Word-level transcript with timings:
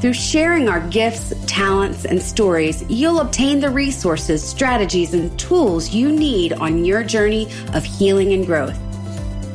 through 0.00 0.12
sharing 0.12 0.68
our 0.68 0.80
gifts, 0.88 1.32
talents, 1.46 2.04
and 2.04 2.22
stories, 2.22 2.84
you'll 2.88 3.20
obtain 3.20 3.60
the 3.60 3.70
resources, 3.70 4.42
strategies, 4.42 5.14
and 5.14 5.36
tools 5.38 5.90
you 5.90 6.12
need 6.12 6.52
on 6.54 6.84
your 6.84 7.02
journey 7.02 7.48
of 7.74 7.84
healing 7.84 8.32
and 8.32 8.46
growth. 8.46 8.78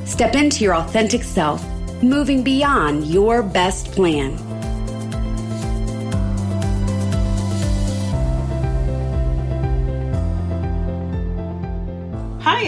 Step 0.08 0.36
into 0.36 0.64
your 0.64 0.76
authentic 0.76 1.24
self, 1.24 1.66
moving 2.04 2.44
beyond 2.44 3.06
your 3.08 3.42
best 3.42 3.92
plan. 3.94 4.53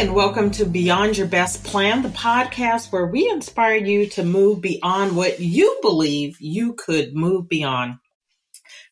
And 0.05 0.13
welcome 0.13 0.51
to 0.51 0.65
Beyond 0.65 1.17
Your 1.17 1.25
Best 1.25 1.63
Plan, 1.63 2.03
the 2.03 2.09
podcast 2.09 2.91
where 2.91 3.07
we 3.07 3.27
inspire 3.27 3.77
you 3.77 4.05
to 4.09 4.23
move 4.23 4.61
beyond 4.61 5.15
what 5.15 5.39
you 5.39 5.79
believe 5.81 6.39
you 6.39 6.73
could 6.73 7.15
move 7.15 7.49
beyond. 7.49 7.95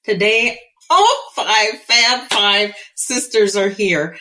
Today, 0.03 0.59
all 0.89 1.15
five 1.35 1.77
Fab 1.85 2.31
Five 2.31 2.73
sisters 2.95 3.55
are 3.55 3.69
here. 3.69 4.17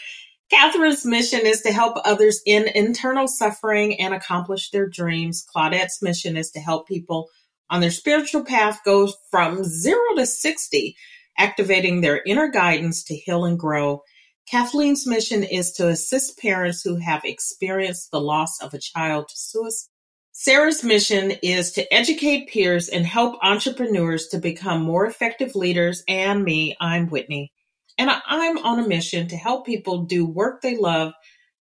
Catherine's 0.53 1.07
mission 1.07 1.47
is 1.47 1.62
to 1.62 1.73
help 1.73 1.97
others 2.05 2.43
in 2.45 2.69
internal 2.75 3.27
suffering 3.27 3.99
and 3.99 4.12
accomplish 4.12 4.69
their 4.69 4.87
dreams. 4.87 5.47
Claudette's 5.51 6.03
mission 6.03 6.37
is 6.37 6.51
to 6.51 6.61
help 6.61 6.87
people 6.87 7.31
on 7.71 7.81
their 7.81 7.91
spiritual 7.91 8.45
path 8.45 8.81
go 8.84 9.11
from 9.31 9.65
zero 9.65 10.15
to 10.17 10.27
60, 10.27 10.95
activating 11.39 12.03
their 12.03 12.21
inner 12.27 12.49
guidance 12.49 13.03
to 13.05 13.17
heal 13.17 13.47
and 13.47 13.59
grow. 13.59 14.03
Kathleen's 14.51 15.07
mission 15.07 15.45
is 15.45 15.73
to 15.73 15.89
assist 15.89 16.39
parents 16.39 16.83
who 16.83 16.97
have 16.97 17.25
experienced 17.25 18.11
the 18.11 18.21
loss 18.21 18.61
of 18.61 18.75
a 18.75 18.79
child 18.79 19.29
to 19.29 19.37
suicide. 19.37 19.89
Sarah's 20.33 20.83
mission 20.83 21.33
is 21.43 21.73
to 21.73 21.95
educate 21.95 22.49
peers 22.49 22.89
and 22.89 23.07
help 23.07 23.39
entrepreneurs 23.43 24.29
to 24.29 24.39
become 24.39 24.83
more 24.83 25.07
effective 25.07 25.55
leaders. 25.55 26.03
And 26.09 26.43
me, 26.43 26.77
I'm 26.81 27.09
Whitney. 27.09 27.53
And 27.99 28.11
I'm 28.11 28.59
on 28.59 28.81
a 28.81 28.89
mission 28.89 29.29
to 29.29 29.37
help 29.37 29.67
people 29.67 30.05
do 30.05 30.25
work 30.25 30.62
they 30.62 30.77
love 30.77 31.12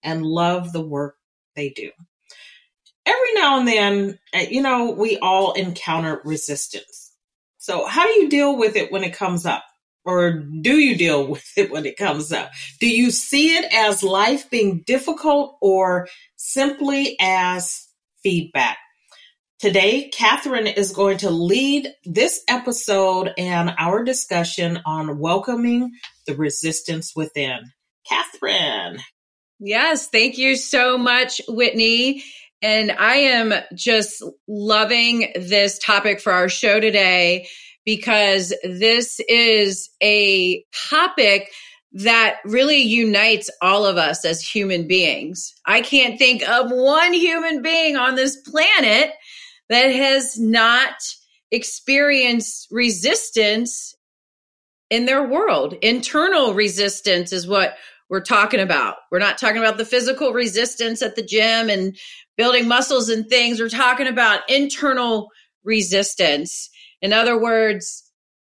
and 0.03 0.23
love 0.23 0.71
the 0.71 0.81
work 0.81 1.15
they 1.55 1.69
do. 1.69 1.91
Every 3.05 3.33
now 3.33 3.59
and 3.59 3.67
then, 3.67 4.19
uh, 4.35 4.45
you 4.49 4.61
know, 4.61 4.91
we 4.91 5.17
all 5.17 5.53
encounter 5.53 6.21
resistance. 6.23 7.11
So, 7.57 7.87
how 7.87 8.05
do 8.05 8.13
you 8.13 8.29
deal 8.29 8.55
with 8.55 8.75
it 8.75 8.91
when 8.91 9.03
it 9.03 9.15
comes 9.15 9.47
up? 9.47 9.63
Or 10.05 10.31
do 10.31 10.77
you 10.77 10.95
deal 10.95 11.27
with 11.31 11.57
it 11.57 11.71
when 11.71 11.85
it 11.85 11.97
comes 11.97 12.31
up? 12.31 12.51
Do 12.79 12.87
you 12.87 13.11
see 13.11 13.55
it 13.55 13.65
as 13.73 14.03
life 14.03 14.49
being 14.49 14.83
difficult 14.85 15.57
or 15.61 16.07
simply 16.35 17.17
as 17.19 17.87
feedback? 18.23 18.77
Today, 19.59 20.09
Catherine 20.13 20.67
is 20.67 20.93
going 20.93 21.17
to 21.17 21.29
lead 21.29 21.89
this 22.05 22.41
episode 22.47 23.33
and 23.37 23.73
our 23.77 24.05
discussion 24.05 24.79
on 24.85 25.19
welcoming 25.19 25.91
the 26.25 26.35
resistance 26.35 27.13
within. 27.13 27.59
Catherine. 28.07 28.99
Yes, 29.59 30.07
thank 30.07 30.37
you 30.37 30.55
so 30.55 30.97
much, 30.97 31.41
Whitney. 31.49 32.23
And 32.61 32.91
I 32.91 33.15
am 33.15 33.53
just 33.73 34.23
loving 34.47 35.33
this 35.35 35.77
topic 35.79 36.21
for 36.21 36.31
our 36.31 36.47
show 36.47 36.79
today 36.79 37.49
because 37.85 38.53
this 38.63 39.19
is 39.27 39.89
a 40.01 40.63
topic 40.89 41.49
that 41.91 42.37
really 42.45 42.81
unites 42.81 43.49
all 43.61 43.85
of 43.85 43.97
us 43.97 44.25
as 44.25 44.41
human 44.41 44.87
beings. 44.87 45.53
I 45.65 45.81
can't 45.81 46.19
think 46.19 46.47
of 46.47 46.69
one 46.69 47.13
human 47.13 47.61
being 47.61 47.95
on 47.95 48.15
this 48.15 48.37
planet 48.37 49.11
that 49.69 49.87
has 49.87 50.39
not 50.39 50.93
experienced 51.51 52.67
resistance 52.69 53.95
in 54.89 55.05
their 55.05 55.27
world. 55.27 55.75
Internal 55.81 56.53
resistance 56.53 57.33
is 57.33 57.47
what 57.47 57.75
we're 58.09 58.21
talking 58.21 58.59
about. 58.59 58.95
We're 59.11 59.19
not 59.19 59.37
talking 59.37 59.59
about 59.59 59.77
the 59.77 59.85
physical 59.85 60.33
resistance 60.33 61.01
at 61.01 61.15
the 61.15 61.23
gym 61.23 61.69
and 61.69 61.95
building 62.37 62.67
muscles 62.67 63.09
and 63.09 63.27
things. 63.27 63.59
We're 63.59 63.69
talking 63.69 64.07
about 64.07 64.49
internal 64.49 65.29
resistance. 65.63 66.69
In 67.01 67.13
other 67.13 67.39
words, 67.39 68.03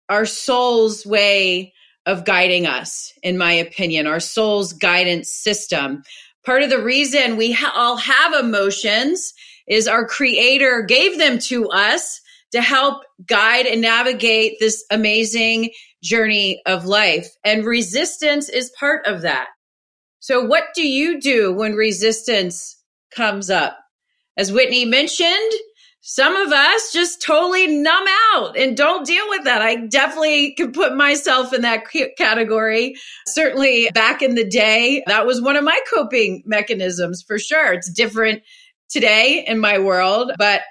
our 0.08 0.26
soul's 0.26 1.06
way 1.06 1.72
of 2.06 2.24
guiding 2.24 2.66
us, 2.66 3.12
in 3.22 3.38
my 3.38 3.52
opinion, 3.52 4.06
our 4.06 4.20
soul's 4.20 4.72
guidance 4.72 5.32
system. 5.32 6.02
Part 6.44 6.62
of 6.62 6.70
the 6.70 6.82
reason 6.82 7.36
we 7.36 7.52
ha- 7.52 7.72
all 7.74 7.96
have 7.96 8.34
emotions 8.34 9.32
is 9.68 9.86
our 9.86 10.06
creator 10.06 10.82
gave 10.82 11.18
them 11.18 11.38
to 11.38 11.68
us 11.68 12.20
to 12.52 12.60
help 12.60 13.02
guide 13.26 13.66
and 13.66 13.80
navigate 13.80 14.56
this 14.60 14.84
amazing 14.90 15.70
journey 16.02 16.60
of 16.66 16.84
life. 16.84 17.28
And 17.44 17.64
resistance 17.64 18.48
is 18.48 18.72
part 18.78 19.06
of 19.06 19.22
that. 19.22 19.48
So 20.18 20.44
what 20.44 20.64
do 20.74 20.86
you 20.86 21.20
do 21.20 21.52
when 21.52 21.74
resistance 21.74 22.76
comes 23.14 23.48
up? 23.50 23.78
As 24.36 24.52
Whitney 24.52 24.84
mentioned, 24.84 25.52
some 26.04 26.34
of 26.34 26.52
us 26.52 26.92
just 26.92 27.22
totally 27.22 27.68
numb 27.68 28.04
out 28.34 28.58
and 28.58 28.76
don't 28.76 29.06
deal 29.06 29.24
with 29.28 29.44
that. 29.44 29.62
I 29.62 29.86
definitely 29.86 30.52
can 30.54 30.72
put 30.72 30.96
myself 30.96 31.52
in 31.52 31.62
that 31.62 31.84
category. 32.18 32.96
Certainly 33.28 33.88
back 33.94 34.20
in 34.20 34.34
the 34.34 34.44
day, 34.44 35.04
that 35.06 35.26
was 35.26 35.40
one 35.40 35.54
of 35.54 35.62
my 35.62 35.78
coping 35.94 36.42
mechanisms 36.44 37.22
for 37.22 37.38
sure. 37.38 37.72
It's 37.72 37.90
different 37.92 38.42
today 38.90 39.44
in 39.46 39.60
my 39.60 39.78
world, 39.78 40.32
but 40.38 40.62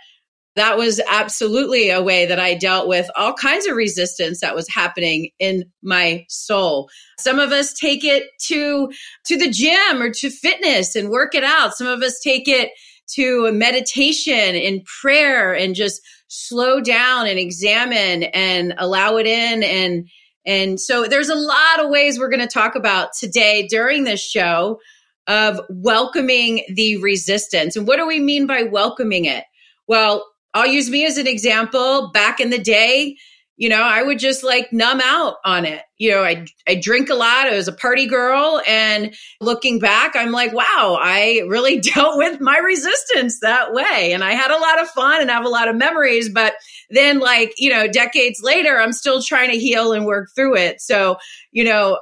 that 0.57 0.77
was 0.77 0.99
absolutely 1.09 1.89
a 1.91 2.03
way 2.03 2.25
that 2.25 2.39
I 2.39 2.55
dealt 2.55 2.89
with 2.89 3.09
all 3.15 3.33
kinds 3.33 3.65
of 3.67 3.77
resistance 3.77 4.41
that 4.41 4.53
was 4.53 4.67
happening 4.67 5.29
in 5.39 5.63
my 5.81 6.25
soul. 6.27 6.89
Some 7.17 7.39
of 7.39 7.53
us 7.53 7.73
take 7.73 8.03
it 8.03 8.25
to 8.47 8.91
to 9.27 9.37
the 9.37 9.49
gym 9.49 10.01
or 10.01 10.09
to 10.09 10.29
fitness 10.29 10.93
and 10.93 11.09
work 11.09 11.35
it 11.35 11.45
out. 11.45 11.77
Some 11.77 11.87
of 11.87 12.01
us 12.01 12.19
take 12.19 12.49
it 12.49 12.71
to 13.15 13.51
meditation 13.51 14.55
and 14.55 14.83
prayer 14.85 15.53
and 15.53 15.75
just 15.75 16.01
slow 16.27 16.79
down 16.79 17.27
and 17.27 17.37
examine 17.39 18.23
and 18.23 18.73
allow 18.77 19.17
it 19.17 19.27
in 19.27 19.63
and 19.63 20.07
and 20.45 20.79
so 20.79 21.05
there's 21.05 21.29
a 21.29 21.35
lot 21.35 21.79
of 21.79 21.89
ways 21.89 22.17
we're 22.17 22.29
going 22.29 22.39
to 22.39 22.47
talk 22.47 22.75
about 22.75 23.09
today 23.13 23.67
during 23.67 24.05
this 24.05 24.23
show 24.23 24.79
of 25.27 25.61
welcoming 25.69 26.65
the 26.73 26.97
resistance. 26.97 27.75
And 27.75 27.87
what 27.87 27.97
do 27.97 28.07
we 28.07 28.19
mean 28.19 28.47
by 28.47 28.63
welcoming 28.63 29.25
it? 29.25 29.43
Well, 29.87 30.25
I'll 30.53 30.67
use 30.67 30.89
me 30.89 31.05
as 31.05 31.17
an 31.17 31.27
example. 31.27 32.09
Back 32.11 32.39
in 32.39 32.49
the 32.49 32.59
day, 32.59 33.17
you 33.57 33.69
know, 33.69 33.81
I 33.81 34.01
would 34.01 34.17
just 34.17 34.43
like 34.43 34.73
numb 34.73 35.01
out 35.03 35.35
on 35.45 35.65
it. 35.65 35.81
You 35.97 36.11
know, 36.11 36.23
I 36.23 36.45
I 36.67 36.75
drink 36.75 37.09
a 37.09 37.15
lot. 37.15 37.47
I 37.47 37.55
was 37.55 37.67
a 37.67 37.73
party 37.73 38.07
girl 38.07 38.61
and 38.67 39.13
looking 39.39 39.79
back, 39.79 40.15
I'm 40.15 40.31
like, 40.31 40.53
wow, 40.53 40.97
I 40.99 41.43
really 41.47 41.79
dealt 41.93 42.17
with 42.17 42.41
my 42.41 42.57
resistance 42.57 43.39
that 43.41 43.73
way. 43.73 44.13
And 44.13 44.23
I 44.23 44.31
had 44.31 44.51
a 44.51 44.59
lot 44.59 44.81
of 44.81 44.89
fun 44.89 45.21
and 45.21 45.29
have 45.29 45.45
a 45.45 45.49
lot 45.49 45.67
of 45.67 45.75
memories, 45.75 46.29
but 46.29 46.53
then 46.89 47.19
like, 47.19 47.53
you 47.57 47.69
know, 47.69 47.87
decades 47.87 48.41
later, 48.41 48.79
I'm 48.79 48.93
still 48.93 49.21
trying 49.21 49.51
to 49.51 49.59
heal 49.59 49.93
and 49.93 50.05
work 50.05 50.29
through 50.35 50.57
it. 50.57 50.81
So, 50.81 51.17
you 51.51 51.63
know, 51.63 51.99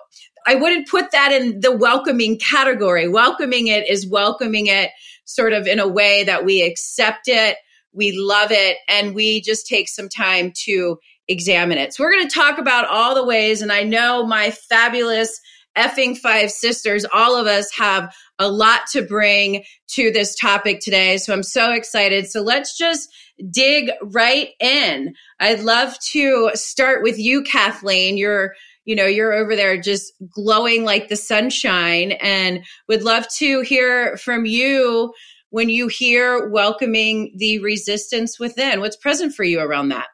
I 0.48 0.56
wouldn't 0.56 0.88
put 0.88 1.12
that 1.12 1.32
in 1.32 1.60
the 1.60 1.76
welcoming 1.76 2.40
category. 2.40 3.08
Welcoming 3.08 3.68
it 3.68 3.90
is 3.90 4.10
welcoming 4.10 4.68
it 4.68 4.92
sort 5.26 5.54
of 5.54 5.68
in 5.68 5.80
a 5.80 5.88
way 5.88 6.24
that 6.24 6.44
we 6.44 6.64
accept 6.64 7.28
it, 7.28 7.58
we 7.94 8.12
love 8.16 8.52
it, 8.52 8.78
and 8.88 9.16
we 9.16 9.42
just 9.42 9.68
take 9.68 9.90
some 9.90 10.10
time 10.10 10.52
to 10.66 10.98
examine 11.28 11.78
it. 11.78 11.94
So 11.94 12.04
we're 12.04 12.12
going 12.12 12.28
to 12.28 12.36
talk 12.36 12.58
about 12.58 12.88
all 12.88 13.16
the 13.16 13.26
ways, 13.26 13.62
and 13.62 13.72
I 13.72 13.84
know 13.84 14.26
my 14.26 14.52
fabulous 14.52 15.40
effing 15.78 16.18
five 16.18 16.52
sisters, 16.52 17.06
all 17.14 17.36
of 17.36 17.48
us 17.48 17.72
have 17.78 18.14
a 18.38 18.50
lot 18.50 18.82
to 18.92 19.02
bring 19.02 19.64
to 19.88 20.12
this 20.12 20.36
topic 20.36 20.80
today. 20.82 21.18
So 21.18 21.34
I'm 21.34 21.44
so 21.44 21.72
excited. 21.72 22.30
So 22.30 22.42
let's 22.42 22.78
just 22.78 23.08
dig 23.52 23.92
right 24.02 24.50
in. 24.60 25.14
I'd 25.40 25.62
love 25.62 25.98
to 26.12 26.52
start 26.56 27.04
with 27.04 27.18
you, 27.18 27.44
Kathleen. 27.44 28.18
You're 28.18 28.54
you 28.86 28.96
know, 28.96 29.06
you're 29.06 29.34
over 29.34 29.56
there 29.56 29.80
just 29.80 30.14
glowing 30.34 30.84
like 30.84 31.10
the 31.10 31.16
sunshine 31.16 32.14
and 32.14 32.66
would 32.88 33.04
love 33.04 33.28
to 33.38 33.62
hear 33.62 34.18
from 34.18 34.48
you 34.48 35.14
when 35.50 35.70
you 35.70 35.88
hear 35.88 36.48
welcoming 36.50 37.34
the 37.38 37.60
resistance 37.60 38.40
within. 38.40 38.80
What's 38.80 38.96
present 38.96 39.34
for 39.34 39.44
you 39.44 39.60
around 39.60 39.90
that? 39.90 40.08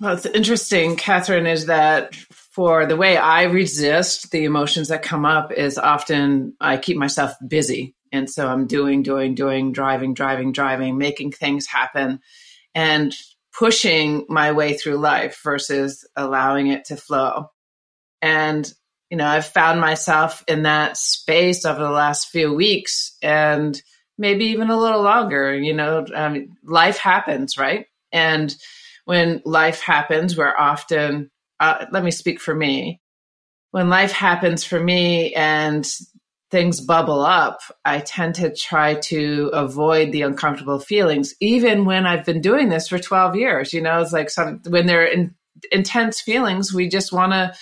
Well, 0.00 0.14
it's 0.14 0.26
interesting, 0.26 0.96
Catherine, 0.96 1.46
is 1.46 1.66
that 1.66 2.14
for 2.14 2.86
the 2.86 2.96
way 2.96 3.16
I 3.16 3.44
resist 3.44 4.30
the 4.30 4.44
emotions 4.44 4.88
that 4.88 5.02
come 5.02 5.26
up 5.26 5.52
is 5.52 5.78
often 5.78 6.54
I 6.60 6.78
keep 6.78 6.96
myself 6.96 7.34
busy. 7.46 7.94
And 8.10 8.28
so 8.28 8.48
I'm 8.48 8.66
doing, 8.66 9.02
doing, 9.02 9.34
doing, 9.34 9.72
driving, 9.72 10.14
driving, 10.14 10.52
driving, 10.52 10.98
making 10.98 11.32
things 11.32 11.66
happen 11.66 12.20
and 12.74 13.14
pushing 13.56 14.24
my 14.28 14.52
way 14.52 14.74
through 14.74 14.96
life 14.96 15.40
versus 15.44 16.06
allowing 16.16 16.68
it 16.68 16.86
to 16.86 16.96
flow. 16.96 17.50
And, 18.22 18.72
you 19.10 19.16
know, 19.16 19.26
I've 19.26 19.46
found 19.46 19.80
myself 19.80 20.42
in 20.48 20.62
that 20.62 20.96
space 20.96 21.64
over 21.64 21.80
the 21.80 21.90
last 21.90 22.30
few 22.30 22.54
weeks 22.54 23.16
and 23.22 23.80
maybe 24.20 24.44
even 24.46 24.70
a 24.70 24.78
little 24.78 25.02
longer. 25.02 25.52
You 25.54 25.74
know, 25.74 26.06
um, 26.14 26.56
life 26.62 26.98
happens, 26.98 27.58
right? 27.58 27.86
And 28.12 28.54
when 29.06 29.40
life 29.44 29.80
happens, 29.80 30.36
we're 30.36 30.54
often, 30.56 31.30
uh, 31.58 31.86
let 31.90 32.04
me 32.04 32.10
speak 32.10 32.38
for 32.38 32.54
me. 32.54 33.00
When 33.72 33.88
life 33.88 34.12
happens 34.12 34.62
for 34.62 34.78
me 34.78 35.34
and 35.34 35.90
things 36.50 36.80
bubble 36.80 37.22
up, 37.22 37.60
I 37.84 38.00
tend 38.00 38.34
to 38.36 38.54
try 38.54 38.94
to 38.94 39.50
avoid 39.52 40.12
the 40.12 40.22
uncomfortable 40.22 40.80
feelings, 40.80 41.34
even 41.40 41.84
when 41.84 42.06
I've 42.06 42.26
been 42.26 42.40
doing 42.40 42.68
this 42.68 42.88
for 42.88 42.98
12 42.98 43.36
years. 43.36 43.72
You 43.72 43.80
know, 43.80 44.00
it's 44.02 44.12
like 44.12 44.28
some, 44.28 44.60
when 44.68 44.86
they're 44.86 45.06
in, 45.06 45.34
intense 45.72 46.20
feelings, 46.20 46.74
we 46.74 46.88
just 46.88 47.12
want 47.12 47.32
to 47.32 47.54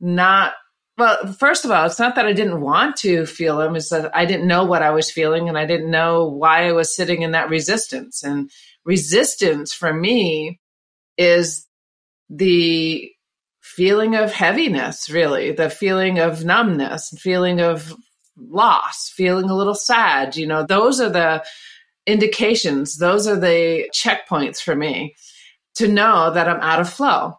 not. 0.00 0.52
Well, 0.96 1.32
first 1.32 1.64
of 1.64 1.72
all, 1.72 1.86
it's 1.86 1.98
not 1.98 2.14
that 2.14 2.26
I 2.26 2.32
didn't 2.32 2.60
want 2.60 2.96
to 2.98 3.26
feel 3.26 3.58
them, 3.58 3.74
it's 3.74 3.90
that 3.90 4.14
I 4.14 4.26
didn't 4.26 4.46
know 4.46 4.64
what 4.64 4.82
I 4.82 4.90
was 4.90 5.10
feeling 5.10 5.48
and 5.48 5.58
I 5.58 5.66
didn't 5.66 5.90
know 5.90 6.28
why 6.28 6.68
I 6.68 6.72
was 6.72 6.94
sitting 6.94 7.22
in 7.22 7.32
that 7.32 7.50
resistance. 7.50 8.22
And 8.22 8.50
resistance 8.84 9.72
for 9.72 9.92
me 9.92 10.60
is 11.16 11.66
the 12.30 13.10
feeling 13.60 14.14
of 14.14 14.32
heaviness, 14.32 15.10
really, 15.10 15.50
the 15.50 15.70
feeling 15.70 16.20
of 16.20 16.44
numbness, 16.44 17.12
feeling 17.18 17.60
of 17.60 17.92
loss, 18.36 19.10
feeling 19.14 19.50
a 19.50 19.56
little 19.56 19.74
sad. 19.74 20.36
You 20.36 20.46
know, 20.46 20.64
those 20.64 21.00
are 21.00 21.10
the 21.10 21.44
indications, 22.06 22.98
those 22.98 23.26
are 23.26 23.38
the 23.38 23.90
checkpoints 23.92 24.60
for 24.60 24.76
me 24.76 25.16
to 25.76 25.88
know 25.88 26.30
that 26.32 26.48
I'm 26.48 26.60
out 26.60 26.80
of 26.80 26.88
flow. 26.88 27.38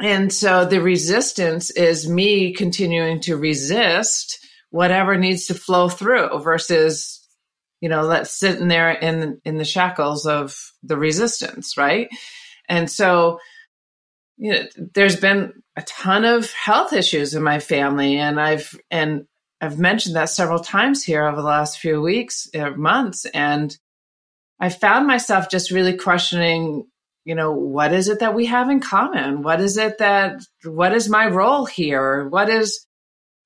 And 0.00 0.32
so 0.32 0.64
the 0.64 0.80
resistance 0.80 1.70
is 1.70 2.08
me 2.08 2.54
continuing 2.54 3.20
to 3.22 3.36
resist 3.36 4.38
whatever 4.70 5.16
needs 5.16 5.46
to 5.46 5.54
flow 5.54 5.88
through 5.88 6.40
versus, 6.40 7.26
you 7.80 7.88
know, 7.88 8.02
let's 8.02 8.32
sit 8.32 8.58
in 8.58 8.68
there 8.68 8.90
in, 8.90 9.40
in 9.44 9.58
the 9.58 9.64
shackles 9.64 10.26
of 10.26 10.56
the 10.82 10.96
resistance, 10.96 11.76
right? 11.76 12.08
And 12.68 12.90
so, 12.90 13.40
you 14.38 14.52
know, 14.52 14.62
there's 14.94 15.16
been 15.16 15.52
a 15.76 15.82
ton 15.82 16.24
of 16.24 16.50
health 16.52 16.92
issues 16.92 17.34
in 17.34 17.42
my 17.42 17.58
family 17.58 18.16
and 18.16 18.40
I've, 18.40 18.74
and 18.90 19.26
I've 19.60 19.78
mentioned 19.78 20.16
that 20.16 20.30
several 20.30 20.60
times 20.60 21.04
here 21.04 21.26
over 21.26 21.36
the 21.36 21.46
last 21.46 21.78
few 21.78 22.00
weeks 22.00 22.48
or 22.54 22.74
months. 22.74 23.26
And 23.26 23.76
I 24.58 24.70
found 24.70 25.06
myself 25.06 25.50
just 25.50 25.70
really 25.70 25.96
questioning, 25.96 26.86
you 27.30 27.36
know, 27.36 27.52
what 27.52 27.92
is 27.92 28.08
it 28.08 28.18
that 28.18 28.34
we 28.34 28.46
have 28.46 28.70
in 28.70 28.80
common? 28.80 29.42
What 29.42 29.60
is 29.60 29.76
it 29.76 29.98
that, 29.98 30.42
what 30.64 30.92
is 30.92 31.08
my 31.08 31.28
role 31.28 31.64
here? 31.64 32.28
What 32.28 32.50
is, 32.50 32.84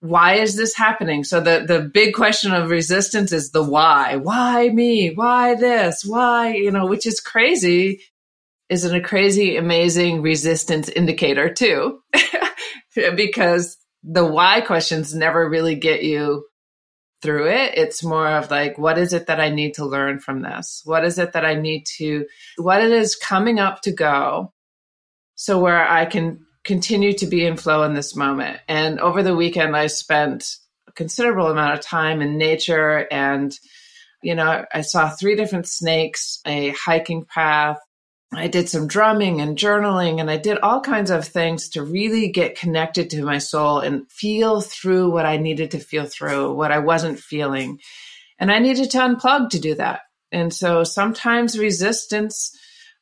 why 0.00 0.36
is 0.36 0.56
this 0.56 0.74
happening? 0.74 1.22
So 1.22 1.42
the, 1.42 1.66
the 1.68 1.82
big 1.92 2.14
question 2.14 2.54
of 2.54 2.70
resistance 2.70 3.30
is 3.30 3.50
the 3.50 3.62
why. 3.62 4.16
Why 4.16 4.70
me? 4.70 5.12
Why 5.14 5.54
this? 5.54 6.02
Why, 6.02 6.54
you 6.54 6.70
know, 6.70 6.86
which 6.86 7.06
is 7.06 7.20
crazy. 7.20 8.00
Isn't 8.70 8.96
a 8.96 9.02
crazy, 9.02 9.58
amazing 9.58 10.22
resistance 10.22 10.88
indicator 10.88 11.52
too? 11.52 12.00
because 12.94 13.76
the 14.02 14.24
why 14.24 14.62
questions 14.62 15.14
never 15.14 15.46
really 15.46 15.74
get 15.74 16.02
you 16.02 16.46
through 17.24 17.48
it. 17.48 17.72
It's 17.74 18.04
more 18.04 18.28
of 18.28 18.50
like, 18.50 18.76
what 18.76 18.98
is 18.98 19.14
it 19.14 19.28
that 19.28 19.40
I 19.40 19.48
need 19.48 19.74
to 19.74 19.86
learn 19.86 20.20
from 20.20 20.42
this? 20.42 20.82
What 20.84 21.06
is 21.06 21.18
it 21.18 21.32
that 21.32 21.46
I 21.46 21.54
need 21.54 21.86
to, 21.96 22.26
what 22.58 22.82
it 22.82 22.92
is 22.92 23.16
coming 23.16 23.58
up 23.58 23.80
to 23.82 23.92
go 23.92 24.52
so 25.34 25.58
where 25.58 25.88
I 25.88 26.04
can 26.04 26.44
continue 26.64 27.14
to 27.14 27.26
be 27.26 27.46
in 27.46 27.56
flow 27.56 27.82
in 27.84 27.94
this 27.94 28.14
moment. 28.14 28.60
And 28.68 29.00
over 29.00 29.22
the 29.22 29.34
weekend, 29.34 29.74
I 29.74 29.86
spent 29.86 30.56
a 30.86 30.92
considerable 30.92 31.50
amount 31.50 31.72
of 31.72 31.80
time 31.80 32.20
in 32.20 32.36
nature 32.36 33.08
and 33.10 33.58
you 34.22 34.34
know, 34.34 34.64
I 34.72 34.80
saw 34.80 35.10
three 35.10 35.36
different 35.36 35.68
snakes, 35.68 36.40
a 36.46 36.70
hiking 36.70 37.26
path, 37.26 37.78
I 38.36 38.48
did 38.48 38.68
some 38.68 38.86
drumming 38.86 39.40
and 39.40 39.56
journaling 39.56 40.20
and 40.20 40.30
I 40.30 40.36
did 40.36 40.58
all 40.58 40.80
kinds 40.80 41.10
of 41.10 41.26
things 41.26 41.70
to 41.70 41.82
really 41.82 42.28
get 42.28 42.58
connected 42.58 43.10
to 43.10 43.24
my 43.24 43.38
soul 43.38 43.80
and 43.80 44.10
feel 44.10 44.60
through 44.60 45.10
what 45.10 45.26
I 45.26 45.36
needed 45.36 45.72
to 45.72 45.78
feel 45.78 46.06
through, 46.06 46.54
what 46.54 46.72
I 46.72 46.78
wasn't 46.78 47.18
feeling. 47.18 47.80
And 48.38 48.50
I 48.50 48.58
needed 48.58 48.90
to 48.92 48.98
unplug 48.98 49.50
to 49.50 49.60
do 49.60 49.74
that. 49.76 50.00
And 50.32 50.52
so 50.52 50.84
sometimes 50.84 51.58
resistance 51.58 52.56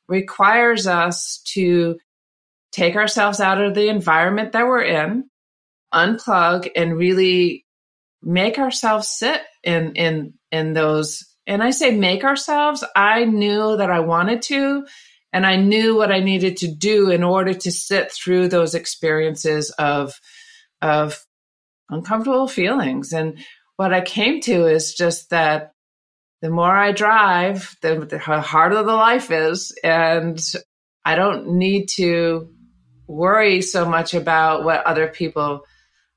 requires 0.08 0.86
us 0.86 1.42
to 1.54 1.98
take 2.70 2.96
ourselves 2.96 3.40
out 3.40 3.60
of 3.60 3.74
the 3.74 3.88
environment 3.88 4.52
that 4.52 4.66
we're 4.66 4.82
in, 4.82 5.24
unplug 5.92 6.68
and 6.74 6.96
really 6.96 7.66
make 8.22 8.58
ourselves 8.58 9.08
sit 9.08 9.40
in 9.62 9.94
in 9.94 10.34
in 10.50 10.72
those 10.72 11.24
and 11.46 11.62
I 11.62 11.70
say 11.70 11.90
make 11.96 12.24
ourselves, 12.24 12.84
I 12.94 13.24
knew 13.24 13.76
that 13.76 13.90
I 13.90 14.00
wanted 14.00 14.42
to 14.42 14.86
and 15.32 15.46
I 15.46 15.56
knew 15.56 15.96
what 15.96 16.12
I 16.12 16.20
needed 16.20 16.58
to 16.58 16.68
do 16.68 17.10
in 17.10 17.24
order 17.24 17.54
to 17.54 17.70
sit 17.72 18.12
through 18.12 18.48
those 18.48 18.74
experiences 18.74 19.70
of, 19.70 20.20
of 20.82 21.24
uncomfortable 21.88 22.48
feelings. 22.48 23.12
And 23.12 23.38
what 23.76 23.94
I 23.94 24.02
came 24.02 24.40
to 24.42 24.66
is 24.66 24.94
just 24.94 25.30
that 25.30 25.72
the 26.42 26.50
more 26.50 26.76
I 26.76 26.92
drive, 26.92 27.76
the, 27.80 28.04
the 28.04 28.18
harder 28.18 28.82
the 28.82 28.94
life 28.94 29.30
is. 29.30 29.72
And 29.82 30.40
I 31.04 31.14
don't 31.14 31.56
need 31.56 31.86
to 31.96 32.50
worry 33.06 33.62
so 33.62 33.86
much 33.86 34.14
about 34.14 34.64
what 34.64 34.84
other 34.84 35.08
people 35.08 35.64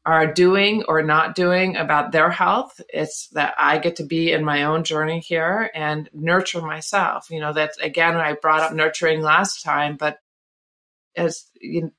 are 0.06 0.32
doing 0.32 0.84
or 0.88 1.02
not 1.02 1.36
doing 1.36 1.76
about 1.76 2.12
their 2.12 2.30
health. 2.30 2.80
It's 2.90 3.28
that 3.30 3.56
I 3.58 3.80
get 3.80 3.96
to 3.98 4.04
be 4.04 4.32
in 4.32 4.46
my 4.46 4.64
own 4.64 4.84
journey 4.84 5.20
here 5.20 5.72
and 5.74 6.10
nurture 6.14 6.62
myself. 6.62 7.28
You 7.32 7.40
know, 7.40 7.54
that's 7.54 7.78
again, 7.80 8.16
I 8.16 8.34
brought 8.34 8.62
up 8.62 8.74
nurturing 8.74 9.22
last 9.22 9.64
time, 9.64 9.98
but 9.98 10.20
as 11.16 11.46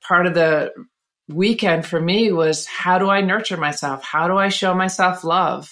part 0.01 0.27
of 0.27 0.35
the 0.35 0.73
weekend 1.29 1.87
for 1.87 2.01
me 2.01 2.31
was 2.31 2.67
how 2.67 2.99
do 2.99 3.11
I 3.11 3.23
nurture 3.23 3.57
myself? 3.57 4.05
How 4.05 4.29
do 4.29 4.37
I 4.37 4.51
show 4.51 4.75
myself 4.75 5.25
love? 5.25 5.71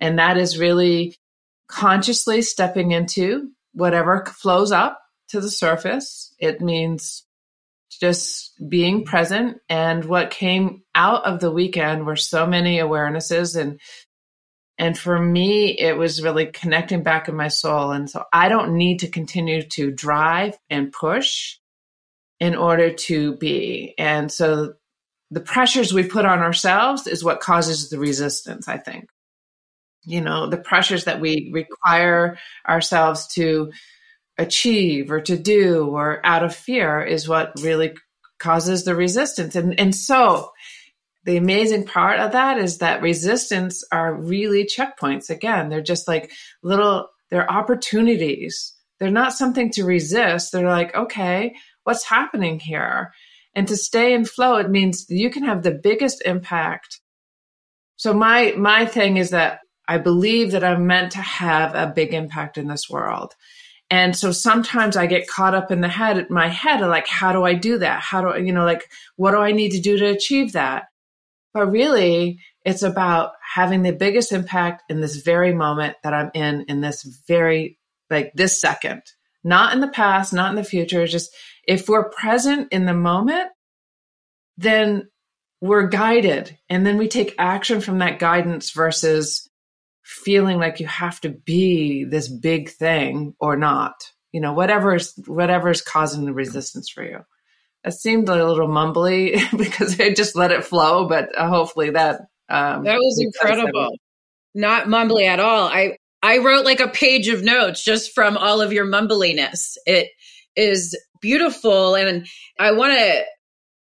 And 0.00 0.18
that 0.18 0.36
is 0.36 0.58
really 0.58 1.16
consciously 1.68 2.42
stepping 2.42 2.90
into 2.90 3.50
whatever 3.72 4.24
flows 4.26 4.72
up 4.72 5.00
to 5.28 5.40
the 5.40 5.50
surface. 5.50 6.34
It 6.38 6.60
means 6.60 7.25
just 7.98 8.52
being 8.68 9.04
present. 9.04 9.58
And 9.68 10.04
what 10.04 10.30
came 10.30 10.82
out 10.94 11.24
of 11.24 11.40
the 11.40 11.50
weekend 11.50 12.06
were 12.06 12.16
so 12.16 12.46
many 12.46 12.78
awarenesses 12.78 13.60
and 13.60 13.80
and 14.78 14.98
for 14.98 15.18
me, 15.18 15.70
it 15.70 15.96
was 15.96 16.22
really 16.22 16.46
connecting 16.46 17.02
back 17.02 17.28
in 17.28 17.36
my 17.36 17.48
soul. 17.48 17.92
And 17.92 18.10
so 18.10 18.24
I 18.32 18.48
don't 18.50 18.76
need 18.76 19.00
to 19.00 19.08
continue 19.08 19.62
to 19.70 19.90
drive 19.90 20.54
and 20.68 20.92
push 20.92 21.56
in 22.40 22.54
order 22.54 22.92
to 22.92 23.36
be. 23.36 23.94
And 23.96 24.30
so 24.30 24.74
the 25.30 25.40
pressures 25.40 25.94
we 25.94 26.06
put 26.06 26.26
on 26.26 26.40
ourselves 26.40 27.06
is 27.06 27.24
what 27.24 27.40
causes 27.40 27.88
the 27.88 27.98
resistance, 27.98 28.68
I 28.68 28.76
think. 28.76 29.08
You 30.04 30.20
know, 30.20 30.46
the 30.46 30.58
pressures 30.58 31.04
that 31.04 31.20
we 31.20 31.50
require 31.52 32.38
ourselves 32.68 33.26
to 33.28 33.72
achieve 34.38 35.10
or 35.10 35.20
to 35.20 35.36
do 35.36 35.88
or 35.88 36.20
out 36.24 36.44
of 36.44 36.54
fear 36.54 37.02
is 37.02 37.28
what 37.28 37.52
really 37.60 37.94
causes 38.38 38.84
the 38.84 38.94
resistance. 38.94 39.56
And, 39.56 39.78
and 39.78 39.94
so 39.94 40.50
the 41.24 41.36
amazing 41.36 41.86
part 41.86 42.20
of 42.20 42.32
that 42.32 42.58
is 42.58 42.78
that 42.78 43.02
resistance 43.02 43.82
are 43.90 44.14
really 44.14 44.64
checkpoints. 44.64 45.30
Again, 45.30 45.68
they're 45.68 45.82
just 45.82 46.06
like 46.06 46.30
little, 46.62 47.08
they're 47.30 47.50
opportunities. 47.50 48.74
They're 48.98 49.10
not 49.10 49.32
something 49.32 49.70
to 49.72 49.84
resist. 49.84 50.52
They're 50.52 50.68
like, 50.68 50.94
okay, 50.94 51.54
what's 51.84 52.04
happening 52.04 52.60
here? 52.60 53.12
And 53.54 53.66
to 53.68 53.76
stay 53.76 54.12
in 54.12 54.24
flow, 54.24 54.56
it 54.56 54.70
means 54.70 55.06
you 55.08 55.30
can 55.30 55.42
have 55.44 55.62
the 55.62 55.72
biggest 55.82 56.22
impact. 56.24 57.00
So 57.96 58.12
my, 58.12 58.52
my 58.56 58.84
thing 58.84 59.16
is 59.16 59.30
that 59.30 59.60
I 59.88 59.98
believe 59.98 60.52
that 60.52 60.64
I'm 60.64 60.86
meant 60.86 61.12
to 61.12 61.20
have 61.20 61.74
a 61.74 61.92
big 61.92 62.12
impact 62.12 62.58
in 62.58 62.68
this 62.68 62.90
world. 62.90 63.34
And 63.90 64.16
so 64.16 64.32
sometimes 64.32 64.96
I 64.96 65.06
get 65.06 65.28
caught 65.28 65.54
up 65.54 65.70
in 65.70 65.80
the 65.80 65.88
head, 65.88 66.28
my 66.28 66.48
head, 66.48 66.80
like, 66.80 67.06
how 67.06 67.32
do 67.32 67.44
I 67.44 67.54
do 67.54 67.78
that? 67.78 68.00
How 68.00 68.20
do 68.20 68.28
I, 68.28 68.38
you 68.38 68.52
know, 68.52 68.64
like, 68.64 68.90
what 69.14 69.30
do 69.30 69.38
I 69.38 69.52
need 69.52 69.70
to 69.72 69.80
do 69.80 69.96
to 69.96 70.06
achieve 70.06 70.52
that? 70.52 70.86
But 71.54 71.70
really, 71.70 72.40
it's 72.64 72.82
about 72.82 73.32
having 73.54 73.82
the 73.82 73.92
biggest 73.92 74.32
impact 74.32 74.90
in 74.90 75.00
this 75.00 75.16
very 75.16 75.54
moment 75.54 75.96
that 76.02 76.12
I'm 76.12 76.30
in, 76.34 76.64
in 76.68 76.80
this 76.80 77.04
very, 77.28 77.78
like 78.10 78.32
this 78.34 78.60
second, 78.60 79.02
not 79.44 79.72
in 79.72 79.80
the 79.80 79.88
past, 79.88 80.32
not 80.32 80.50
in 80.50 80.56
the 80.56 80.64
future. 80.64 81.06
Just 81.06 81.34
if 81.66 81.88
we're 81.88 82.10
present 82.10 82.72
in 82.72 82.86
the 82.86 82.94
moment, 82.94 83.50
then 84.58 85.08
we're 85.60 85.86
guided 85.86 86.58
and 86.68 86.84
then 86.84 86.98
we 86.98 87.08
take 87.08 87.34
action 87.38 87.80
from 87.80 87.98
that 87.98 88.18
guidance 88.18 88.72
versus 88.72 89.48
feeling 90.06 90.58
like 90.58 90.78
you 90.78 90.86
have 90.86 91.20
to 91.20 91.28
be 91.28 92.04
this 92.04 92.28
big 92.28 92.70
thing 92.70 93.34
or 93.40 93.56
not 93.56 94.12
you 94.36 94.42
know 94.42 94.52
whatever's 94.52 95.14
whatever's 95.26 95.80
causing 95.80 96.26
the 96.26 96.32
resistance 96.34 96.90
for 96.90 97.02
you. 97.02 97.20
It 97.84 97.92
seemed 97.92 98.28
a 98.28 98.46
little 98.46 98.68
mumbly 98.68 99.40
because 99.56 99.98
i 99.98 100.12
just 100.12 100.36
let 100.36 100.52
it 100.52 100.62
flow 100.62 101.08
but 101.08 101.30
uh, 101.38 101.48
hopefully 101.48 101.88
that 101.90 102.20
um, 102.50 102.84
that 102.84 102.98
was 102.98 103.18
incredible. 103.18 103.96
Not 104.54 104.88
mumbly 104.88 105.26
at 105.26 105.40
all. 105.40 105.68
I 105.68 105.96
i 106.22 106.36
wrote 106.38 106.66
like 106.66 106.80
a 106.80 106.88
page 106.88 107.28
of 107.28 107.42
notes 107.42 107.82
just 107.82 108.14
from 108.14 108.36
all 108.36 108.60
of 108.60 108.74
your 108.74 108.84
mumbliness. 108.84 109.78
It 109.86 110.08
is 110.54 110.94
beautiful 111.22 111.94
and 111.94 112.26
i 112.60 112.72
want 112.72 112.92
to 112.92 113.22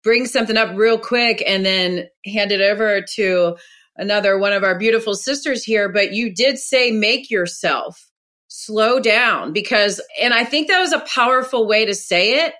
bring 0.04 0.26
something 0.26 0.56
up 0.56 0.76
real 0.76 0.98
quick 0.98 1.42
and 1.44 1.66
then 1.66 2.06
hand 2.24 2.52
it 2.52 2.60
over 2.60 3.02
to 3.16 3.56
another 3.98 4.38
one 4.38 4.52
of 4.52 4.64
our 4.64 4.78
beautiful 4.78 5.14
sisters 5.14 5.64
here. 5.64 5.88
But 5.90 6.12
you 6.12 6.34
did 6.34 6.58
say 6.58 6.90
make 6.90 7.30
yourself 7.30 8.08
slow 8.46 9.00
down 9.00 9.52
because, 9.52 10.00
and 10.20 10.32
I 10.32 10.44
think 10.44 10.68
that 10.68 10.80
was 10.80 10.92
a 10.92 11.00
powerful 11.00 11.66
way 11.66 11.84
to 11.84 11.94
say 11.94 12.46
it 12.46 12.54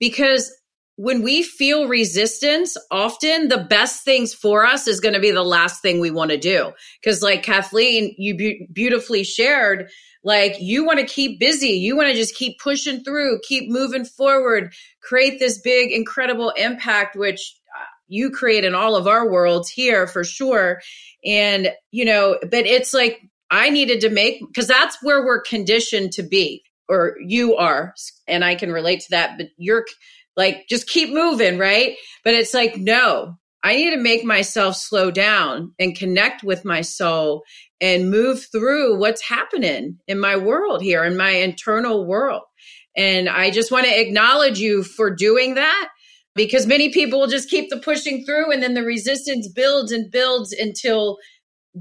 because 0.00 0.50
when 0.96 1.22
we 1.22 1.42
feel 1.42 1.88
resistance, 1.88 2.76
often 2.90 3.48
the 3.48 3.66
best 3.68 4.02
things 4.02 4.32
for 4.32 4.64
us 4.64 4.88
is 4.88 5.00
going 5.00 5.12
to 5.14 5.20
be 5.20 5.30
the 5.30 5.42
last 5.42 5.82
thing 5.82 6.00
we 6.00 6.10
want 6.10 6.30
to 6.30 6.38
do. 6.38 6.72
Because, 7.00 7.22
like 7.22 7.42
Kathleen, 7.42 8.14
you 8.16 8.34
be- 8.34 8.66
beautifully 8.72 9.22
shared, 9.22 9.90
like 10.24 10.56
you 10.58 10.86
want 10.86 10.98
to 10.98 11.06
keep 11.06 11.38
busy. 11.38 11.72
You 11.72 11.96
want 11.96 12.08
to 12.08 12.14
just 12.14 12.34
keep 12.34 12.58
pushing 12.58 13.04
through, 13.04 13.40
keep 13.46 13.70
moving 13.70 14.06
forward, 14.06 14.72
create 15.02 15.38
this 15.38 15.60
big, 15.60 15.92
incredible 15.92 16.50
impact, 16.56 17.14
which 17.14 17.54
you 18.08 18.30
create 18.30 18.64
in 18.64 18.74
all 18.74 18.96
of 18.96 19.06
our 19.06 19.30
worlds 19.30 19.68
here 19.68 20.06
for 20.06 20.24
sure. 20.24 20.80
And, 21.24 21.72
you 21.90 22.04
know, 22.04 22.38
but 22.42 22.66
it's 22.66 22.94
like 22.94 23.20
I 23.50 23.70
needed 23.70 24.00
to 24.02 24.10
make, 24.10 24.40
because 24.46 24.66
that's 24.66 24.98
where 25.02 25.24
we're 25.24 25.40
conditioned 25.40 26.12
to 26.12 26.22
be, 26.22 26.62
or 26.88 27.16
you 27.24 27.56
are. 27.56 27.94
And 28.26 28.44
I 28.44 28.54
can 28.54 28.72
relate 28.72 29.00
to 29.00 29.10
that, 29.10 29.38
but 29.38 29.48
you're 29.56 29.84
like, 30.36 30.66
just 30.68 30.88
keep 30.88 31.12
moving, 31.12 31.58
right? 31.58 31.96
But 32.24 32.34
it's 32.34 32.54
like, 32.54 32.76
no, 32.76 33.38
I 33.62 33.76
need 33.76 33.90
to 33.90 33.96
make 33.96 34.24
myself 34.24 34.76
slow 34.76 35.10
down 35.10 35.72
and 35.78 35.96
connect 35.96 36.44
with 36.44 36.64
my 36.64 36.82
soul 36.82 37.42
and 37.80 38.10
move 38.10 38.46
through 38.52 38.98
what's 38.98 39.22
happening 39.22 39.98
in 40.06 40.18
my 40.20 40.36
world 40.36 40.82
here, 40.82 41.04
in 41.04 41.16
my 41.16 41.30
internal 41.30 42.06
world. 42.06 42.42
And 42.96 43.28
I 43.28 43.50
just 43.50 43.70
want 43.70 43.86
to 43.86 44.00
acknowledge 44.00 44.58
you 44.58 44.82
for 44.82 45.10
doing 45.10 45.54
that 45.54 45.88
because 46.36 46.66
many 46.66 46.90
people 46.90 47.18
will 47.18 47.26
just 47.26 47.50
keep 47.50 47.70
the 47.70 47.78
pushing 47.78 48.24
through 48.24 48.52
and 48.52 48.62
then 48.62 48.74
the 48.74 48.84
resistance 48.84 49.48
builds 49.48 49.90
and 49.90 50.10
builds 50.10 50.52
until 50.52 51.16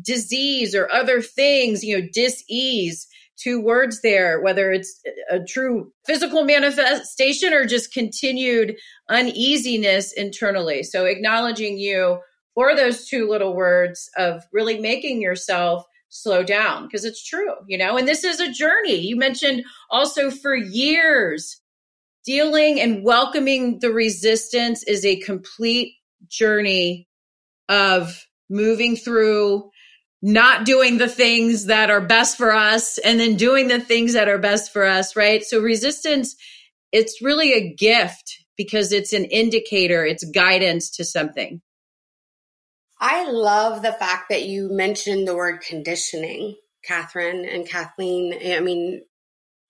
disease 0.01 0.73
or 0.73 0.91
other 0.91 1.21
things, 1.21 1.83
you 1.83 1.99
know, 1.99 2.07
dis-ease, 2.13 3.07
two 3.37 3.61
words 3.61 4.01
there, 4.01 4.41
whether 4.41 4.71
it's 4.71 5.01
a 5.29 5.39
true 5.43 5.91
physical 6.05 6.43
manifestation 6.45 7.53
or 7.53 7.65
just 7.65 7.93
continued 7.93 8.75
uneasiness 9.09 10.13
internally. 10.13 10.83
So 10.83 11.05
acknowledging 11.05 11.77
you 11.77 12.19
for 12.53 12.75
those 12.75 13.07
two 13.07 13.27
little 13.29 13.53
words 13.53 14.09
of 14.17 14.43
really 14.53 14.79
making 14.79 15.21
yourself 15.21 15.85
slow 16.09 16.43
down 16.43 16.87
because 16.87 17.03
it's 17.03 17.25
true, 17.25 17.53
you 17.67 17.77
know, 17.77 17.97
and 17.97 18.07
this 18.07 18.23
is 18.23 18.39
a 18.39 18.51
journey. 18.51 18.95
You 18.95 19.17
mentioned 19.17 19.65
also 19.91 20.31
for 20.31 20.55
years 20.55 21.59
dealing 22.25 22.79
and 22.79 23.03
welcoming 23.03 23.79
the 23.79 23.91
resistance 23.91 24.83
is 24.83 25.05
a 25.05 25.17
complete 25.17 25.93
journey 26.27 27.07
of 27.69 28.25
moving 28.49 28.95
through 28.95 29.69
not 30.21 30.65
doing 30.65 30.97
the 30.97 31.07
things 31.07 31.65
that 31.65 31.91
are 31.91 32.01
best 32.01 32.35
for 32.35 32.51
us 32.51 32.97
and 32.97 33.19
then 33.19 33.35
doing 33.35 33.67
the 33.67 33.79
things 33.79 34.13
that 34.13 34.27
are 34.27 34.39
best 34.39 34.73
for 34.73 34.83
us, 34.83 35.15
right? 35.15 35.43
So 35.43 35.59
resistance, 35.59 36.35
it's 36.91 37.21
really 37.21 37.53
a 37.53 37.73
gift 37.75 38.43
because 38.57 38.91
it's 38.91 39.13
an 39.13 39.25
indicator, 39.25 40.03
it's 40.03 40.23
guidance 40.23 40.89
to 40.91 41.05
something. 41.05 41.61
I 42.99 43.29
love 43.29 43.83
the 43.83 43.91
fact 43.91 44.29
that 44.29 44.45
you 44.45 44.69
mentioned 44.71 45.27
the 45.27 45.35
word 45.35 45.61
conditioning, 45.61 46.55
Catherine 46.83 47.45
and 47.45 47.67
Kathleen. 47.67 48.33
I 48.43 48.61
mean, 48.61 49.03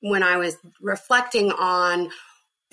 when 0.01 0.23
I 0.23 0.37
was 0.37 0.55
reflecting 0.79 1.51
on 1.51 2.11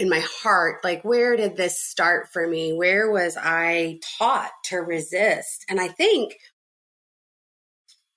in 0.03 0.09
my 0.09 0.19
heart, 0.43 0.83
like, 0.83 1.05
where 1.05 1.37
did 1.37 1.57
this 1.57 1.79
start 1.79 2.29
for 2.33 2.45
me? 2.45 2.73
Where 2.73 3.09
was 3.09 3.39
I 3.41 4.01
taught 4.19 4.51
to 4.65 4.79
resist? 4.79 5.65
And 5.69 5.81
I 5.81 5.87
think, 5.87 6.35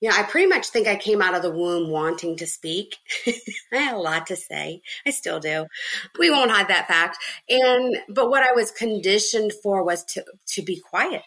yeah, 0.02 0.14
I 0.16 0.24
pretty 0.24 0.48
much 0.48 0.70
think 0.70 0.88
I 0.88 0.96
came 0.96 1.22
out 1.22 1.36
of 1.36 1.44
the 1.44 1.52
womb 1.52 1.92
wanting 1.92 2.38
to 2.38 2.48
speak. 2.48 2.96
I 3.72 3.78
had 3.78 3.94
a 3.94 4.00
lot 4.00 4.26
to 4.28 4.36
say. 4.36 4.82
I 5.06 5.12
still 5.12 5.40
do. 5.40 5.68
We 6.18 6.32
won't 6.32 6.50
hide 6.50 6.70
that 6.70 6.88
fact. 6.88 7.20
And, 7.50 7.96
but 8.10 8.32
what 8.32 8.42
I 8.42 8.54
was 8.54 8.72
conditioned 8.72 9.54
for 9.62 9.84
was 9.84 10.04
to, 10.06 10.26
to 10.54 10.64
be 10.64 10.80
quiet 10.80 11.22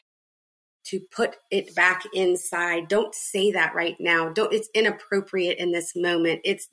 to 0.87 0.99
put 1.13 1.37
it 1.53 1.73
back 1.77 2.03
inside. 2.15 2.89
Don't 2.89 3.15
say 3.15 3.53
that 3.53 3.77
right 3.77 3.97
now. 4.01 4.31
Don't, 4.31 4.53
it's 4.53 4.71
inappropriate 4.75 5.59
in 5.59 5.71
this 5.71 5.95
moment. 5.95 6.41
It's, 6.43 6.69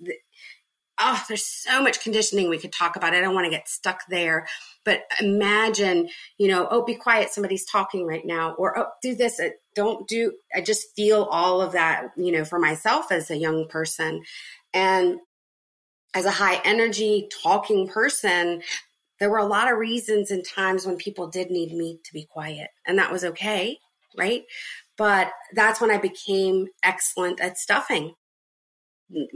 oh, 0.99 1.23
there's 1.27 1.45
so 1.45 1.81
much 1.81 2.01
conditioning 2.01 2.49
we 2.49 2.57
could 2.57 2.71
talk 2.71 2.95
about. 2.95 3.13
I 3.13 3.21
don't 3.21 3.33
want 3.33 3.45
to 3.45 3.51
get 3.51 3.67
stuck 3.67 4.01
there, 4.09 4.47
but 4.83 5.01
imagine, 5.19 6.09
you 6.37 6.47
know, 6.47 6.67
oh, 6.69 6.83
be 6.83 6.95
quiet. 6.95 7.31
Somebody's 7.31 7.65
talking 7.65 8.05
right 8.05 8.25
now, 8.25 8.53
or 8.55 8.77
oh, 8.77 8.87
do 9.01 9.15
this. 9.15 9.39
Uh, 9.39 9.49
don't 9.75 10.07
do. 10.07 10.33
I 10.53 10.61
just 10.61 10.95
feel 10.95 11.23
all 11.23 11.61
of 11.61 11.73
that, 11.73 12.07
you 12.17 12.31
know, 12.31 12.45
for 12.45 12.59
myself 12.59 13.11
as 13.11 13.29
a 13.29 13.37
young 13.37 13.67
person, 13.67 14.23
and 14.73 15.17
as 16.13 16.25
a 16.25 16.31
high 16.31 16.61
energy 16.63 17.29
talking 17.43 17.87
person. 17.87 18.61
There 19.17 19.29
were 19.29 19.37
a 19.37 19.45
lot 19.45 19.71
of 19.71 19.77
reasons 19.77 20.29
and 20.29 20.45
times 20.45 20.85
when 20.85 20.97
people 20.97 21.29
did 21.29 21.49
need 21.49 21.71
me 21.71 22.01
to 22.03 22.11
be 22.13 22.25
quiet, 22.25 22.67
and 22.85 22.99
that 22.99 23.13
was 23.13 23.23
okay 23.23 23.77
right? 24.17 24.43
But 24.97 25.31
that's 25.53 25.81
when 25.81 25.91
I 25.91 25.97
became 25.97 26.67
excellent 26.83 27.39
at 27.41 27.57
stuffing. 27.57 28.13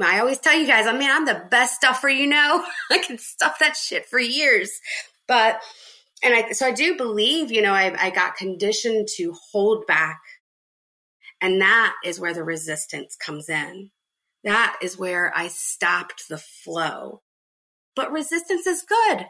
I 0.02 0.20
always 0.20 0.40
tell 0.40 0.58
you 0.58 0.66
guys, 0.66 0.88
I 0.88 0.98
mean, 0.98 1.10
I'm 1.12 1.26
the 1.26 1.46
best 1.50 1.76
stuffer 1.76 2.10
you 2.10 2.28
know. 2.28 2.66
I 2.92 2.98
can 3.00 3.18
stuff 3.18 3.60
that 3.60 3.76
shit 3.78 4.06
for 4.06 4.20
years. 4.20 4.72
But, 5.28 5.62
and 6.24 6.34
I, 6.34 6.52
so 6.52 6.68
I 6.68 6.72
do 6.72 6.98
believe, 6.98 7.52
you 7.52 7.62
know, 7.62 7.74
I, 7.74 7.96
I 7.98 8.10
got 8.10 8.36
conditioned 8.36 9.08
to 9.18 9.36
hold 9.52 9.86
back. 9.86 10.20
And 11.42 11.62
that 11.62 11.96
is 12.04 12.20
where 12.20 12.34
the 12.34 12.44
resistance 12.44 13.16
comes 13.16 13.48
in. 13.48 13.92
That 14.44 14.78
is 14.82 14.98
where 14.98 15.32
I 15.36 15.48
stopped 15.48 16.24
the 16.30 16.38
flow. 16.38 17.22
But 17.96 18.12
resistance 18.12 18.66
is 18.66 18.84
good. 18.84 19.28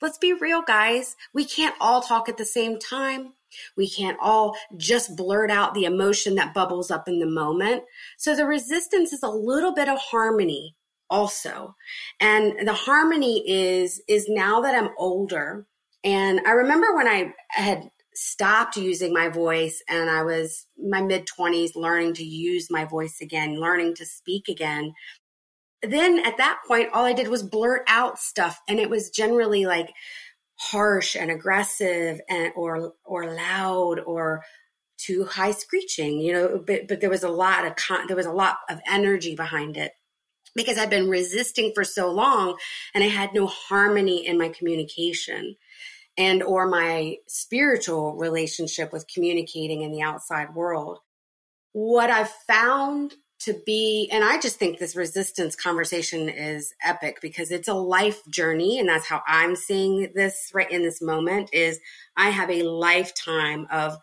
Let's 0.00 0.18
be 0.18 0.32
real, 0.32 0.62
guys. 0.62 1.16
We 1.32 1.44
can't 1.44 1.76
all 1.80 2.00
talk 2.00 2.28
at 2.28 2.36
the 2.36 2.44
same 2.44 2.78
time. 2.78 3.34
We 3.76 3.88
can't 3.88 4.18
all 4.20 4.56
just 4.76 5.16
blurt 5.16 5.50
out 5.50 5.74
the 5.74 5.84
emotion 5.84 6.34
that 6.36 6.54
bubbles 6.54 6.90
up 6.90 7.08
in 7.08 7.18
the 7.18 7.26
moment. 7.26 7.84
So 8.18 8.34
the 8.34 8.46
resistance 8.46 9.12
is 9.12 9.22
a 9.22 9.28
little 9.28 9.74
bit 9.74 9.88
of 9.88 9.98
harmony 9.98 10.74
also. 11.10 11.76
And 12.20 12.66
the 12.66 12.72
harmony 12.72 13.48
is, 13.48 14.02
is 14.08 14.26
now 14.28 14.60
that 14.62 14.74
I'm 14.74 14.90
older. 14.98 15.66
And 16.02 16.40
I 16.46 16.52
remember 16.52 16.96
when 16.96 17.06
I 17.06 17.34
had 17.50 17.90
stopped 18.14 18.76
using 18.76 19.12
my 19.12 19.28
voice 19.28 19.82
and 19.88 20.10
I 20.10 20.22
was 20.22 20.66
my 20.78 21.00
mid 21.00 21.26
20s 21.26 21.74
learning 21.74 22.14
to 22.14 22.24
use 22.24 22.68
my 22.70 22.84
voice 22.84 23.20
again, 23.20 23.60
learning 23.60 23.94
to 23.96 24.06
speak 24.06 24.48
again. 24.48 24.94
Then 25.82 26.24
at 26.24 26.36
that 26.38 26.60
point, 26.66 26.90
all 26.92 27.04
I 27.04 27.12
did 27.12 27.28
was 27.28 27.42
blurt 27.42 27.82
out 27.88 28.18
stuff. 28.18 28.60
And 28.68 28.78
it 28.78 28.90
was 28.90 29.10
generally 29.10 29.66
like, 29.66 29.92
harsh 30.70 31.16
and 31.16 31.30
aggressive 31.30 32.20
and 32.28 32.52
or 32.54 32.92
or 33.04 33.34
loud 33.34 33.98
or 34.00 34.42
too 34.96 35.24
high 35.24 35.50
screeching 35.50 36.20
you 36.20 36.32
know 36.32 36.62
but 36.64 36.86
but 36.86 37.00
there 37.00 37.10
was 37.10 37.24
a 37.24 37.28
lot 37.28 37.66
of 37.66 37.74
con- 37.74 38.06
there 38.06 38.16
was 38.16 38.26
a 38.26 38.32
lot 38.32 38.58
of 38.70 38.78
energy 38.90 39.34
behind 39.34 39.76
it. 39.76 39.92
Because 40.54 40.76
I'd 40.76 40.90
been 40.90 41.08
resisting 41.08 41.72
for 41.74 41.82
so 41.82 42.10
long 42.10 42.58
and 42.94 43.02
I 43.02 43.06
had 43.06 43.32
no 43.32 43.46
harmony 43.46 44.26
in 44.26 44.36
my 44.36 44.50
communication 44.50 45.56
and 46.18 46.42
or 46.42 46.68
my 46.68 47.16
spiritual 47.26 48.16
relationship 48.16 48.92
with 48.92 49.08
communicating 49.08 49.80
in 49.80 49.92
the 49.92 50.02
outside 50.02 50.54
world. 50.54 50.98
What 51.72 52.10
I've 52.10 52.30
found 52.46 53.14
to 53.44 53.54
be 53.66 54.08
and 54.12 54.24
i 54.24 54.38
just 54.38 54.58
think 54.58 54.78
this 54.78 54.96
resistance 54.96 55.56
conversation 55.56 56.28
is 56.28 56.74
epic 56.84 57.18
because 57.22 57.50
it's 57.50 57.68
a 57.68 57.74
life 57.74 58.20
journey 58.28 58.78
and 58.78 58.88
that's 58.88 59.06
how 59.06 59.22
i'm 59.26 59.56
seeing 59.56 60.10
this 60.14 60.50
right 60.54 60.70
in 60.70 60.82
this 60.82 61.02
moment 61.02 61.50
is 61.52 61.80
i 62.16 62.30
have 62.30 62.50
a 62.50 62.62
lifetime 62.62 63.66
of 63.70 63.96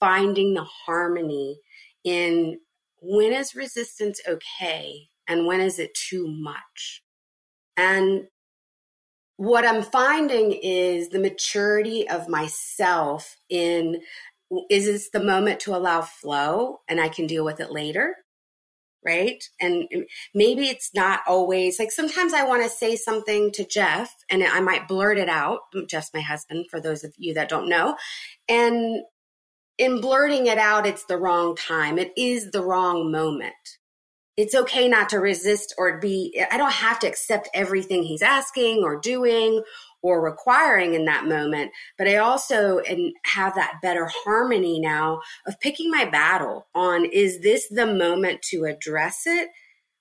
finding 0.00 0.54
the 0.54 0.64
harmony 0.64 1.60
in 2.04 2.58
when 3.00 3.32
is 3.32 3.54
resistance 3.54 4.20
okay 4.28 5.08
and 5.28 5.46
when 5.46 5.60
is 5.60 5.78
it 5.78 5.94
too 5.94 6.26
much 6.28 7.02
And 7.76 8.26
what 9.36 9.66
I'm 9.66 9.82
finding 9.82 10.52
is 10.52 11.08
the 11.08 11.18
maturity 11.18 12.08
of 12.08 12.28
myself 12.28 13.38
in 13.48 14.02
is 14.70 14.86
this 14.86 15.10
the 15.10 15.24
moment 15.24 15.60
to 15.60 15.74
allow 15.74 16.02
flow 16.02 16.80
and 16.88 17.00
I 17.00 17.08
can 17.08 17.26
deal 17.26 17.44
with 17.44 17.60
it 17.60 17.72
later? 17.72 18.16
Right. 19.04 19.42
And 19.60 19.88
maybe 20.32 20.68
it's 20.68 20.90
not 20.94 21.20
always 21.26 21.78
like 21.80 21.90
sometimes 21.90 22.32
I 22.34 22.44
want 22.44 22.62
to 22.62 22.68
say 22.68 22.94
something 22.94 23.50
to 23.52 23.66
Jeff 23.66 24.14
and 24.30 24.44
I 24.44 24.60
might 24.60 24.86
blurt 24.86 25.18
it 25.18 25.28
out. 25.28 25.60
Mm, 25.74 25.88
Jeff's 25.88 26.14
my 26.14 26.20
husband, 26.20 26.66
for 26.70 26.80
those 26.80 27.02
of 27.02 27.12
you 27.18 27.34
that 27.34 27.48
don't 27.48 27.68
know. 27.68 27.96
And 28.48 29.02
in 29.78 30.00
blurting 30.00 30.46
it 30.46 30.58
out, 30.58 30.86
it's 30.86 31.04
the 31.06 31.16
wrong 31.16 31.56
time. 31.56 31.98
It 31.98 32.12
is 32.16 32.52
the 32.52 32.62
wrong 32.62 33.10
moment. 33.10 33.54
It's 34.36 34.54
okay 34.54 34.88
not 34.88 35.08
to 35.10 35.18
resist 35.18 35.74
or 35.76 35.98
be, 35.98 36.42
I 36.50 36.56
don't 36.56 36.72
have 36.72 37.00
to 37.00 37.08
accept 37.08 37.48
everything 37.52 38.04
he's 38.04 38.22
asking 38.22 38.82
or 38.84 39.00
doing 39.00 39.62
or 40.02 40.20
requiring 40.20 40.94
in 40.94 41.04
that 41.06 41.26
moment. 41.26 41.70
But 41.96 42.08
I 42.08 42.16
also 42.16 42.80
have 43.24 43.54
that 43.54 43.78
better 43.80 44.10
harmony 44.24 44.80
now 44.80 45.20
of 45.46 45.60
picking 45.60 45.90
my 45.90 46.04
battle 46.04 46.66
on 46.74 47.04
is 47.06 47.40
this 47.40 47.68
the 47.68 47.86
moment 47.86 48.42
to 48.50 48.64
address 48.64 49.22
it? 49.26 49.48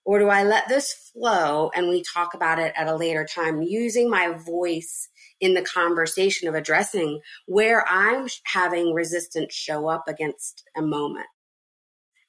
Or 0.04 0.18
do 0.18 0.30
I 0.30 0.44
let 0.44 0.68
this 0.68 1.12
flow 1.14 1.70
and 1.76 1.88
we 1.88 2.04
talk 2.04 2.34
about 2.34 2.58
it 2.58 2.74
at 2.76 2.88
a 2.88 2.96
later 2.96 3.24
time 3.26 3.62
using 3.62 4.10
my 4.10 4.30
voice 4.34 5.08
in 5.40 5.54
the 5.54 5.62
conversation 5.62 6.48
of 6.48 6.56
addressing 6.56 7.22
where 7.46 7.88
I'm 7.88 8.28
having 8.46 8.94
resistance 8.94 9.54
show 9.54 9.88
up 9.88 10.06
against 10.08 10.64
a 10.76 10.82
moment? 10.82 11.28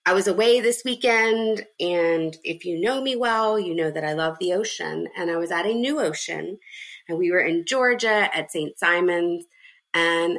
I 0.05 0.15
was 0.15 0.27
away 0.27 0.61
this 0.61 0.83
weekend, 0.85 1.65
and 1.79 2.37
if 2.43 2.65
you 2.65 2.81
know 2.81 3.01
me 3.01 3.15
well, 3.15 3.57
you 3.57 3.73
know 3.73 3.89
that 3.93 4.03
I 4.03 4.15
love 4.15 4.37
the 4.41 4.53
ocean. 4.53 5.07
And 5.17 5.31
I 5.31 5.37
was 5.37 5.53
at 5.53 5.65
a 5.65 5.73
new 5.73 6.01
ocean, 6.01 6.59
and 7.09 7.19
we 7.19 7.31
were 7.31 7.41
in 7.41 7.65
Georgia 7.67 8.29
at 8.35 8.51
St. 8.51 8.79
Simon's. 8.79 9.45
And 9.95 10.39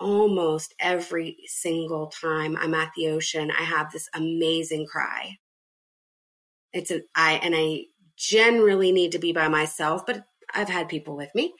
almost 0.00 0.74
every 0.80 1.36
single 1.46 2.06
time 2.08 2.56
I'm 2.56 2.74
at 2.74 2.90
the 2.96 3.08
ocean, 3.08 3.50
I 3.50 3.62
have 3.62 3.92
this 3.92 4.08
amazing 4.14 4.86
cry. 4.86 5.36
It's 6.72 6.90
an 6.90 7.02
I, 7.14 7.34
and 7.42 7.54
I 7.56 7.84
generally 8.16 8.92
need 8.92 9.12
to 9.12 9.18
be 9.18 9.32
by 9.32 9.48
myself, 9.48 10.06
but 10.06 10.24
I've 10.54 10.68
had 10.68 10.88
people 10.88 11.16
with 11.16 11.34
me. 11.34 11.54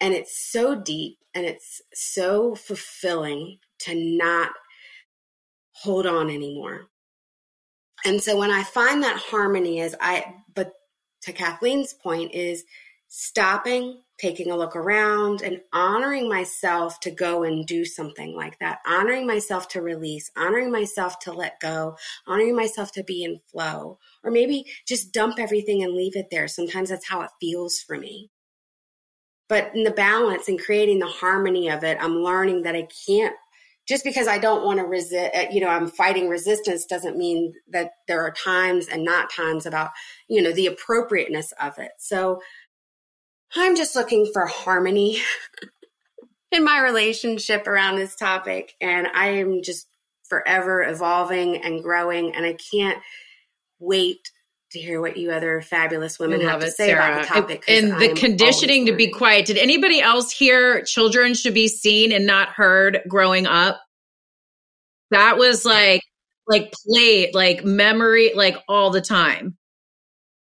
And 0.00 0.14
it's 0.14 0.38
so 0.38 0.74
deep 0.74 1.18
and 1.34 1.44
it's 1.44 1.80
so 1.92 2.54
fulfilling 2.54 3.58
to 3.80 3.94
not 3.94 4.50
hold 5.72 6.06
on 6.06 6.30
anymore. 6.30 6.86
And 8.04 8.22
so 8.22 8.36
when 8.36 8.50
I 8.50 8.62
find 8.62 9.02
that 9.02 9.16
harmony 9.16 9.80
is 9.80 9.96
I, 10.00 10.34
but 10.54 10.72
to 11.22 11.32
Kathleen's 11.32 11.94
point 11.94 12.34
is 12.34 12.64
stopping, 13.16 14.02
taking 14.18 14.50
a 14.50 14.56
look 14.56 14.74
around 14.74 15.40
and 15.40 15.60
honoring 15.72 16.28
myself 16.28 16.98
to 16.98 17.12
go 17.12 17.44
and 17.44 17.64
do 17.64 17.84
something 17.84 18.34
like 18.34 18.58
that, 18.58 18.80
honoring 18.84 19.24
myself 19.24 19.68
to 19.68 19.80
release, 19.80 20.32
honoring 20.36 20.68
myself 20.68 21.20
to 21.20 21.32
let 21.32 21.60
go, 21.60 21.96
honoring 22.26 22.56
myself 22.56 22.90
to 22.90 23.04
be 23.04 23.22
in 23.22 23.38
flow, 23.52 24.00
or 24.24 24.32
maybe 24.32 24.66
just 24.84 25.12
dump 25.12 25.38
everything 25.38 25.84
and 25.84 25.94
leave 25.94 26.16
it 26.16 26.26
there. 26.32 26.48
Sometimes 26.48 26.88
that's 26.88 27.08
how 27.08 27.20
it 27.20 27.30
feels 27.40 27.78
for 27.78 27.96
me. 27.96 28.30
But 29.48 29.70
in 29.76 29.84
the 29.84 29.92
balance 29.92 30.48
and 30.48 30.60
creating 30.60 30.98
the 30.98 31.06
harmony 31.06 31.68
of 31.68 31.84
it, 31.84 31.96
I'm 32.00 32.16
learning 32.16 32.62
that 32.62 32.74
I 32.74 32.88
can't 33.06 33.36
just 33.86 34.04
because 34.04 34.26
I 34.26 34.38
don't 34.38 34.64
want 34.64 34.78
to 34.78 34.84
resist, 34.84 35.34
uh, 35.34 35.44
you 35.50 35.60
know, 35.60 35.68
I'm 35.68 35.88
fighting 35.88 36.28
resistance 36.28 36.86
doesn't 36.86 37.18
mean 37.18 37.52
that 37.68 37.90
there 38.08 38.22
are 38.22 38.32
times 38.32 38.88
and 38.88 39.04
not 39.04 39.30
times 39.30 39.66
about, 39.66 39.90
you 40.28 40.40
know, 40.40 40.52
the 40.52 40.66
appropriateness 40.66 41.52
of 41.60 41.78
it. 41.78 41.92
So 41.98 42.40
I'm 43.56 43.76
just 43.76 43.94
looking 43.94 44.30
for 44.32 44.46
harmony 44.46 45.18
in 46.50 46.64
my 46.64 46.80
relationship 46.80 47.66
around 47.66 47.96
this 47.96 48.16
topic. 48.16 48.74
And 48.80 49.06
I 49.06 49.28
am 49.28 49.62
just 49.62 49.86
forever 50.24 50.82
evolving 50.82 51.62
and 51.62 51.82
growing. 51.82 52.34
And 52.34 52.44
I 52.44 52.56
can't 52.72 52.98
wait 53.78 54.30
to 54.72 54.80
hear 54.80 55.00
what 55.00 55.16
you 55.16 55.30
other 55.30 55.62
fabulous 55.62 56.18
women 56.18 56.40
have 56.40 56.60
to 56.60 56.70
say 56.70 56.88
Sarah. 56.88 57.12
about 57.12 57.22
the 57.22 57.28
topic. 57.28 57.64
And 57.68 57.92
the 57.92 58.10
I'm 58.10 58.16
conditioning 58.16 58.86
to 58.86 58.92
be 58.92 59.08
quiet. 59.08 59.46
Did 59.46 59.58
anybody 59.58 60.00
else 60.00 60.32
hear 60.32 60.82
children 60.82 61.34
should 61.34 61.54
be 61.54 61.68
seen 61.68 62.10
and 62.12 62.26
not 62.26 62.48
heard 62.48 63.00
growing 63.08 63.46
up? 63.46 63.80
That 65.10 65.38
was 65.38 65.64
like, 65.64 66.02
like 66.48 66.72
played, 66.88 67.34
like 67.34 67.64
memory, 67.64 68.32
like 68.34 68.56
all 68.68 68.90
the 68.90 69.00
time. 69.00 69.56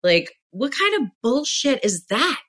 Like, 0.01 0.31
what 0.51 0.71
kind 0.71 1.03
of 1.03 1.09
bullshit 1.21 1.83
is 1.83 2.05
that? 2.05 2.41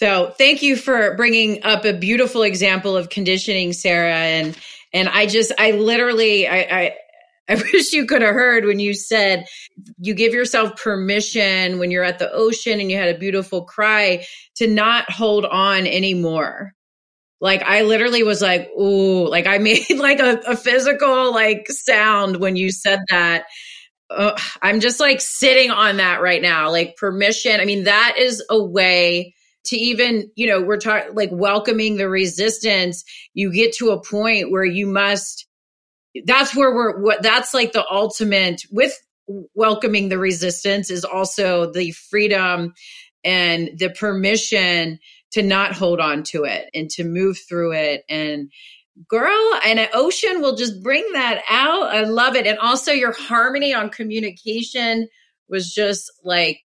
So 0.00 0.32
thank 0.38 0.62
you 0.62 0.76
for 0.76 1.14
bringing 1.14 1.62
up 1.62 1.84
a 1.84 1.92
beautiful 1.92 2.42
example 2.42 2.96
of 2.96 3.10
conditioning, 3.10 3.74
Sarah. 3.74 4.14
And, 4.14 4.56
and 4.94 5.10
I 5.10 5.26
just, 5.26 5.52
I 5.58 5.72
literally, 5.72 6.48
I, 6.48 6.56
I 6.56 6.96
I 7.50 7.54
wish 7.74 7.92
you 7.92 8.06
could 8.06 8.22
have 8.22 8.32
heard 8.32 8.64
when 8.64 8.80
you 8.80 8.94
said 8.94 9.44
you 9.98 10.14
give 10.14 10.32
yourself 10.32 10.80
permission 10.82 11.78
when 11.78 11.90
you're 11.90 12.02
at 12.02 12.18
the 12.18 12.32
ocean 12.32 12.80
and 12.80 12.90
you 12.90 12.96
had 12.96 13.14
a 13.14 13.18
beautiful 13.18 13.64
cry 13.64 14.24
to 14.54 14.66
not 14.66 15.12
hold 15.12 15.44
on 15.44 15.86
anymore. 15.86 16.72
Like 17.42 17.60
I 17.62 17.82
literally 17.82 18.22
was 18.22 18.40
like, 18.40 18.70
ooh, 18.70 19.28
like 19.28 19.46
I 19.46 19.58
made 19.58 19.98
like 19.98 20.20
a, 20.20 20.40
a 20.48 20.56
physical 20.56 21.30
like 21.34 21.66
sound 21.68 22.36
when 22.36 22.56
you 22.56 22.72
said 22.72 23.00
that. 23.10 23.44
Uh, 24.08 24.34
I'm 24.62 24.80
just 24.80 24.98
like 24.98 25.20
sitting 25.20 25.70
on 25.70 25.98
that 25.98 26.22
right 26.22 26.40
now, 26.40 26.70
like 26.70 26.96
permission. 26.96 27.60
I 27.60 27.66
mean, 27.66 27.84
that 27.84 28.14
is 28.16 28.42
a 28.48 28.58
way 28.58 29.34
to 29.70 29.76
even, 29.76 30.30
you 30.36 30.46
know, 30.46 30.60
we're 30.60 30.78
talking 30.78 31.14
like 31.14 31.30
welcoming 31.32 31.96
the 31.96 32.08
resistance. 32.08 33.04
You 33.34 33.52
get 33.52 33.74
to 33.76 33.90
a 33.90 34.02
point 34.02 34.50
where 34.50 34.64
you 34.64 34.86
must 34.86 35.46
that's 36.26 36.54
where 36.56 36.74
we're 36.74 37.00
what 37.00 37.22
that's 37.22 37.54
like 37.54 37.72
the 37.72 37.88
ultimate 37.88 38.62
with 38.70 38.92
welcoming 39.54 40.08
the 40.08 40.18
resistance 40.18 40.90
is 40.90 41.04
also 41.04 41.70
the 41.70 41.92
freedom 41.92 42.74
and 43.24 43.70
the 43.78 43.90
permission 43.90 44.98
to 45.32 45.42
not 45.42 45.72
hold 45.72 46.00
on 46.00 46.22
to 46.24 46.44
it 46.44 46.68
and 46.74 46.90
to 46.90 47.04
move 47.04 47.38
through 47.48 47.72
it. 47.72 48.02
And 48.08 48.50
girl 49.08 49.60
and 49.64 49.78
an 49.78 49.88
ocean 49.94 50.40
will 50.40 50.56
just 50.56 50.82
bring 50.82 51.06
that 51.12 51.42
out. 51.48 51.94
I 51.94 52.02
love 52.02 52.34
it. 52.34 52.46
And 52.46 52.58
also 52.58 52.92
your 52.92 53.12
harmony 53.12 53.72
on 53.72 53.90
communication 53.90 55.08
was 55.48 55.72
just 55.72 56.10
like 56.24 56.60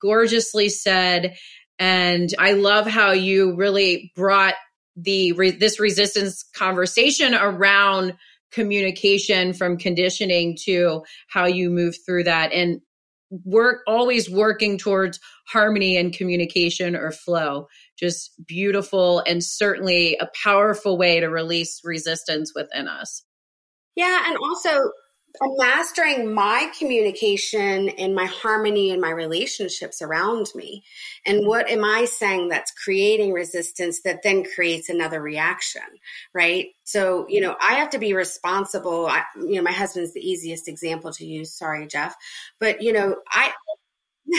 gorgeously 0.00 0.68
said 0.68 1.36
and 1.82 2.30
i 2.38 2.52
love 2.52 2.86
how 2.86 3.10
you 3.10 3.56
really 3.56 4.12
brought 4.14 4.54
the 4.96 5.32
this 5.58 5.80
resistance 5.80 6.44
conversation 6.54 7.34
around 7.34 8.14
communication 8.52 9.52
from 9.52 9.76
conditioning 9.76 10.56
to 10.64 11.02
how 11.28 11.46
you 11.46 11.70
move 11.70 11.96
through 12.06 12.24
that 12.24 12.52
and 12.52 12.80
work 13.44 13.80
always 13.86 14.30
working 14.30 14.78
towards 14.78 15.18
harmony 15.46 15.96
and 15.96 16.12
communication 16.12 16.94
or 16.94 17.10
flow. 17.10 17.66
Just 17.98 18.32
beautiful 18.46 19.20
and 19.20 19.42
certainly 19.42 20.16
a 20.20 20.28
powerful 20.42 20.98
way 20.98 21.20
to 21.20 21.28
release 21.28 21.80
resistance 21.82 22.52
within 22.54 22.88
us. 22.88 23.24
Yeah 23.96 24.24
and 24.26 24.36
also 24.36 24.90
mastering 25.40 26.32
my 26.32 26.70
communication 26.78 27.88
and 27.90 28.14
my 28.14 28.26
harmony 28.26 28.90
and 28.90 29.00
my 29.00 29.10
relationships 29.10 30.02
around 30.02 30.48
me. 30.54 30.84
And 31.26 31.40
mm-hmm. 31.40 31.48
what 31.48 31.70
am 31.70 31.84
I 31.84 32.04
saying 32.04 32.48
that's 32.48 32.72
creating 32.72 33.32
resistance 33.32 34.02
that 34.02 34.22
then 34.22 34.44
creates 34.44 34.88
another 34.88 35.20
reaction, 35.20 35.82
right? 36.34 36.68
So, 36.84 37.26
you 37.28 37.40
mm-hmm. 37.40 37.50
know, 37.50 37.56
I 37.60 37.74
have 37.74 37.90
to 37.90 37.98
be 37.98 38.14
responsible. 38.14 39.06
I, 39.06 39.22
you 39.36 39.56
know, 39.56 39.62
my 39.62 39.72
husband's 39.72 40.12
the 40.12 40.20
easiest 40.20 40.68
example 40.68 41.12
to 41.12 41.24
use. 41.24 41.56
Sorry, 41.56 41.86
Jeff. 41.86 42.14
But, 42.58 42.82
you 42.82 42.92
know, 42.92 43.10
mm-hmm. 43.10 43.20
I, 43.30 43.52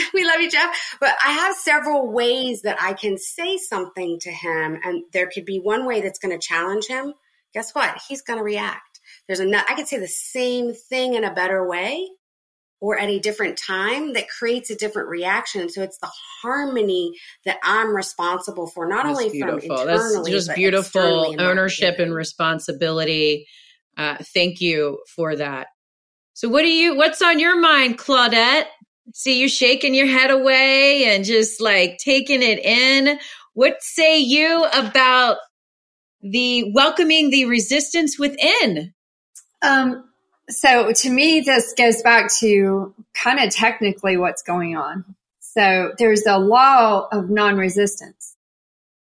we 0.14 0.24
love 0.24 0.40
you, 0.40 0.50
Jeff. 0.50 0.96
But 1.00 1.14
I 1.24 1.32
have 1.32 1.56
several 1.56 2.10
ways 2.10 2.62
that 2.62 2.80
I 2.80 2.94
can 2.94 3.18
say 3.18 3.56
something 3.58 4.18
to 4.20 4.30
him. 4.30 4.78
And 4.82 5.04
there 5.12 5.28
could 5.32 5.44
be 5.44 5.58
one 5.58 5.86
way 5.86 6.00
that's 6.00 6.18
going 6.18 6.38
to 6.38 6.46
challenge 6.46 6.86
him. 6.86 7.14
Guess 7.52 7.72
what? 7.72 8.00
He's 8.08 8.22
going 8.22 8.38
to 8.38 8.44
react 8.44 8.93
there's 9.26 9.40
another, 9.40 9.64
I 9.68 9.74
could 9.74 9.88
say 9.88 9.98
the 9.98 10.08
same 10.08 10.74
thing 10.74 11.14
in 11.14 11.24
a 11.24 11.32
better 11.32 11.66
way 11.66 12.08
or 12.80 12.98
at 12.98 13.08
a 13.08 13.18
different 13.18 13.58
time 13.58 14.12
that 14.12 14.28
creates 14.28 14.68
a 14.68 14.76
different 14.76 15.08
reaction. 15.08 15.70
So 15.70 15.82
it's 15.82 15.98
the 15.98 16.10
harmony 16.42 17.12
that 17.46 17.56
I'm 17.62 17.96
responsible 17.96 18.66
for, 18.66 18.86
not 18.86 19.04
That's 19.06 19.18
only 19.18 19.30
beautiful. 19.30 19.76
from 19.76 19.88
internally, 19.88 20.32
That's 20.32 20.46
just 20.46 20.56
beautiful 20.56 21.34
ownership 21.38 21.98
and 21.98 22.14
responsibility. 22.14 23.46
Uh, 23.96 24.16
thank 24.34 24.60
you 24.60 24.98
for 25.14 25.34
that. 25.36 25.68
So 26.34 26.48
what 26.48 26.62
do 26.62 26.68
you, 26.68 26.96
what's 26.96 27.22
on 27.22 27.38
your 27.38 27.58
mind, 27.58 27.96
Claudette? 27.96 28.66
See 29.14 29.40
you 29.40 29.48
shaking 29.48 29.94
your 29.94 30.06
head 30.06 30.30
away 30.30 31.14
and 31.14 31.24
just 31.24 31.60
like 31.60 31.98
taking 31.98 32.42
it 32.42 32.58
in. 32.58 33.18
What 33.54 33.76
say 33.80 34.18
you 34.18 34.64
about 34.74 35.36
the 36.22 36.72
welcoming 36.74 37.30
the 37.30 37.44
resistance 37.44 38.18
within? 38.18 38.92
Um, 39.64 40.04
so 40.48 40.92
to 40.92 41.10
me, 41.10 41.40
this 41.40 41.72
goes 41.72 42.02
back 42.02 42.30
to 42.40 42.94
kind 43.14 43.40
of 43.40 43.50
technically 43.50 44.16
what's 44.16 44.42
going 44.42 44.76
on. 44.76 45.04
So 45.40 45.92
there's 45.98 46.26
a 46.26 46.38
law 46.38 47.08
of 47.10 47.30
non-resistance. 47.30 48.36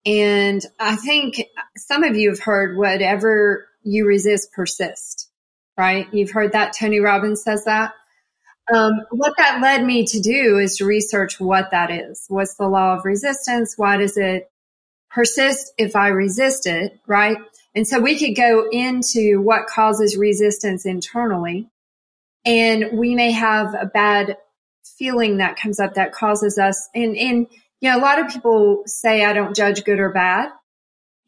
And 0.06 0.62
I 0.80 0.96
think 0.96 1.44
some 1.76 2.04
of 2.04 2.16
you 2.16 2.30
have 2.30 2.40
heard 2.40 2.78
whatever 2.78 3.68
you 3.84 4.06
resist 4.06 4.54
persist, 4.54 5.30
right? 5.78 6.08
You've 6.14 6.32
heard 6.32 6.54
that 6.54 6.74
Tony 6.80 7.00
Robbins 7.00 7.44
says 7.44 7.66
that. 7.66 7.94
Um, 8.74 9.02
what 9.12 9.34
that 9.38 9.62
led 9.62 9.86
me 9.86 10.06
to 10.06 10.20
do 10.22 10.60
is 10.60 10.78
to 10.78 10.86
research 10.86 11.40
what 11.40 11.72
that 11.72 11.92
is. 11.92 12.26
What's 12.30 12.56
the 12.56 12.68
law 12.68 12.96
of 12.96 13.06
resistance? 13.06 13.74
Why 13.78 13.98
does 13.98 14.18
it 14.18 14.50
persist 15.10 15.74
if 15.78 15.96
I 15.96 16.10
resist 16.10 16.68
it, 16.68 17.00
right? 17.08 17.38
And 17.78 17.88
so 17.88 18.00
we 18.00 18.18
could 18.18 18.36
go 18.36 18.68
into 18.72 19.40
what 19.40 19.68
causes 19.68 20.18
resistance 20.18 20.84
internally. 20.84 21.70
And 22.44 22.98
we 22.98 23.14
may 23.14 23.32
have 23.34 23.76
a 23.76 23.86
bad 23.86 24.36
feeling 24.98 25.38
that 25.38 25.60
comes 25.60 25.80
up 25.80 25.94
that 25.94 26.12
causes 26.12 26.58
us, 26.58 26.90
and, 26.96 27.16
and, 27.16 27.46
you 27.80 27.92
know, 27.92 28.00
a 28.00 28.02
lot 28.02 28.18
of 28.18 28.30
people 28.30 28.82
say 28.88 29.24
I 29.24 29.34
don't 29.34 29.56
judge 29.56 29.84
good 29.84 30.00
or 30.00 30.10
bad. 30.10 30.50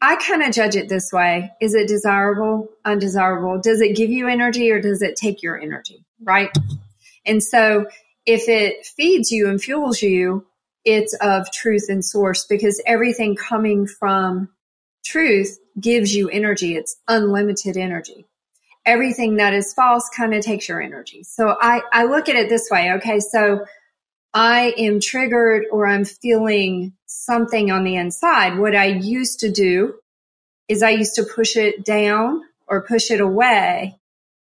I 0.00 0.16
kind 0.16 0.42
of 0.42 0.52
judge 0.52 0.74
it 0.74 0.88
this 0.88 1.12
way. 1.12 1.52
Is 1.60 1.76
it 1.76 1.86
desirable, 1.86 2.68
undesirable? 2.84 3.60
Does 3.60 3.80
it 3.80 3.94
give 3.94 4.10
you 4.10 4.26
energy 4.26 4.72
or 4.72 4.80
does 4.80 5.02
it 5.02 5.14
take 5.14 5.44
your 5.44 5.56
energy? 5.56 6.04
Right. 6.20 6.50
And 7.24 7.44
so 7.44 7.86
if 8.26 8.48
it 8.48 8.86
feeds 8.86 9.30
you 9.30 9.48
and 9.48 9.62
fuels 9.62 10.02
you, 10.02 10.48
it's 10.84 11.14
of 11.20 11.52
truth 11.52 11.84
and 11.88 12.04
source 12.04 12.44
because 12.44 12.82
everything 12.84 13.36
coming 13.36 13.86
from 13.86 14.48
truth 15.04 15.59
gives 15.78 16.14
you 16.14 16.28
energy. 16.28 16.76
It's 16.76 16.96
unlimited 17.08 17.76
energy. 17.76 18.26
Everything 18.86 19.36
that 19.36 19.52
is 19.52 19.74
false 19.74 20.08
kind 20.08 20.34
of 20.34 20.42
takes 20.42 20.68
your 20.68 20.80
energy. 20.80 21.22
So 21.22 21.56
I, 21.60 21.82
I 21.92 22.04
look 22.04 22.28
at 22.28 22.36
it 22.36 22.48
this 22.48 22.68
way. 22.70 22.92
Okay. 22.92 23.20
So 23.20 23.66
I 24.32 24.74
am 24.78 25.00
triggered 25.00 25.64
or 25.70 25.86
I'm 25.86 26.04
feeling 26.04 26.94
something 27.06 27.70
on 27.70 27.84
the 27.84 27.96
inside. 27.96 28.58
What 28.58 28.74
I 28.74 28.86
used 28.86 29.40
to 29.40 29.50
do 29.50 29.94
is 30.68 30.82
I 30.82 30.90
used 30.90 31.16
to 31.16 31.24
push 31.24 31.56
it 31.56 31.84
down 31.84 32.42
or 32.66 32.82
push 32.82 33.10
it 33.10 33.20
away. 33.20 33.98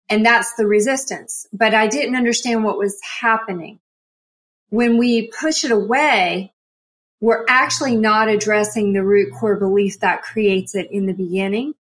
And 0.09 0.25
that's 0.25 0.55
the 0.55 0.67
resistance. 0.67 1.47
But 1.53 1.75
I 1.75 1.89
didn't 1.89 2.17
understand 2.17 2.65
what 2.65 2.79
was 2.79 2.99
happening 3.21 3.81
when 4.71 4.99
we 4.99 5.29
push 5.29 5.65
it 5.65 5.71
away, 5.71 6.53
we're 7.21 7.45
actually 7.49 7.97
not 7.97 8.29
addressing 8.29 8.93
the 8.93 9.05
root 9.05 9.33
core 9.39 9.57
belief 9.57 10.01
that 10.01 10.23
creates 10.23 10.75
it 10.75 10.91
in 10.91 11.07
the 11.07 11.15
beginning. 11.15 11.75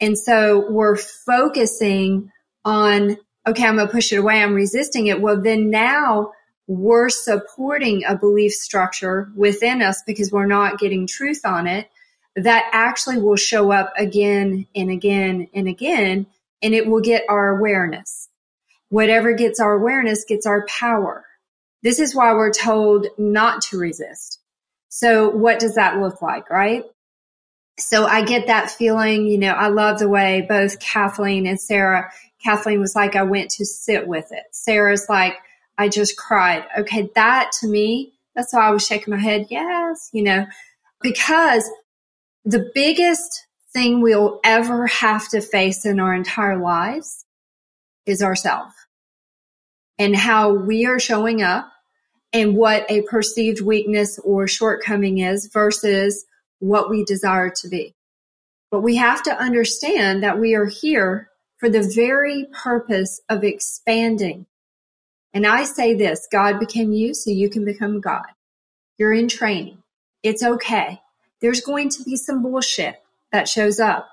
And 0.00 0.16
so 0.16 0.70
we're 0.70 0.96
focusing 0.96 2.30
on, 2.64 3.16
okay, 3.46 3.66
I'm 3.66 3.76
going 3.76 3.88
to 3.88 3.92
push 3.92 4.12
it 4.12 4.16
away. 4.16 4.42
I'm 4.42 4.54
resisting 4.54 5.08
it. 5.08 5.20
Well, 5.20 5.40
then 5.40 5.70
now 5.70 6.32
we're 6.68 7.08
supporting 7.08 8.04
a 8.04 8.16
belief 8.16 8.52
structure 8.52 9.30
within 9.34 9.82
us 9.82 10.02
because 10.06 10.30
we're 10.30 10.46
not 10.46 10.78
getting 10.78 11.06
truth 11.06 11.40
on 11.44 11.66
it 11.66 11.90
that 12.36 12.70
actually 12.72 13.18
will 13.18 13.36
show 13.36 13.72
up 13.72 13.92
again 13.96 14.66
and 14.76 14.90
again 14.90 15.48
and 15.54 15.66
again, 15.66 16.26
and 16.62 16.74
it 16.74 16.86
will 16.86 17.00
get 17.00 17.24
our 17.28 17.56
awareness. 17.56 18.28
Whatever 18.90 19.32
gets 19.32 19.58
our 19.58 19.74
awareness 19.74 20.24
gets 20.24 20.46
our 20.46 20.64
power. 20.66 21.24
This 21.82 21.98
is 21.98 22.14
why 22.14 22.32
we're 22.32 22.52
told 22.52 23.06
not 23.18 23.62
to 23.62 23.78
resist. 23.78 24.40
So 24.88 25.28
what 25.30 25.58
does 25.58 25.74
that 25.74 26.00
look 26.00 26.22
like, 26.22 26.50
right? 26.50 26.84
So 27.78 28.06
I 28.06 28.24
get 28.24 28.48
that 28.48 28.70
feeling, 28.70 29.26
you 29.26 29.38
know, 29.38 29.52
I 29.52 29.68
love 29.68 29.98
the 29.98 30.08
way 30.08 30.44
both 30.48 30.80
Kathleen 30.80 31.46
and 31.46 31.60
Sarah, 31.60 32.10
Kathleen 32.42 32.80
was 32.80 32.96
like, 32.96 33.16
I 33.16 33.22
went 33.22 33.50
to 33.52 33.64
sit 33.64 34.06
with 34.06 34.32
it. 34.32 34.44
Sarah's 34.52 35.06
like, 35.08 35.34
I 35.76 35.88
just 35.88 36.16
cried. 36.16 36.64
Okay. 36.78 37.10
That 37.14 37.52
to 37.60 37.68
me, 37.68 38.12
that's 38.34 38.52
why 38.52 38.66
I 38.66 38.70
was 38.70 38.86
shaking 38.86 39.14
my 39.14 39.20
head. 39.20 39.46
Yes. 39.50 40.10
You 40.12 40.22
know, 40.22 40.46
because 41.00 41.68
the 42.44 42.70
biggest 42.74 43.46
thing 43.72 44.00
we'll 44.00 44.40
ever 44.44 44.86
have 44.86 45.28
to 45.28 45.40
face 45.40 45.84
in 45.84 46.00
our 46.00 46.14
entire 46.14 46.58
lives 46.58 47.24
is 48.06 48.22
ourselves 48.22 48.74
and 49.98 50.16
how 50.16 50.52
we 50.52 50.86
are 50.86 50.98
showing 50.98 51.42
up 51.42 51.70
and 52.32 52.56
what 52.56 52.90
a 52.90 53.02
perceived 53.02 53.60
weakness 53.60 54.18
or 54.18 54.46
shortcoming 54.46 55.18
is 55.18 55.48
versus 55.52 56.26
what 56.58 56.90
we 56.90 57.04
desire 57.04 57.50
to 57.50 57.68
be. 57.68 57.94
But 58.70 58.80
we 58.80 58.96
have 58.96 59.22
to 59.24 59.36
understand 59.36 60.22
that 60.22 60.38
we 60.38 60.54
are 60.54 60.66
here 60.66 61.30
for 61.58 61.68
the 61.68 61.90
very 61.94 62.46
purpose 62.52 63.20
of 63.28 63.44
expanding. 63.44 64.46
And 65.32 65.46
I 65.46 65.64
say 65.64 65.94
this, 65.94 66.28
God 66.30 66.58
became 66.58 66.92
you 66.92 67.14
so 67.14 67.30
you 67.30 67.48
can 67.48 67.64
become 67.64 68.00
God. 68.00 68.26
You're 68.98 69.12
in 69.12 69.28
training. 69.28 69.78
It's 70.22 70.42
okay. 70.42 71.00
There's 71.40 71.60
going 71.60 71.88
to 71.90 72.02
be 72.02 72.16
some 72.16 72.42
bullshit 72.42 73.00
that 73.32 73.48
shows 73.48 73.80
up. 73.80 74.08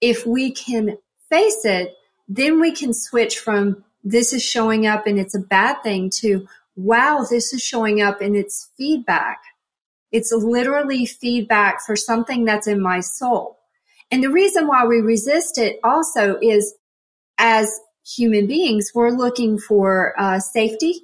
If 0.00 0.26
we 0.26 0.50
can 0.50 0.98
face 1.30 1.64
it, 1.64 1.94
then 2.28 2.60
we 2.60 2.72
can 2.72 2.92
switch 2.92 3.38
from 3.38 3.84
this 4.04 4.32
is 4.32 4.42
showing 4.42 4.86
up 4.86 5.06
and 5.06 5.18
it's 5.18 5.34
a 5.34 5.40
bad 5.40 5.82
thing 5.82 6.10
to, 6.10 6.46
wow, 6.76 7.26
this 7.28 7.52
is 7.52 7.62
showing 7.62 8.00
up 8.00 8.20
and 8.20 8.36
it's 8.36 8.70
feedback. 8.76 9.38
It's 10.12 10.32
literally 10.32 11.06
feedback 11.06 11.80
for 11.84 11.96
something 11.96 12.44
that's 12.44 12.66
in 12.66 12.80
my 12.80 13.00
soul. 13.00 13.58
And 14.10 14.22
the 14.22 14.30
reason 14.30 14.68
why 14.68 14.86
we 14.86 15.00
resist 15.00 15.58
it 15.58 15.80
also 15.82 16.38
is 16.40 16.74
as 17.38 17.80
human 18.04 18.46
beings, 18.46 18.92
we're 18.94 19.10
looking 19.10 19.58
for 19.58 20.14
uh, 20.18 20.38
safety 20.38 21.00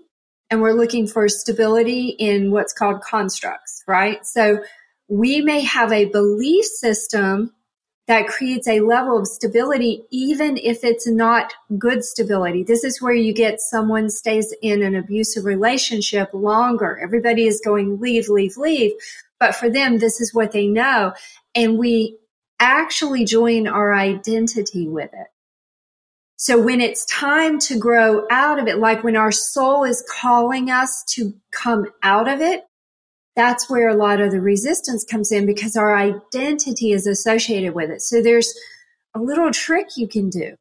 and 0.51 0.61
we're 0.61 0.73
looking 0.73 1.07
for 1.07 1.29
stability 1.29 2.09
in 2.11 2.53
what's 2.53 2.73
called 2.73 3.01
constructs, 3.01 3.83
right? 3.89 4.25
So 4.25 4.63
we 5.09 5.41
may 5.41 5.63
have 5.63 5.93
a 5.93 6.05
belief 6.07 6.65
system 6.65 7.55
that 8.13 8.29
creates 8.29 8.69
a 8.69 8.81
level 8.81 9.17
of 9.17 9.27
stability, 9.27 10.05
even 10.11 10.59
if 10.59 10.85
it's 10.85 11.09
not 11.09 11.55
good 11.79 12.05
stability. 12.05 12.63
This 12.63 12.85
is 12.85 13.01
where 13.01 13.15
you 13.15 13.33
get 13.33 13.59
someone 13.59 14.11
stays 14.11 14.55
in 14.61 14.83
an 14.83 14.95
abusive 14.95 15.47
relationship 15.47 16.29
longer. 16.35 17.01
Everybody 17.03 17.47
is 17.47 17.63
going 17.65 18.01
leave, 18.01 18.29
leave, 18.29 18.59
leave. 18.59 18.93
But 19.41 19.55
for 19.55 19.71
them, 19.71 19.97
this 19.97 20.21
is 20.21 20.35
what 20.35 20.53
they 20.53 20.67
know. 20.67 21.15
And 21.55 21.79
we 21.79 22.19
actually 22.61 23.25
join 23.25 23.67
our 23.67 23.95
identity 23.95 24.87
with 24.87 25.15
it. 25.15 25.29
So 26.37 26.61
when 26.61 26.83
it's 26.83 27.07
time 27.07 27.61
to 27.61 27.79
grow 27.79 28.27
out 28.31 28.59
of 28.59 28.69
it, 28.69 28.77
like 28.77 29.03
when 29.03 29.17
our 29.17 29.33
soul 29.33 29.85
is 29.85 30.05
calling 30.21 30.71
us 30.71 31.03
to 31.15 31.33
come 31.51 31.87
out 32.03 32.29
of 32.29 32.43
it, 32.43 32.63
that's 33.35 33.71
where 33.71 33.89
a 33.89 33.97
lot 33.97 34.21
of 34.21 34.31
the 34.31 34.41
resistance 34.41 35.05
comes 35.05 35.33
in 35.33 35.47
because 35.47 35.77
our 35.77 35.97
identity 35.97 36.93
is 36.93 37.07
associated 37.07 37.75
with 37.75 37.91
it. 37.91 38.03
So 38.03 38.23
there's 38.23 38.53
a 39.15 39.21
little 39.21 39.51
trick 39.51 39.89
you 39.97 40.07
can 40.07 40.31
do. 40.31 40.57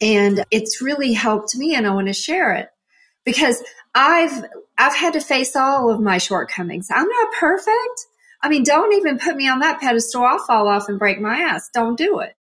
And 0.00 0.44
it's 0.50 0.80
really 0.80 1.12
helped 1.12 1.56
me 1.56 1.74
and 1.74 1.86
I 1.86 1.90
want 1.90 2.06
to 2.06 2.12
share 2.12 2.54
it 2.54 2.68
because 3.24 3.62
I've, 3.94 4.44
I've 4.78 4.94
had 4.94 5.14
to 5.14 5.20
face 5.20 5.56
all 5.56 5.90
of 5.90 6.00
my 6.00 6.18
shortcomings. 6.18 6.88
I'm 6.90 7.08
not 7.08 7.32
perfect. 7.38 8.06
I 8.40 8.48
mean, 8.48 8.62
don't 8.62 8.94
even 8.94 9.18
put 9.18 9.36
me 9.36 9.48
on 9.48 9.58
that 9.58 9.80
pedestal. 9.80 10.24
I'll 10.24 10.38
fall 10.38 10.68
off 10.68 10.88
and 10.88 10.98
break 10.98 11.20
my 11.20 11.38
ass. 11.38 11.68
Don't 11.74 11.98
do 11.98 12.20
it. 12.20 12.34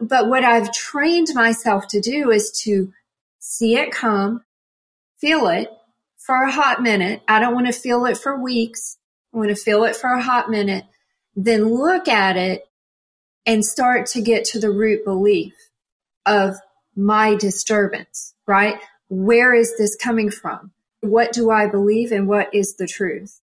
But 0.00 0.28
what 0.28 0.44
I've 0.44 0.72
trained 0.72 1.28
myself 1.34 1.86
to 1.88 2.00
do 2.00 2.30
is 2.30 2.50
to 2.64 2.92
see 3.38 3.76
it 3.76 3.92
come, 3.92 4.42
feel 5.18 5.46
it, 5.48 5.68
for 6.20 6.44
a 6.44 6.52
hot 6.52 6.82
minute. 6.82 7.22
I 7.26 7.40
don't 7.40 7.54
want 7.54 7.66
to 7.66 7.72
feel 7.72 8.04
it 8.06 8.16
for 8.16 8.40
weeks. 8.40 8.98
I 9.34 9.38
want 9.38 9.48
to 9.48 9.56
feel 9.56 9.84
it 9.84 9.96
for 9.96 10.10
a 10.10 10.22
hot 10.22 10.50
minute. 10.50 10.84
Then 11.34 11.74
look 11.74 12.08
at 12.08 12.36
it 12.36 12.68
and 13.46 13.64
start 13.64 14.06
to 14.06 14.20
get 14.20 14.44
to 14.46 14.60
the 14.60 14.70
root 14.70 15.04
belief 15.04 15.54
of 16.26 16.56
my 16.94 17.34
disturbance, 17.34 18.34
right? 18.46 18.78
Where 19.08 19.54
is 19.54 19.76
this 19.78 19.96
coming 19.96 20.30
from? 20.30 20.72
What 21.00 21.32
do 21.32 21.50
I 21.50 21.66
believe 21.66 22.12
and 22.12 22.28
what 22.28 22.54
is 22.54 22.76
the 22.76 22.86
truth? 22.86 23.40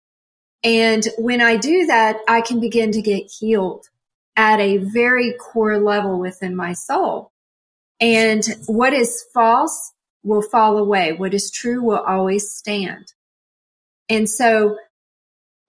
And 0.63 1.05
when 1.17 1.41
I 1.41 1.57
do 1.57 1.87
that, 1.87 2.17
I 2.27 2.41
can 2.41 2.59
begin 2.59 2.91
to 2.91 3.01
get 3.01 3.31
healed 3.39 3.87
at 4.35 4.59
a 4.59 4.77
very 4.77 5.33
core 5.33 5.79
level 5.79 6.19
within 6.19 6.55
my 6.55 6.73
soul. 6.73 7.31
And 7.99 8.43
what 8.67 8.93
is 8.93 9.25
false 9.33 9.93
will 10.27 10.41
fall 10.41 10.77
away. 10.77 11.13
What 11.13 11.33
is 11.33 11.49
true 11.49 11.81
will 11.81 11.99
always 11.99 12.51
stand. 12.51 13.13
And 14.09 14.29
so 14.29 14.77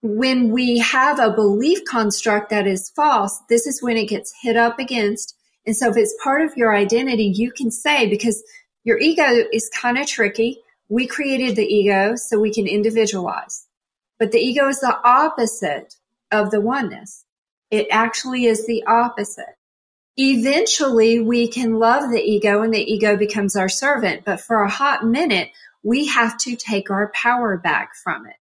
when 0.01 0.51
we 0.51 0.79
have 0.79 1.19
a 1.19 1.31
belief 1.31 1.79
construct 1.89 2.49
that 2.51 2.67
is 2.67 2.91
false, 2.95 3.41
this 3.49 3.67
is 3.67 3.81
when 3.81 3.97
it 3.97 4.07
gets 4.07 4.33
hit 4.41 4.55
up 4.55 4.79
against. 4.79 5.35
And 5.65 5.75
so 5.75 5.89
if 5.89 5.97
it's 5.97 6.15
part 6.23 6.41
of 6.41 6.55
your 6.55 6.75
identity, 6.75 7.31
you 7.35 7.51
can 7.51 7.71
say, 7.71 8.09
because 8.09 8.41
your 8.83 8.97
ego 8.97 9.43
is 9.51 9.69
kind 9.75 9.97
of 9.97 10.07
tricky. 10.07 10.61
We 10.87 11.05
created 11.05 11.55
the 11.55 11.65
ego 11.65 12.15
so 12.15 12.39
we 12.39 12.53
can 12.53 12.65
individualize, 12.65 13.67
but 14.17 14.31
the 14.31 14.39
ego 14.39 14.67
is 14.69 14.79
the 14.79 14.97
opposite 15.03 15.95
of 16.31 16.49
the 16.49 16.61
oneness. 16.61 17.25
It 17.69 17.87
actually 17.91 18.45
is 18.45 18.65
the 18.65 18.83
opposite 18.87 19.58
eventually 20.21 21.21
we 21.21 21.47
can 21.47 21.79
love 21.79 22.11
the 22.11 22.21
ego 22.21 22.61
and 22.61 22.73
the 22.73 22.93
ego 22.93 23.15
becomes 23.15 23.55
our 23.55 23.69
servant. 23.69 24.25
But 24.25 24.41
for 24.41 24.61
a 24.61 24.69
hot 24.69 25.05
minute, 25.05 25.49
we 25.81 26.07
have 26.07 26.37
to 26.39 26.57
take 26.57 26.91
our 26.91 27.09
power 27.13 27.57
back 27.57 27.95
from 27.95 28.27
it. 28.27 28.35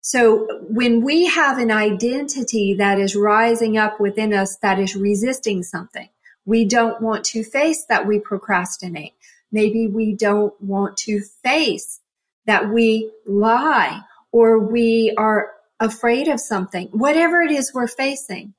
So 0.00 0.46
when 0.68 1.02
we 1.04 1.26
have 1.26 1.58
an 1.58 1.70
identity 1.70 2.74
that 2.74 2.98
is 2.98 3.14
rising 3.14 3.76
up 3.76 4.00
within 4.00 4.32
us 4.32 4.56
that 4.56 4.78
is 4.78 4.96
resisting 4.96 5.62
something, 5.62 6.08
we 6.46 6.64
don't 6.64 7.02
want 7.02 7.24
to 7.26 7.44
face 7.44 7.84
that 7.90 8.06
we 8.06 8.18
procrastinate. 8.18 9.12
Maybe 9.52 9.86
we 9.86 10.14
don't 10.14 10.58
want 10.60 10.96
to 10.98 11.20
face 11.42 12.00
that 12.46 12.70
we 12.70 13.10
lie 13.26 14.00
or 14.32 14.58
we 14.58 15.14
are 15.18 15.52
afraid 15.80 16.28
of 16.28 16.40
something. 16.40 16.88
Whatever 16.88 17.42
it 17.42 17.50
is 17.50 17.72
we're 17.74 17.86
facing, 17.86 18.54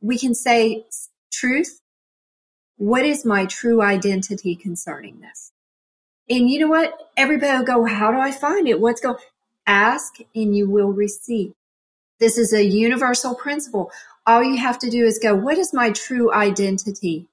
we 0.00 0.18
can 0.18 0.34
say, 0.34 0.84
truth, 1.32 1.80
what 2.76 3.04
is 3.04 3.24
my 3.24 3.46
true 3.46 3.82
identity 3.82 4.54
concerning 4.54 5.20
this? 5.20 5.52
And 6.30 6.48
you 6.48 6.60
know 6.60 6.68
what? 6.68 7.10
Everybody 7.16 7.56
will 7.58 7.64
go, 7.64 7.84
how 7.84 8.12
do 8.12 8.18
I 8.18 8.30
find 8.30 8.68
it? 8.68 8.80
What's 8.80 9.00
going? 9.00 9.16
Ask 9.66 10.16
and 10.34 10.56
you 10.56 10.68
will 10.68 10.92
receive. 10.92 11.52
This 12.20 12.38
is 12.38 12.52
a 12.52 12.64
universal 12.64 13.34
principle. 13.34 13.90
All 14.26 14.42
you 14.42 14.58
have 14.58 14.78
to 14.80 14.90
do 14.90 15.04
is 15.04 15.18
go, 15.18 15.34
what 15.34 15.58
is 15.58 15.72
my 15.72 15.90
true 15.90 16.32
identity 16.32 17.26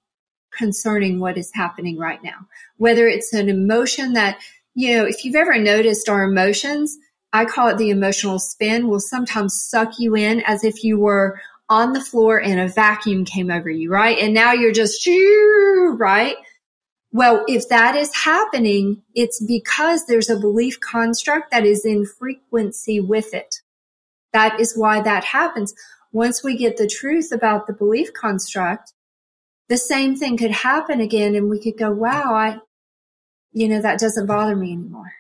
concerning 0.52 1.20
what 1.20 1.38
is 1.38 1.52
happening 1.54 1.98
right 1.98 2.24
now? 2.24 2.48
Whether 2.78 3.08
it's 3.08 3.34
an 3.34 3.50
emotion 3.50 4.14
that, 4.14 4.40
you 4.74 4.96
know, 4.96 5.06
if 5.06 5.24
you've 5.24 5.36
ever 5.36 5.58
noticed 5.58 6.10
our 6.10 6.24
emotions, 6.24 6.98
I 7.34 7.46
call 7.46 7.68
it 7.68 7.78
the 7.78 7.90
emotional 7.90 8.40
spin, 8.40 8.88
will 8.88 9.00
sometimes 9.00 9.62
suck 9.62 10.00
you 10.00 10.16
in 10.16 10.42
as 10.46 10.64
if 10.64 10.84
you 10.84 10.98
were 11.00 11.40
on 11.70 11.94
the 11.94 12.02
floor 12.02 12.42
and 12.42 12.60
a 12.60 12.68
vacuum 12.68 13.26
came 13.26 13.50
over 13.50 13.70
you, 13.70 13.92
right? 13.92 14.18
And 14.20 14.34
now 14.34 14.54
you're 14.54 14.72
just, 14.72 15.08
right? 15.98 16.36
Well, 17.12 17.44
if 17.48 17.70
that 17.70 17.96
is 17.96 18.14
happening, 18.14 19.02
it's 19.14 19.44
because 19.44 20.06
there's 20.06 20.30
a 20.30 20.40
belief 20.40 20.80
construct 20.80 21.52
that 21.52 21.66
is 21.66 21.86
in 21.86 22.06
frequency 22.06 23.00
with 23.00 23.34
it. 23.34 23.56
That 24.34 24.60
is 24.60 24.76
why 24.76 25.02
that 25.02 25.24
happens. 25.24 25.74
Once 26.12 26.44
we 26.44 26.58
get 26.58 26.78
the 26.78 26.88
truth 26.88 27.32
about 27.32 27.68
the 27.68 27.74
belief 27.74 28.14
construct, 28.14 28.94
the 29.70 29.78
same 29.78 30.16
thing 30.16 30.38
could 30.38 30.52
happen 30.52 31.00
again 31.02 31.36
and 31.36 31.50
we 31.50 31.60
could 31.60 31.78
go, 31.78 31.92
wow, 31.92 32.36
I, 32.36 32.60
you 33.54 33.68
know, 33.70 33.82
that 33.82 34.00
doesn't 34.00 34.28
bother 34.28 34.56
me 34.56 34.74
anymore. 34.74 35.14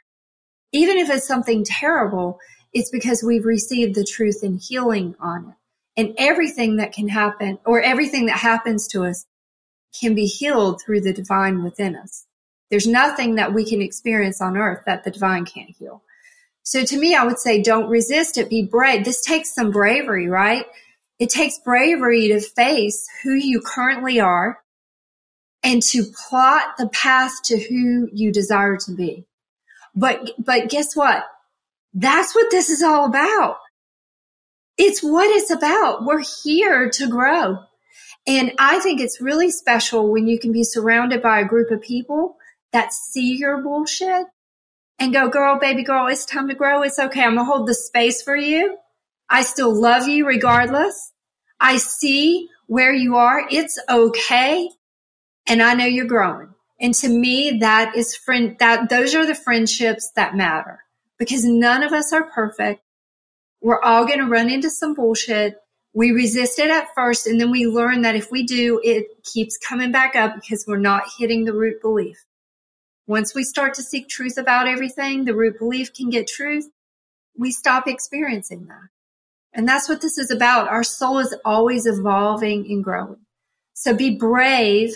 Even 0.72 0.98
if 0.98 1.10
it's 1.10 1.28
something 1.28 1.64
terrible, 1.64 2.40
it's 2.74 2.92
because 2.92 3.24
we've 3.24 3.46
received 3.46 3.96
the 3.96 4.04
truth 4.04 4.42
and 4.44 4.60
healing 4.60 5.16
on 5.20 5.50
it. 5.50 5.56
And 5.98 6.14
everything 6.18 6.78
that 6.78 6.92
can 6.92 7.08
happen 7.08 7.60
or 7.66 7.82
everything 7.82 8.26
that 8.26 8.38
happens 8.40 8.88
to 8.90 9.06
us 9.06 9.26
can 10.00 10.14
be 10.14 10.26
healed 10.26 10.82
through 10.82 11.02
the 11.02 11.14
divine 11.14 11.64
within 11.64 11.96
us. 11.96 12.26
There's 12.70 12.88
nothing 12.88 13.36
that 13.36 13.54
we 13.54 13.64
can 13.64 13.82
experience 13.82 14.42
on 14.42 14.58
earth 14.58 14.84
that 14.86 15.04
the 15.04 15.12
divine 15.12 15.46
can't 15.46 15.70
heal. 15.78 16.04
So 16.64 16.84
to 16.84 16.98
me, 16.98 17.16
I 17.16 17.24
would 17.24 17.40
say 17.40 17.62
don't 17.62 17.90
resist 17.90 18.38
it. 18.38 18.50
Be 18.50 18.64
brave. 18.64 19.06
This 19.06 19.22
takes 19.22 19.54
some 19.54 19.72
bravery, 19.72 20.28
right? 20.28 20.66
It 21.20 21.30
takes 21.30 21.60
bravery 21.60 22.28
to 22.30 22.42
face 22.42 23.08
who 23.24 23.34
you 23.34 23.62
currently 23.62 24.20
are 24.20 24.60
and 25.64 25.82
to 25.82 26.06
plot 26.28 26.78
the 26.78 26.90
path 26.90 27.32
to 27.46 27.60
who 27.60 28.10
you 28.12 28.32
desire 28.32 28.78
to 28.78 28.92
be. 28.92 29.26
But, 29.96 30.32
but 30.38 30.70
guess 30.70 30.96
what? 30.96 31.24
That's 31.94 32.36
what 32.36 32.52
this 32.52 32.70
is 32.70 32.84
all 32.84 33.06
about. 33.06 33.60
It's 34.78 35.02
what 35.02 35.30
it's 35.30 35.52
about. 35.52 36.06
We're 36.06 36.24
here 36.44 36.90
to 36.92 37.08
grow. 37.08 37.60
And 38.28 38.54
I 38.60 38.80
think 38.80 39.00
it's 39.00 39.22
really 39.22 39.52
special 39.52 40.12
when 40.12 40.28
you 40.28 40.40
can 40.40 40.52
be 40.52 40.64
surrounded 40.64 41.22
by 41.22 41.40
a 41.40 41.46
group 41.46 41.72
of 41.72 41.82
people 41.82 42.38
that 42.74 42.94
see 42.94 43.38
your 43.38 43.62
bullshit 43.62 44.26
and 45.00 45.14
go, 45.14 45.30
girl, 45.30 45.60
baby 45.60 45.84
girl, 45.84 46.08
it's 46.08 46.26
time 46.26 46.48
to 46.50 46.56
grow. 46.56 46.82
It's 46.82 47.00
okay. 47.00 47.22
I'm 47.22 47.36
going 47.36 47.46
to 47.46 47.52
hold 47.52 47.68
the 47.68 47.74
space 47.74 48.22
for 48.22 48.36
you. 48.36 48.78
I 49.30 49.44
still 49.44 49.74
love 49.74 50.08
you 50.08 50.26
regardless. 50.26 51.12
I 51.60 51.78
see 51.78 52.50
where 52.68 52.94
you 52.94 53.16
are. 53.16 53.46
It's 53.50 53.80
okay. 53.90 54.70
And 55.48 55.62
I 55.62 55.74
know 55.74 55.86
you're 55.86 56.06
growing. 56.06 56.50
And 56.80 56.94
to 56.96 57.10
me, 57.10 57.60
that 57.62 57.96
is 57.96 58.16
friend, 58.16 58.58
that 58.60 58.90
those 58.90 59.16
are 59.16 59.26
the 59.26 59.36
friendships 59.36 60.12
that 60.16 60.36
matter 60.36 60.80
because 61.18 61.46
none 61.46 61.84
of 61.84 61.94
us 61.94 62.12
are 62.12 62.30
perfect. 62.32 62.82
We're 63.66 63.82
all 63.82 64.06
going 64.06 64.20
to 64.20 64.26
run 64.26 64.50
into 64.50 64.70
some 64.70 64.94
bullshit 64.94 65.56
we 65.96 66.12
resist 66.12 66.60
it 66.60 66.70
at 66.70 66.94
first 66.94 67.26
and 67.26 67.40
then 67.40 67.50
we 67.50 67.68
learn 67.68 68.02
that 68.02 68.18
if 68.18 68.30
we 68.30 68.44
do, 68.44 68.82
it 68.84 69.24
keeps 69.24 69.58
coming 69.58 69.94
back 69.94 70.14
up 70.14 70.36
because 70.36 70.66
we're 70.68 70.78
not 70.78 71.04
hitting 71.18 71.46
the 71.46 71.54
root 71.54 71.82
belief. 71.82 72.26
Once 73.08 73.34
we 73.34 73.46
start 73.46 73.74
to 73.76 73.82
seek 73.82 74.10
truth 74.10 74.38
about 74.38 74.68
everything, 74.68 75.24
the 75.24 75.34
root 75.34 75.58
belief 75.58 75.94
can 75.94 76.10
get 76.10 76.28
truth. 76.28 76.70
We 77.38 77.52
stop 77.52 77.88
experiencing 77.88 78.66
that. 78.66 78.90
And 79.54 79.66
that's 79.66 79.88
what 79.88 80.02
this 80.02 80.18
is 80.18 80.32
about. 80.32 80.68
Our 80.68 80.84
soul 80.84 81.20
is 81.20 81.34
always 81.46 81.86
evolving 81.86 82.66
and 82.70 82.84
growing. 82.84 83.26
So 83.74 83.96
be 83.96 84.18
brave, 84.18 84.94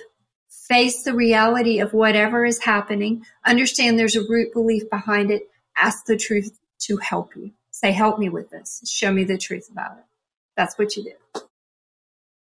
face 0.68 1.04
the 1.04 1.14
reality 1.14 1.80
of 1.80 1.94
whatever 1.94 2.44
is 2.44 2.60
happening, 2.60 3.24
understand 3.46 3.98
there's 3.98 4.18
a 4.18 4.28
root 4.28 4.52
belief 4.52 4.90
behind 4.90 5.32
it, 5.32 5.44
ask 5.78 6.06
the 6.06 6.18
truth 6.18 6.60
to 6.80 6.98
help 6.98 7.38
you. 7.38 7.54
Say, 7.80 7.92
help 7.92 8.20
me 8.20 8.30
with 8.30 8.50
this. 8.50 8.82
Show 8.86 9.12
me 9.12 9.24
the 9.24 9.38
truth 9.38 9.70
about 9.72 9.98
it 9.98 10.04
that's 10.60 10.78
what 10.78 10.98
you 10.98 11.04
do. 11.04 11.42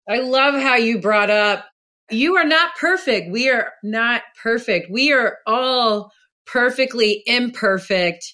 I 0.09 0.20
love 0.20 0.55
how 0.55 0.77
you 0.77 1.01
brought 1.01 1.29
up 1.29 1.66
you 2.11 2.37
are 2.37 2.44
not 2.44 2.77
perfect. 2.77 3.33
We 3.33 3.51
are 3.51 3.72
not 3.83 4.22
perfect. 4.40 4.90
We 4.90 5.12
are 5.12 5.38
all 5.44 6.12
perfectly 6.46 7.22
imperfect. 7.27 8.33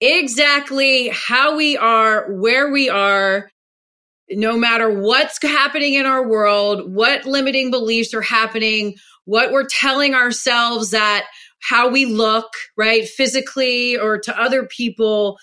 Exactly 0.00 1.08
how 1.08 1.56
we 1.56 1.76
are, 1.76 2.32
where 2.32 2.70
we 2.70 2.88
are, 2.88 3.50
no 4.30 4.56
matter 4.56 4.88
what's 4.88 5.42
happening 5.42 5.94
in 5.94 6.06
our 6.06 6.28
world, 6.28 6.94
what 6.94 7.26
limiting 7.26 7.72
beliefs 7.72 8.14
are 8.14 8.22
happening, 8.22 8.94
what 9.24 9.50
we're 9.50 9.66
telling 9.66 10.14
ourselves 10.14 10.92
that 10.92 11.26
how 11.60 11.88
we 11.88 12.06
look, 12.06 12.52
right? 12.76 13.08
Physically 13.08 13.98
or 13.98 14.18
to 14.18 14.40
other 14.40 14.64
people. 14.66 15.38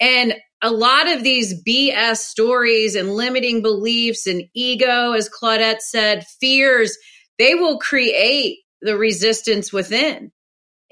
And 0.00 0.34
a 0.62 0.70
lot 0.70 1.08
of 1.08 1.22
these 1.22 1.62
BS 1.62 2.18
stories 2.18 2.94
and 2.94 3.14
limiting 3.14 3.62
beliefs 3.62 4.26
and 4.26 4.42
ego, 4.54 5.12
as 5.12 5.28
Claudette 5.28 5.80
said, 5.80 6.26
fears, 6.40 6.96
they 7.38 7.54
will 7.54 7.78
create 7.78 8.58
the 8.82 8.96
resistance 8.96 9.72
within. 9.72 10.32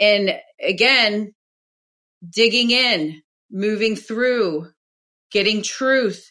And 0.01 0.39
again, 0.63 1.35
digging 2.29 2.71
in, 2.71 3.23
moving 3.51 3.97
through, 3.97 4.69
getting 5.31 5.63
truth. 5.63 6.31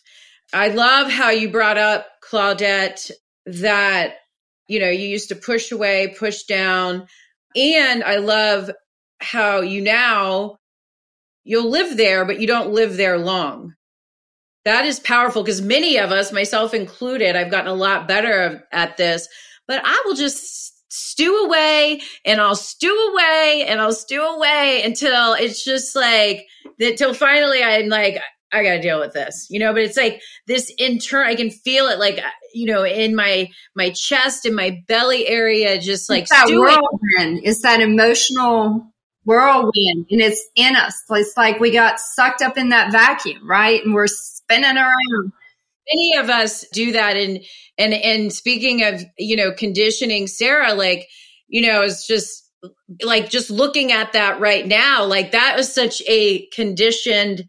I 0.54 0.70
love 0.70 1.12
how 1.12 1.30
you 1.30 1.50
brought 1.50 1.78
up, 1.78 2.08
Claudette, 2.28 3.12
that, 3.46 4.16
you 4.68 4.80
know, 4.80 4.90
you 4.90 5.08
used 5.08 5.30
to 5.30 5.36
push 5.36 5.72
away, 5.72 6.16
push 6.18 6.44
down. 6.44 7.08
And 7.56 8.04
I 8.04 8.18
love 8.18 8.72
how 9.20 9.62
you 9.62 9.82
now 9.82 10.58
you'll 11.48 11.70
live 11.70 11.98
there, 11.98 12.26
but 12.26 12.40
you 12.40 12.48
don't 12.48 12.74
live 12.74 12.98
there 12.98 13.18
long. 13.18 13.74
That 14.66 14.86
is 14.86 15.00
powerful 15.00 15.44
because 15.44 15.62
many 15.62 15.98
of 15.98 16.12
us, 16.12 16.34
myself 16.34 16.74
included, 16.74 17.38
I've 17.38 17.52
gotten 17.52 17.72
a 17.72 17.74
lot 17.74 18.08
better 18.08 18.68
at 18.72 18.98
this, 18.98 19.30
but 19.66 19.82
I 19.84 20.04
will 20.06 20.16
just 20.16 20.74
stew 20.92 21.46
away 21.46 22.02
and 22.26 22.42
I'll 22.42 22.56
stew 22.56 23.12
away 23.14 23.66
and 23.66 23.80
I'll 23.80 23.94
stew 23.94 24.22
away 24.22 24.82
until 24.84 25.34
it's 25.34 25.64
just 25.64 25.96
like, 25.96 26.46
that 26.80 26.92
until 26.92 27.14
finally 27.14 27.64
I'm 27.64 27.88
like, 27.88 28.20
I 28.52 28.64
got 28.64 28.76
to 28.76 28.82
deal 28.82 29.00
with 29.00 29.14
this, 29.14 29.48
you 29.50 29.60
know, 29.60 29.74
but 29.74 29.84
it's 29.84 29.98
like 29.98 30.22
this 30.48 30.72
internal, 30.78 31.30
I 31.30 31.36
can 31.36 31.50
feel 31.50 31.88
it 31.88 32.00
like, 32.00 32.18
uh, 32.18 32.30
you 32.54 32.66
know, 32.66 32.84
in 32.86 33.16
my, 33.16 33.50
my 33.76 33.92
chest, 33.92 34.46
in 34.46 34.54
my 34.54 34.84
belly 34.88 35.28
area, 35.28 35.80
just 35.80 36.10
like 36.10 36.24
it's 36.24 36.32
that 36.32 36.48
whirlwind. 36.50 37.42
It's 37.44 37.62
that 37.62 37.80
emotional 37.80 38.94
whirlwind 39.28 40.08
and 40.10 40.22
it's 40.22 40.44
in 40.56 40.76
us. 40.76 41.04
It's 41.10 41.36
like 41.36 41.60
we 41.60 41.70
got 41.70 42.00
sucked 42.00 42.42
up 42.42 42.58
in 42.58 42.70
that 42.70 42.94
vacuum, 42.94 43.48
right? 43.48 43.84
And 43.84 43.94
we're 43.94 44.08
spinning 44.08 44.78
around. 44.78 45.34
Many 45.94 46.16
of 46.18 46.30
us 46.30 46.66
do 46.72 46.94
that. 46.94 47.18
And, 47.18 47.44
and, 47.78 47.94
and 47.94 48.34
speaking 48.34 48.84
of, 48.84 49.04
you 49.18 49.36
know, 49.36 49.52
conditioning, 49.52 50.28
Sarah, 50.28 50.74
like, 50.74 51.08
you 51.48 51.62
know, 51.62 51.82
it's 51.82 52.08
just 52.08 52.50
like 53.04 53.30
just 53.30 53.50
looking 53.50 53.92
at 53.92 54.14
that 54.14 54.40
right 54.40 54.66
now, 54.66 55.04
like 55.06 55.32
that 55.34 55.56
was 55.58 55.74
such 55.74 56.02
a 56.08 56.48
conditioned 56.48 57.44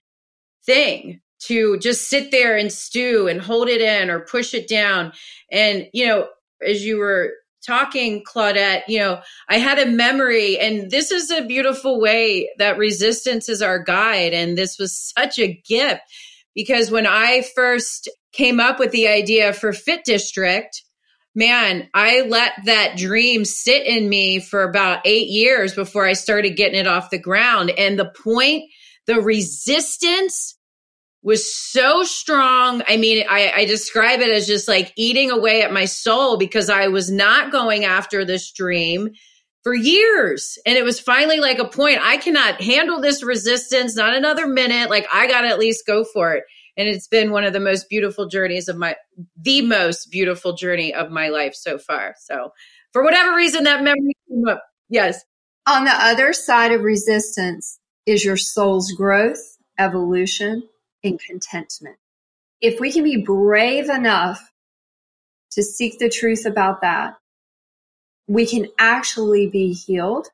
thing 0.66 1.20
to 1.44 1.78
just 1.78 2.08
sit 2.08 2.32
there 2.32 2.56
and 2.56 2.72
stew 2.72 3.28
and 3.28 3.40
hold 3.40 3.68
it 3.68 3.80
in 3.80 4.10
or 4.10 4.20
push 4.20 4.52
it 4.52 4.68
down. 4.68 5.12
And, 5.50 5.86
you 5.92 6.06
know, 6.06 6.28
as 6.66 6.84
you 6.84 6.98
were 6.98 7.32
talking, 7.68 8.24
Claudette, 8.24 8.82
you 8.88 8.98
know, 8.98 9.20
I 9.48 9.58
had 9.58 9.78
a 9.78 9.86
memory, 9.86 10.58
and 10.58 10.90
this 10.90 11.12
is 11.12 11.30
a 11.30 11.44
beautiful 11.44 12.00
way 12.00 12.50
that 12.58 12.78
resistance 12.78 13.48
is 13.48 13.62
our 13.62 13.78
guide. 13.78 14.32
And 14.32 14.56
this 14.56 14.78
was 14.78 15.12
such 15.16 15.38
a 15.38 15.60
gift 15.68 16.00
because 16.54 16.90
when 16.90 17.06
I 17.06 17.44
first 17.54 18.08
came 18.32 18.58
up 18.58 18.78
with 18.78 18.90
the 18.90 19.06
idea 19.06 19.52
for 19.52 19.72
Fit 19.72 20.04
District, 20.04 20.82
man, 21.34 21.88
I 21.94 22.22
let 22.22 22.52
that 22.64 22.96
dream 22.96 23.44
sit 23.44 23.86
in 23.86 24.08
me 24.08 24.40
for 24.40 24.64
about 24.64 25.02
eight 25.04 25.28
years 25.28 25.74
before 25.74 26.06
I 26.06 26.14
started 26.14 26.56
getting 26.56 26.80
it 26.80 26.86
off 26.88 27.10
the 27.10 27.18
ground. 27.18 27.70
And 27.70 27.98
the 27.98 28.12
point, 28.24 28.64
the 29.06 29.20
resistance 29.20 30.57
was 31.22 31.54
so 31.72 32.04
strong. 32.04 32.82
I 32.86 32.96
mean, 32.96 33.26
I, 33.28 33.52
I, 33.54 33.64
describe 33.64 34.20
it 34.20 34.30
as 34.30 34.46
just 34.46 34.68
like 34.68 34.92
eating 34.96 35.30
away 35.30 35.62
at 35.62 35.72
my 35.72 35.84
soul 35.84 36.36
because 36.36 36.70
I 36.70 36.88
was 36.88 37.10
not 37.10 37.50
going 37.50 37.84
after 37.84 38.24
this 38.24 38.52
dream 38.52 39.10
for 39.64 39.74
years. 39.74 40.56
And 40.64 40.78
it 40.78 40.84
was 40.84 41.00
finally 41.00 41.40
like 41.40 41.58
a 41.58 41.68
point 41.68 42.00
I 42.00 42.18
cannot 42.18 42.60
handle 42.60 43.00
this 43.00 43.22
resistance, 43.22 43.96
not 43.96 44.14
another 44.14 44.46
minute. 44.46 44.90
Like, 44.90 45.06
I 45.12 45.26
got 45.26 45.42
to 45.42 45.48
at 45.48 45.58
least 45.58 45.86
go 45.86 46.04
for 46.04 46.34
it. 46.34 46.44
And 46.76 46.88
it's 46.88 47.08
been 47.08 47.32
one 47.32 47.44
of 47.44 47.52
the 47.52 47.60
most 47.60 47.88
beautiful 47.88 48.28
journeys 48.28 48.68
of 48.68 48.76
my, 48.76 48.94
the 49.36 49.62
most 49.62 50.12
beautiful 50.12 50.54
journey 50.54 50.94
of 50.94 51.10
my 51.10 51.28
life 51.28 51.54
so 51.54 51.76
far. 51.78 52.14
So, 52.20 52.52
for 52.92 53.02
whatever 53.02 53.34
reason, 53.34 53.64
that 53.64 53.82
memory 53.82 54.14
came 54.28 54.46
up. 54.48 54.62
Yes. 54.88 55.22
On 55.66 55.84
the 55.84 55.90
other 55.90 56.32
side 56.32 56.72
of 56.72 56.82
resistance 56.82 57.78
is 58.06 58.24
your 58.24 58.36
soul's 58.36 58.92
growth, 58.92 59.42
evolution, 59.78 60.62
and 61.04 61.20
contentment. 61.20 61.96
If 62.60 62.80
we 62.80 62.92
can 62.92 63.04
be 63.04 63.22
brave 63.22 63.88
enough 63.88 64.50
to 65.52 65.62
seek 65.62 65.98
the 65.98 66.08
truth 66.08 66.44
about 66.44 66.80
that, 66.82 67.16
we 68.26 68.46
can 68.46 68.66
actually 68.78 69.46
be 69.46 69.72
healed. 69.72 70.28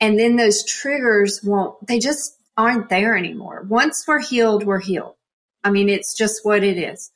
And 0.00 0.18
then 0.18 0.36
those 0.36 0.64
triggers 0.64 1.40
won't, 1.42 1.86
they 1.86 1.98
just 1.98 2.36
aren't 2.56 2.88
there 2.88 3.16
anymore. 3.16 3.64
Once 3.68 4.04
we're 4.06 4.20
healed, 4.20 4.64
we're 4.64 4.80
healed. 4.80 5.14
I 5.62 5.70
mean, 5.70 5.88
it's 5.88 6.16
just 6.16 6.44
what 6.44 6.64
it 6.64 6.78
is. 6.78 7.10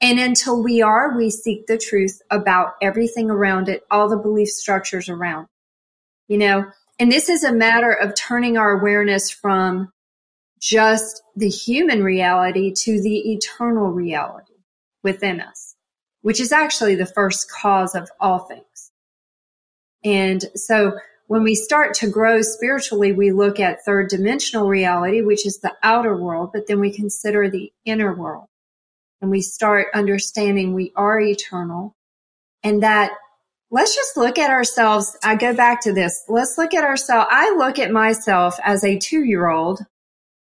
And 0.00 0.18
until 0.20 0.62
we 0.62 0.82
are, 0.82 1.16
we 1.16 1.30
seek 1.30 1.66
the 1.66 1.78
truth 1.78 2.22
about 2.30 2.74
everything 2.80 3.30
around 3.30 3.68
it, 3.68 3.82
all 3.90 4.08
the 4.08 4.16
belief 4.16 4.48
structures 4.48 5.08
around, 5.08 5.48
you 6.28 6.38
know, 6.38 6.66
and 7.00 7.10
this 7.10 7.28
is 7.28 7.44
a 7.44 7.52
matter 7.52 7.92
of 7.92 8.14
turning 8.14 8.56
our 8.56 8.78
awareness 8.78 9.30
from 9.30 9.92
just 10.60 11.22
the 11.36 11.48
human 11.48 12.02
reality 12.02 12.72
to 12.72 13.00
the 13.00 13.32
eternal 13.32 13.90
reality 13.90 14.54
within 15.02 15.40
us, 15.40 15.76
which 16.22 16.40
is 16.40 16.52
actually 16.52 16.94
the 16.94 17.06
first 17.06 17.50
cause 17.50 17.94
of 17.94 18.10
all 18.20 18.40
things. 18.40 18.92
And 20.04 20.44
so 20.54 20.98
when 21.26 21.42
we 21.42 21.54
start 21.54 21.94
to 21.94 22.10
grow 22.10 22.40
spiritually, 22.42 23.12
we 23.12 23.32
look 23.32 23.60
at 23.60 23.84
third 23.84 24.08
dimensional 24.08 24.68
reality, 24.68 25.20
which 25.20 25.46
is 25.46 25.58
the 25.58 25.74
outer 25.82 26.16
world, 26.16 26.50
but 26.52 26.66
then 26.66 26.80
we 26.80 26.92
consider 26.92 27.50
the 27.50 27.72
inner 27.84 28.14
world 28.14 28.46
and 29.20 29.30
we 29.30 29.40
start 29.40 29.88
understanding 29.94 30.74
we 30.74 30.92
are 30.96 31.20
eternal 31.20 31.94
and 32.62 32.82
that 32.82 33.12
let's 33.70 33.94
just 33.94 34.16
look 34.16 34.38
at 34.38 34.50
ourselves. 34.50 35.16
I 35.22 35.36
go 35.36 35.54
back 35.54 35.82
to 35.82 35.92
this. 35.92 36.24
Let's 36.28 36.56
look 36.56 36.74
at 36.74 36.84
ourselves. 36.84 37.28
I 37.30 37.54
look 37.56 37.78
at 37.78 37.90
myself 37.90 38.58
as 38.64 38.82
a 38.84 38.98
two 38.98 39.24
year 39.24 39.48
old 39.48 39.80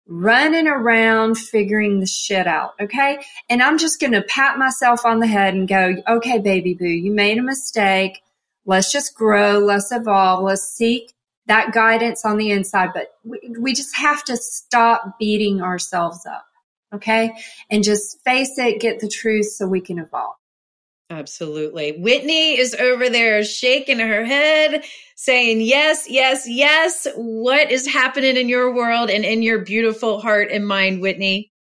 running 0.08 0.67
around 0.67 1.38
figuring 1.38 2.00
the 2.00 2.06
shit 2.06 2.48
out. 2.48 2.74
Okay. 2.80 3.20
And 3.50 3.62
I'm 3.62 3.78
just 3.78 4.00
going 4.00 4.13
to 4.13 4.22
pat 4.24 4.58
myself 4.58 5.06
on 5.06 5.20
the 5.20 5.28
head 5.28 5.54
and 5.54 5.67
go, 5.67 5.96
okay, 6.08 6.39
baby 6.39 6.74
boo, 6.74 6.86
you 6.86 7.12
made 7.12 7.38
a 7.38 7.43
mistake. 7.43 8.22
Let's 8.65 8.91
just 8.91 9.15
grow. 9.15 9.60
Let's 9.60 9.91
evolve. 9.91 10.43
Let's 10.43 10.70
seek 10.70 11.13
that 11.48 11.74
guidance 11.74 12.26
on 12.26 12.38
the 12.38 12.52
inside. 12.52 12.89
But 12.93 13.12
we, 13.24 13.39
we 13.60 13.74
just 13.74 13.96
have 13.98 14.24
to 14.26 14.38
stop 14.38 15.17
beating 15.20 15.62
ourselves 15.62 16.26
up. 16.26 16.46
Okay. 16.93 17.32
And 17.70 17.84
just 17.84 18.24
face 18.24 18.58
it, 18.58 18.80
get 18.80 19.02
the 19.02 19.10
truth 19.10 19.48
so 19.48 19.67
we 19.67 19.82
can 19.82 20.00
evolve. 20.00 20.37
Absolutely. 21.10 21.93
Whitney 22.00 22.58
is 22.58 22.76
over 22.76 23.10
there 23.10 23.43
shaking 23.43 24.00
her 24.00 24.26
head, 24.26 24.84
saying, 25.15 25.62
Yes, 25.62 26.10
yes, 26.10 26.48
yes. 26.48 27.08
What 27.15 27.72
is 27.72 27.88
happening 27.88 28.36
in 28.36 28.50
your 28.50 28.74
world 28.74 29.10
and 29.10 29.24
in 29.24 29.41
your 29.41 29.60
beautiful 29.60 30.20
heart 30.20 30.50
and 30.52 30.67
mind, 30.67 31.02
Whitney? 31.02 31.52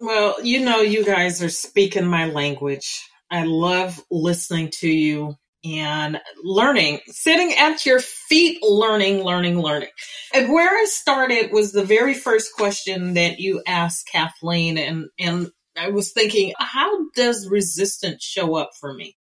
Well, 0.00 0.42
you 0.42 0.60
know, 0.60 0.80
you 0.80 1.04
guys 1.04 1.42
are 1.42 1.50
speaking 1.50 2.06
my 2.06 2.26
language. 2.26 3.02
I 3.30 3.44
love 3.44 4.02
listening 4.10 4.70
to 4.80 4.88
you 4.88 5.36
and 5.64 6.18
learning, 6.42 7.00
sitting 7.06 7.54
at 7.54 7.84
your 7.84 8.00
feet, 8.00 8.62
learning, 8.62 9.22
learning, 9.22 9.60
learning. 9.60 9.90
And 10.34 10.52
where 10.52 10.70
I 10.70 10.86
started 10.86 11.52
was 11.52 11.72
the 11.72 11.84
very 11.84 12.14
first 12.14 12.54
question 12.54 13.14
that 13.14 13.40
you 13.40 13.62
asked 13.66 14.08
Kathleen, 14.10 14.78
and, 14.78 15.08
and 15.18 15.50
I 15.76 15.90
was 15.90 16.12
thinking, 16.12 16.52
how 16.58 17.10
does 17.14 17.48
resistance 17.48 18.24
show 18.24 18.56
up 18.56 18.70
for 18.78 18.92
me? 18.92 19.16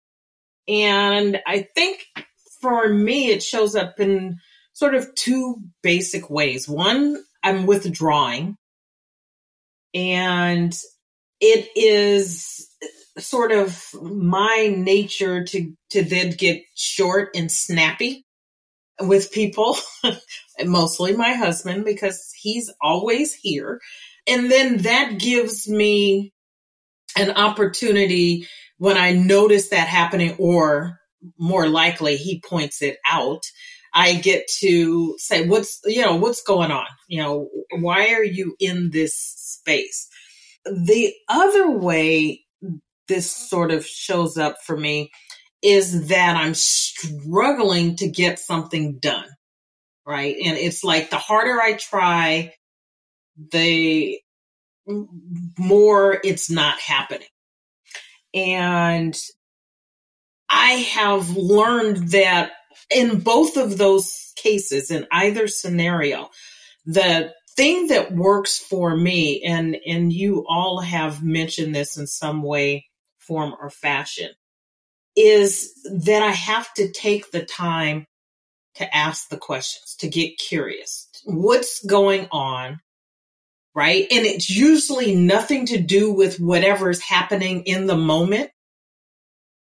And 0.67 1.39
I 1.45 1.67
think 1.75 2.05
for 2.61 2.89
me, 2.89 3.29
it 3.29 3.43
shows 3.43 3.75
up 3.75 3.99
in 3.99 4.37
sort 4.73 4.95
of 4.95 5.13
two 5.15 5.57
basic 5.81 6.29
ways. 6.29 6.67
One, 6.67 7.23
I'm 7.43 7.65
withdrawing, 7.65 8.57
and 9.93 10.77
it 11.39 11.69
is 11.75 12.67
sort 13.17 13.51
of 13.51 13.83
my 14.01 14.73
nature 14.75 15.43
to 15.43 15.73
to 15.89 16.03
then 16.03 16.31
get 16.31 16.61
short 16.75 17.29
and 17.35 17.51
snappy 17.51 18.25
with 18.99 19.31
people 19.31 19.77
mostly 20.65 21.15
my 21.15 21.33
husband 21.33 21.85
because 21.85 22.31
he's 22.35 22.71
always 22.81 23.33
here 23.33 23.79
and 24.27 24.51
then 24.51 24.77
that 24.79 25.19
gives 25.19 25.67
me 25.67 26.31
an 27.19 27.31
opportunity 27.31 28.47
when 28.77 28.97
I 28.97 29.13
notice 29.13 29.69
that 29.69 29.87
happening, 29.87 30.35
or 30.37 30.99
more 31.37 31.67
likely 31.67 32.15
he 32.15 32.41
points 32.41 32.81
it 32.81 32.97
out, 33.05 33.43
I 33.93 34.15
get 34.15 34.47
to 34.59 35.15
say, 35.17 35.47
what's, 35.47 35.81
you 35.85 36.01
know, 36.01 36.17
what's 36.17 36.43
going 36.43 36.71
on? 36.71 36.85
You 37.07 37.23
know, 37.23 37.49
why 37.79 38.13
are 38.13 38.23
you 38.23 38.55
in 38.59 38.91
this 38.91 39.15
space? 39.15 40.07
The 40.65 41.13
other 41.27 41.71
way 41.71 42.43
this 43.07 43.31
sort 43.31 43.71
of 43.71 43.85
shows 43.85 44.37
up 44.37 44.57
for 44.65 44.77
me 44.77 45.11
is 45.61 46.09
that 46.09 46.35
I'm 46.35 46.53
struggling 46.53 47.95
to 47.95 48.07
get 48.07 48.37
something 48.37 48.99
done. 48.99 49.27
Right. 50.05 50.35
And 50.45 50.57
it's 50.57 50.83
like 50.83 51.09
the 51.09 51.17
harder 51.17 51.59
I 51.59 51.73
try, 51.73 52.53
the 53.51 54.19
more 55.57 56.19
it's 56.23 56.49
not 56.49 56.79
happening. 56.79 57.27
And 58.33 59.17
I 60.49 60.71
have 60.71 61.35
learned 61.35 62.09
that 62.09 62.51
in 62.89 63.19
both 63.19 63.57
of 63.57 63.77
those 63.77 64.33
cases, 64.35 64.91
in 64.91 65.07
either 65.11 65.47
scenario, 65.47 66.29
the 66.85 67.33
thing 67.55 67.87
that 67.87 68.13
works 68.13 68.57
for 68.57 68.95
me, 68.95 69.41
and, 69.43 69.77
and 69.85 70.13
you 70.13 70.45
all 70.47 70.79
have 70.79 71.23
mentioned 71.23 71.75
this 71.75 71.97
in 71.97 72.07
some 72.07 72.43
way, 72.43 72.85
form, 73.17 73.53
or 73.59 73.69
fashion, 73.69 74.29
is 75.15 75.73
that 75.91 76.21
I 76.21 76.31
have 76.31 76.71
to 76.75 76.91
take 76.91 77.31
the 77.31 77.43
time 77.43 78.05
to 78.75 78.95
ask 78.95 79.29
the 79.29 79.37
questions, 79.37 79.95
to 79.99 80.07
get 80.07 80.37
curious. 80.37 81.09
What's 81.25 81.83
going 81.83 82.27
on? 82.31 82.79
Right? 83.77 84.07
And 84.09 84.25
it's 84.25 84.49
usually 84.49 85.13
nothing 85.13 85.67
to 85.67 85.77
do 85.77 86.11
with 86.11 86.39
whatever's 86.39 86.99
happening 86.99 87.61
in 87.65 87.85
the 87.85 87.95
moment, 87.95 88.49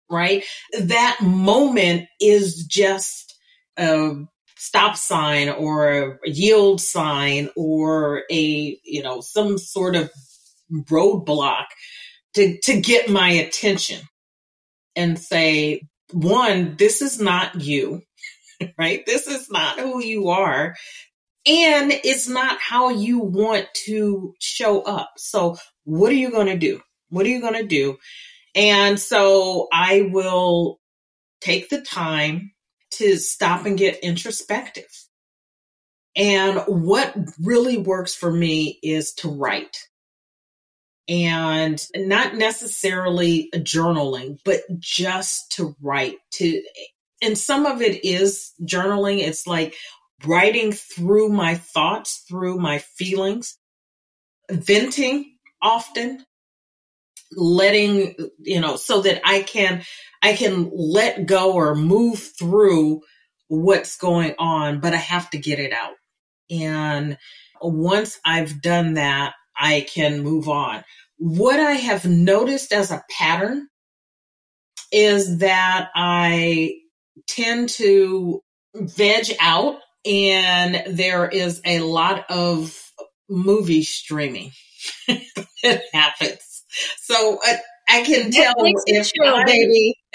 right? 0.07 0.43
That 0.79 1.17
moment 1.23 2.07
is 2.21 2.63
just 2.65 3.33
a 3.75 4.13
stop 4.55 4.97
sign 4.97 5.49
or 5.49 6.19
a 6.23 6.29
yield 6.29 6.79
sign 6.79 7.49
or 7.55 8.21
a, 8.29 8.79
you 8.83 9.01
know, 9.01 9.19
some 9.21 9.57
sort 9.57 9.95
of 9.95 10.11
roadblock 10.71 11.65
to, 12.35 12.59
to 12.65 12.79
get 12.79 13.09
my 13.09 13.31
attention 13.31 13.99
and 14.95 15.17
say, 15.17 15.81
one, 16.11 16.75
this 16.77 17.01
is 17.01 17.19
not 17.19 17.61
you, 17.61 18.03
right? 18.77 19.03
This 19.07 19.25
is 19.25 19.49
not 19.49 19.79
who 19.79 20.03
you 20.03 20.29
are 20.29 20.75
and 21.45 21.91
it's 21.91 22.27
not 22.27 22.59
how 22.59 22.89
you 22.89 23.19
want 23.19 23.67
to 23.85 24.33
show 24.39 24.81
up. 24.81 25.11
So 25.17 25.57
what 25.83 26.11
are 26.11 26.15
you 26.15 26.31
going 26.31 26.47
to 26.47 26.57
do? 26.57 26.81
What 27.09 27.25
are 27.25 27.29
you 27.29 27.41
going 27.41 27.53
to 27.61 27.67
do? 27.67 27.97
And 28.55 28.99
so 28.99 29.67
I 29.73 30.09
will 30.11 30.79
take 31.41 31.69
the 31.69 31.81
time 31.81 32.51
to 32.91 33.17
stop 33.17 33.65
and 33.65 33.77
get 33.77 33.99
introspective. 33.99 34.89
And 36.15 36.59
what 36.67 37.15
really 37.41 37.77
works 37.77 38.13
for 38.13 38.31
me 38.31 38.79
is 38.83 39.13
to 39.15 39.29
write 39.29 39.77
and 41.09 41.85
not 41.95 42.35
necessarily 42.35 43.49
journaling, 43.55 44.37
but 44.45 44.61
just 44.79 45.51
to 45.53 45.75
write 45.81 46.15
to, 46.33 46.63
and 47.21 47.37
some 47.37 47.65
of 47.65 47.81
it 47.81 48.05
is 48.05 48.53
journaling. 48.63 49.19
It's 49.19 49.45
like, 49.47 49.75
writing 50.25 50.71
through 50.71 51.29
my 51.29 51.55
thoughts, 51.55 52.23
through 52.27 52.57
my 52.57 52.79
feelings, 52.79 53.57
venting 54.49 55.35
often, 55.61 56.25
letting, 57.31 58.15
you 58.39 58.59
know, 58.59 58.75
so 58.75 59.01
that 59.01 59.21
I 59.25 59.41
can, 59.41 59.83
I 60.21 60.33
can 60.33 60.71
let 60.73 61.25
go 61.25 61.53
or 61.53 61.75
move 61.75 62.19
through 62.37 63.01
what's 63.47 63.97
going 63.97 64.35
on, 64.37 64.79
but 64.79 64.93
I 64.93 64.97
have 64.97 65.29
to 65.31 65.37
get 65.37 65.59
it 65.59 65.73
out. 65.73 65.95
And 66.49 67.17
once 67.61 68.19
I've 68.25 68.61
done 68.61 68.95
that, 68.95 69.33
I 69.55 69.85
can 69.93 70.21
move 70.21 70.49
on. 70.49 70.83
What 71.17 71.59
I 71.59 71.73
have 71.73 72.05
noticed 72.05 72.73
as 72.73 72.91
a 72.91 73.03
pattern 73.09 73.67
is 74.91 75.39
that 75.39 75.89
I 75.95 76.75
tend 77.27 77.69
to 77.69 78.41
veg 78.75 79.35
out 79.39 79.79
and 80.05 80.97
there 80.97 81.27
is 81.27 81.61
a 81.65 81.79
lot 81.79 82.25
of 82.29 82.77
movie 83.29 83.83
streaming 83.83 84.51
that 85.63 85.81
happens. 85.93 86.63
So 87.01 87.39
uh, 87.45 87.53
I 87.87 88.03
can 88.03 88.31
tell 88.31 88.53
if 88.57 89.11
chill, 89.11 89.35
I, 89.35 89.45
baby. 89.45 89.95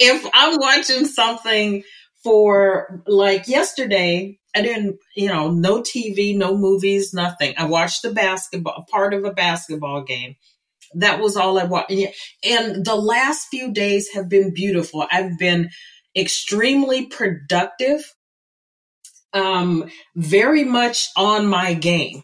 if 0.00 0.26
I'm 0.32 0.58
watching 0.58 1.06
something 1.06 1.82
for 2.22 3.02
like 3.06 3.48
yesterday, 3.48 4.38
I 4.54 4.62
didn't, 4.62 4.96
you 5.16 5.28
know, 5.28 5.50
no 5.50 5.82
TV, 5.82 6.36
no 6.36 6.56
movies, 6.56 7.12
nothing. 7.12 7.54
I 7.56 7.64
watched 7.66 8.02
the 8.02 8.12
basketball, 8.12 8.86
part 8.90 9.14
of 9.14 9.24
a 9.24 9.32
basketball 9.32 10.04
game. 10.04 10.36
That 10.94 11.20
was 11.20 11.36
all 11.36 11.58
I 11.58 11.64
watched. 11.64 11.92
And 12.44 12.84
the 12.84 12.96
last 12.96 13.48
few 13.50 13.72
days 13.72 14.10
have 14.14 14.28
been 14.28 14.52
beautiful. 14.52 15.06
I've 15.10 15.38
been 15.38 15.70
extremely 16.16 17.06
productive, 17.06 18.04
um, 19.32 19.90
very 20.14 20.64
much 20.64 21.08
on 21.16 21.46
my 21.46 21.74
game. 21.74 22.22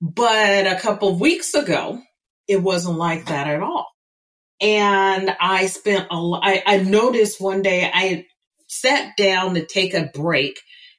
But 0.00 0.66
a 0.66 0.78
couple 0.78 1.18
weeks 1.18 1.54
ago, 1.54 2.00
it 2.46 2.62
wasn't 2.62 2.98
like 2.98 3.26
that 3.26 3.48
at 3.48 3.62
all. 3.62 3.86
And 4.60 5.34
I 5.40 5.66
spent 5.66 6.08
a 6.10 6.16
lot, 6.16 6.42
I, 6.44 6.62
I 6.66 6.76
noticed 6.78 7.40
one 7.40 7.62
day 7.62 7.90
I 7.92 8.26
sat 8.66 9.16
down 9.16 9.54
to 9.54 9.64
take 9.64 9.94
a 9.94 10.10
break 10.12 10.58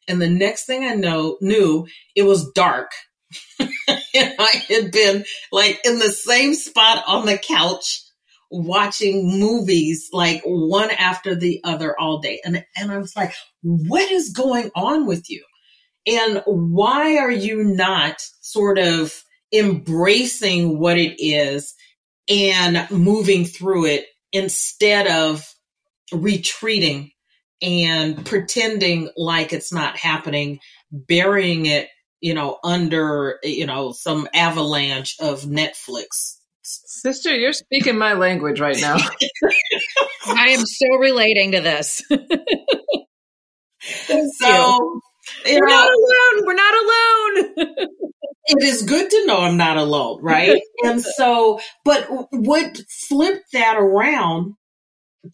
and 0.09 0.19
the 0.19 0.29
next 0.29 0.65
thing 0.65 0.83
I 0.83 0.95
know 0.95 1.37
knew 1.39 1.87
it 2.15 2.23
was 2.23 2.51
dark. 2.51 2.91
and 3.59 3.69
I 4.13 4.63
had 4.67 4.91
been 4.91 5.23
like 5.51 5.79
in 5.85 5.99
the 5.99 6.09
same 6.09 6.55
spot 6.55 7.03
on 7.05 7.27
the 7.27 7.37
couch 7.37 8.01
watching 8.51 9.39
movies 9.39 10.09
like 10.11 10.41
one 10.43 10.91
after 10.91 11.35
the 11.35 11.61
other 11.63 11.95
all 11.99 12.19
day. 12.19 12.41
And, 12.43 12.63
and 12.75 12.91
I 12.91 12.97
was 12.97 13.15
like, 13.15 13.33
what 13.61 14.11
is 14.11 14.31
going 14.31 14.71
on 14.75 15.05
with 15.05 15.29
you? 15.29 15.43
And 16.07 16.41
why 16.45 17.17
are 17.17 17.31
you 17.31 17.63
not 17.63 18.21
sort 18.41 18.79
of 18.79 19.23
embracing 19.53 20.79
what 20.79 20.97
it 20.97 21.15
is 21.19 21.75
and 22.27 22.89
moving 22.91 23.45
through 23.45 23.85
it 23.85 24.05
instead 24.31 25.07
of 25.07 25.45
retreating 26.11 27.11
and 27.61 28.25
pretending 28.25 29.09
like 29.17 29.53
it's 29.53 29.73
not 29.73 29.97
happening, 29.97 30.59
burying 30.91 31.65
it, 31.65 31.89
you 32.21 32.33
know, 32.33 32.57
under, 32.63 33.39
you 33.43 33.65
know, 33.65 33.91
some 33.91 34.27
avalanche 34.33 35.15
of 35.19 35.41
Netflix 35.41 36.38
Sister, 37.01 37.33
you're 37.35 37.53
speaking 37.53 37.97
my 37.97 38.13
language 38.13 38.59
right 38.59 38.77
now. 38.79 38.97
I 40.25 40.49
am 40.49 40.65
so 40.65 40.87
relating 40.99 41.53
to 41.53 41.61
this. 41.61 42.01
so, 42.09 42.19
we're 45.45 45.59
know, 45.59 45.65
not 45.65 45.89
alone. 45.89 46.45
We're 46.45 46.53
not 46.53 46.73
alone. 46.73 47.55
it 48.47 48.63
is 48.63 48.81
good 48.83 49.09
to 49.09 49.25
know 49.25 49.39
I'm 49.41 49.57
not 49.57 49.77
alone, 49.77 50.21
right? 50.21 50.61
and 50.83 51.01
so, 51.01 51.59
but 51.85 52.07
what 52.31 52.77
flipped 53.07 53.51
that 53.53 53.77
around 53.77 54.55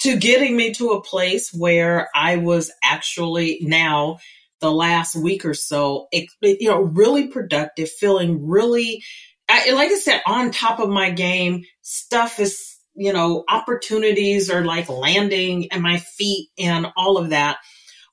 to 0.01 0.18
getting 0.18 0.55
me 0.55 0.74
to 0.74 0.91
a 0.91 1.01
place 1.01 1.51
where 1.53 2.09
I 2.16 2.38
was 2.38 2.72
actually 2.84 3.59
now 3.61 4.18
the 4.61 4.72
last 4.72 5.16
week 5.16 5.45
or 5.45 5.53
so, 5.53 6.07
you 6.11 6.70
know, 6.70 6.82
really 6.82 7.28
productive, 7.28 7.89
feeling 7.89 8.47
really 8.47 9.03
I, 9.48 9.72
like 9.72 9.91
I 9.91 9.96
said, 9.96 10.22
on 10.26 10.52
top 10.52 10.80
of 10.80 10.89
my 10.89 11.12
game, 11.12 11.64
stuff 11.82 12.39
is, 12.39 12.78
you 12.96 13.14
know, 13.14 13.43
opportunities 13.48 14.50
are 14.50 14.64
like 14.64 14.89
landing 14.89 15.72
at 15.72 15.82
my 15.82 15.98
feet 15.98 16.50
and 16.58 16.88
all 16.98 17.18
of 17.18 17.30
that 17.30 17.58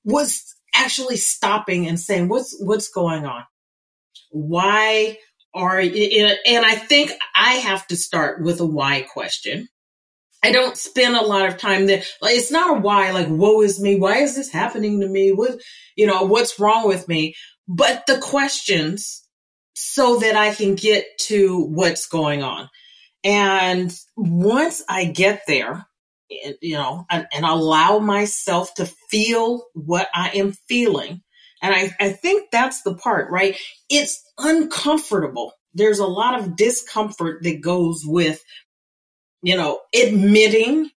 was 0.04 0.54
actually 0.74 1.16
stopping 1.16 1.86
and 1.86 1.98
saying, 1.98 2.28
what's, 2.28 2.56
what's 2.60 2.88
going 2.88 3.24
on? 3.24 3.44
Why 4.30 5.18
are 5.54 5.78
and 5.80 6.64
I 6.66 6.74
think 6.76 7.12
I 7.34 7.54
have 7.54 7.86
to 7.88 7.96
start 7.96 8.42
with 8.42 8.60
a 8.60 8.66
why 8.66 9.02
question. 9.02 9.68
I 10.42 10.50
don't 10.50 10.76
spend 10.76 11.14
a 11.14 11.22
lot 11.22 11.46
of 11.46 11.58
time 11.58 11.86
there. 11.86 12.02
Like, 12.20 12.34
it's 12.34 12.50
not 12.50 12.76
a 12.76 12.80
why, 12.80 13.12
like, 13.12 13.28
woe 13.28 13.60
is 13.62 13.80
me. 13.80 13.96
Why 13.96 14.18
is 14.18 14.34
this 14.34 14.50
happening 14.50 15.00
to 15.00 15.08
me? 15.08 15.30
What, 15.30 15.60
you 15.94 16.06
know, 16.06 16.24
what's 16.24 16.58
wrong 16.58 16.88
with 16.88 17.06
me? 17.06 17.34
But 17.68 18.04
the 18.06 18.18
questions 18.18 19.21
so 19.74 20.18
that 20.18 20.36
I 20.36 20.54
can 20.54 20.74
get 20.74 21.06
to 21.22 21.64
what's 21.64 22.06
going 22.06 22.42
on. 22.42 22.68
And 23.24 23.92
once 24.16 24.82
I 24.88 25.04
get 25.04 25.42
there, 25.46 25.86
you 26.60 26.76
know, 26.76 27.04
and, 27.10 27.26
and, 27.32 27.44
allow 27.44 27.98
myself 27.98 28.72
to 28.74 28.86
feel 29.10 29.66
what 29.74 30.08
I 30.14 30.30
am 30.30 30.54
feeling. 30.66 31.22
And 31.60 31.74
I, 31.74 31.90
I 32.00 32.10
think 32.10 32.50
that's 32.50 32.82
the 32.82 32.94
part, 32.94 33.30
right? 33.30 33.56
It's 33.90 34.22
uncomfortable. 34.38 35.52
There's 35.74 35.98
a 35.98 36.06
lot 36.06 36.40
of 36.40 36.56
discomfort 36.56 37.42
that 37.42 37.60
goes 37.60 38.02
with, 38.04 38.42
you 39.42 39.56
know, 39.56 39.80
admitting 39.94 40.90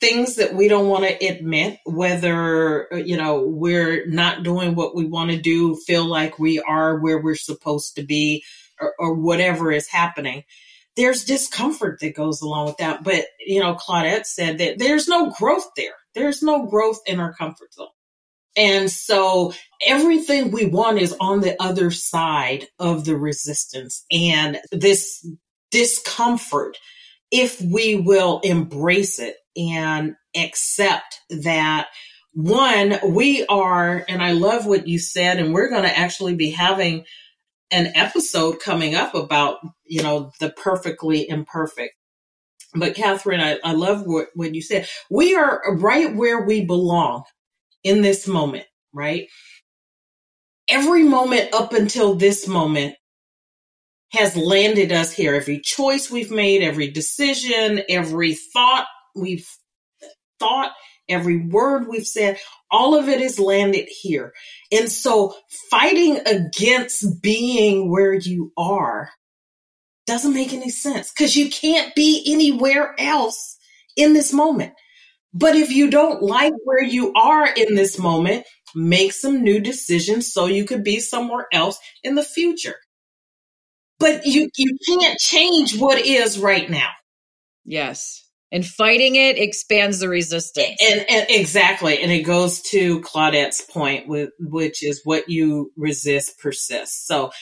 things 0.00 0.36
that 0.36 0.54
we 0.54 0.68
don't 0.68 0.88
want 0.88 1.04
to 1.04 1.26
admit, 1.26 1.78
whether, 1.84 2.92
uh, 2.92 2.96
you 2.96 3.16
know, 3.16 3.42
we're 3.42 4.06
not 4.06 4.42
doing 4.42 4.74
what 4.74 4.94
we 4.94 5.06
want 5.06 5.30
to 5.30 5.40
do, 5.40 5.74
feel 5.74 6.04
like 6.04 6.38
we 6.38 6.60
are 6.60 6.98
where 6.98 7.18
we're 7.18 7.34
supposed 7.34 7.96
to 7.96 8.02
be, 8.02 8.44
or, 8.80 8.94
or, 8.98 9.14
whatever 9.14 9.72
is 9.72 9.88
happening. 9.88 10.44
There's 10.96 11.24
discomfort 11.24 12.00
that 12.00 12.14
goes 12.14 12.42
along 12.42 12.66
with 12.66 12.76
that. 12.78 13.04
But, 13.04 13.24
you 13.44 13.60
know, 13.60 13.74
Claudette 13.74 14.26
said 14.26 14.58
that 14.58 14.78
there's 14.78 15.08
no 15.08 15.30
growth 15.30 15.68
there. 15.76 15.94
There's 16.14 16.42
no 16.42 16.66
growth 16.66 17.00
in 17.06 17.20
our 17.20 17.34
comfort 17.34 17.72
zone. 17.74 17.88
And 18.56 18.90
so 18.90 19.52
everything 19.86 20.50
we 20.50 20.66
want 20.66 20.98
is 20.98 21.14
on 21.20 21.40
the 21.40 21.60
other 21.62 21.90
side 21.90 22.66
of 22.78 23.04
the 23.04 23.16
resistance 23.16 24.04
and 24.10 24.58
this 24.72 25.26
discomfort 25.70 26.78
if 27.30 27.60
we 27.60 27.96
will 27.96 28.40
embrace 28.40 29.18
it 29.18 29.36
and 29.56 30.14
accept 30.36 31.20
that 31.30 31.88
one, 32.32 32.98
we 33.08 33.46
are, 33.46 34.04
and 34.08 34.22
I 34.22 34.32
love 34.32 34.66
what 34.66 34.86
you 34.86 34.98
said, 34.98 35.38
and 35.38 35.54
we're 35.54 35.70
going 35.70 35.84
to 35.84 35.98
actually 35.98 36.34
be 36.34 36.50
having 36.50 37.04
an 37.70 37.92
episode 37.94 38.60
coming 38.60 38.94
up 38.94 39.14
about, 39.14 39.58
you 39.86 40.02
know, 40.02 40.32
the 40.40 40.50
perfectly 40.50 41.28
imperfect. 41.28 41.94
But 42.74 42.94
Catherine, 42.94 43.40
I, 43.40 43.58
I 43.64 43.72
love 43.72 44.02
what, 44.04 44.28
what 44.34 44.54
you 44.54 44.62
said. 44.62 44.86
We 45.10 45.34
are 45.34 45.62
right 45.76 46.14
where 46.14 46.42
we 46.42 46.64
belong 46.64 47.24
in 47.82 48.02
this 48.02 48.28
moment, 48.28 48.66
right? 48.92 49.28
Every 50.68 51.04
moment 51.04 51.54
up 51.54 51.72
until 51.72 52.14
this 52.16 52.46
moment 52.46 52.96
has 54.12 54.36
landed 54.36 54.92
us 54.92 55.12
here. 55.12 55.34
Every 55.34 55.60
choice 55.60 56.10
we've 56.10 56.30
made, 56.30 56.62
every 56.62 56.90
decision, 56.90 57.82
every 57.88 58.34
thought 58.34 58.86
we've 59.16 59.48
thought, 60.38 60.72
every 61.08 61.38
word 61.38 61.88
we've 61.88 62.06
said, 62.06 62.38
all 62.70 62.98
of 62.98 63.08
it 63.08 63.20
is 63.20 63.38
landed 63.38 63.88
here. 63.88 64.32
And 64.72 64.90
so 64.90 65.34
fighting 65.70 66.18
against 66.26 67.22
being 67.22 67.90
where 67.90 68.14
you 68.14 68.52
are 68.56 69.10
doesn't 70.06 70.34
make 70.34 70.52
any 70.52 70.70
sense 70.70 71.10
because 71.10 71.36
you 71.36 71.50
can't 71.50 71.94
be 71.94 72.22
anywhere 72.26 72.94
else 72.98 73.56
in 73.96 74.12
this 74.12 74.32
moment. 74.32 74.72
But 75.32 75.56
if 75.56 75.70
you 75.70 75.90
don't 75.90 76.22
like 76.22 76.54
where 76.64 76.82
you 76.82 77.12
are 77.12 77.46
in 77.46 77.74
this 77.74 77.98
moment, 77.98 78.46
make 78.74 79.12
some 79.12 79.42
new 79.42 79.60
decisions 79.60 80.32
so 80.32 80.46
you 80.46 80.64
could 80.64 80.82
be 80.82 81.00
somewhere 81.00 81.46
else 81.52 81.78
in 82.02 82.14
the 82.14 82.22
future. 82.22 82.76
But 83.98 84.26
you, 84.26 84.48
you 84.56 84.78
can't 84.86 85.18
change 85.18 85.78
what 85.78 85.98
is 85.98 86.38
right 86.38 86.68
now. 86.68 86.88
Yes. 87.64 88.25
And 88.56 88.64
fighting 88.64 89.16
it 89.16 89.36
expands 89.36 89.98
the 89.98 90.08
resistance. 90.08 90.80
And, 90.80 91.04
and 91.10 91.26
exactly. 91.28 92.02
And 92.02 92.10
it 92.10 92.22
goes 92.22 92.62
to 92.70 93.02
Claudette's 93.02 93.60
point, 93.60 94.08
with, 94.08 94.30
which 94.40 94.82
is 94.82 95.02
what 95.04 95.28
you 95.28 95.72
resist 95.76 96.38
persists. 96.38 97.06
So 97.06 97.32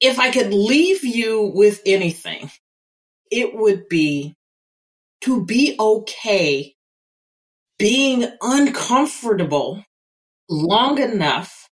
if 0.00 0.20
I 0.20 0.30
could 0.30 0.54
leave 0.54 1.02
you 1.02 1.50
with 1.52 1.82
anything, 1.84 2.52
it 3.32 3.56
would 3.56 3.88
be 3.88 4.36
to 5.22 5.44
be 5.44 5.74
okay 5.80 6.74
being 7.76 8.28
uncomfortable 8.40 9.82
long 10.48 11.00
enough 11.00 11.68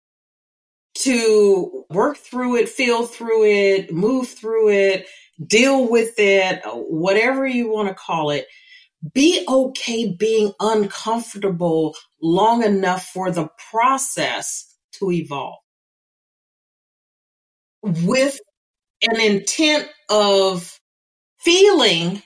to 1.00 1.86
work 1.90 2.18
through 2.18 2.58
it, 2.58 2.70
feel 2.70 3.08
through 3.08 3.46
it, 3.46 3.92
move 3.92 4.28
through 4.30 4.70
it, 4.70 5.08
deal 5.46 5.90
with 5.90 6.16
it, 6.18 6.62
whatever 6.66 7.48
you 7.48 7.72
want 7.72 7.90
to 7.90 7.96
call 7.96 8.32
it. 8.32 8.48
Be 9.14 9.46
okay 9.48 10.14
being 10.14 10.54
uncomfortable 10.60 11.96
long 12.22 12.64
enough 12.64 13.06
for 13.06 13.32
the 13.32 13.50
process 13.72 14.76
to 14.94 15.12
evolve. 15.12 15.56
with 17.84 18.40
an 19.02 19.22
intent 19.22 19.90
of 20.10 20.80
feeling 21.40 22.22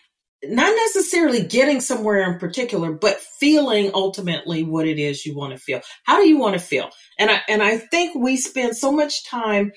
not 0.45 0.76
necessarily 0.76 1.43
getting 1.43 1.80
somewhere 1.80 2.30
in 2.32 2.39
particular, 2.39 2.91
but 2.91 3.20
feeling 3.39 3.91
ultimately 3.93 4.64
what 4.64 4.88
it 4.88 4.99
is 4.99 5.26
you 5.26 5.36
want 5.36 5.53
to 5.53 5.59
feel. 5.59 5.82
How 6.03 6.20
do 6.22 6.28
you 6.28 6.38
want 6.38 6.55
to 6.55 6.59
feel? 6.59 6.89
And 7.18 7.32
I, 7.32 7.41
and 7.47 7.64
I 7.64 7.78
think 7.78 8.16
we 8.16 8.38
spend 8.38 8.76
so 8.76 8.91
much 8.91 9.26
time 9.26 9.72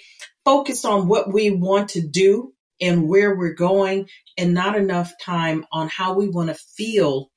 focused 0.44 0.84
on 0.84 1.08
what 1.08 1.32
we 1.32 1.50
want 1.50 1.90
to 1.90 2.00
do 2.00 2.52
and 2.80 3.08
where 3.08 3.34
we're 3.34 3.54
going 3.54 4.08
and 4.36 4.54
not 4.54 4.76
enough 4.76 5.12
time 5.22 5.64
on 5.72 5.88
how 5.88 6.14
we 6.14 6.28
want 6.28 6.48
to 6.48 6.54
feel 6.54 7.30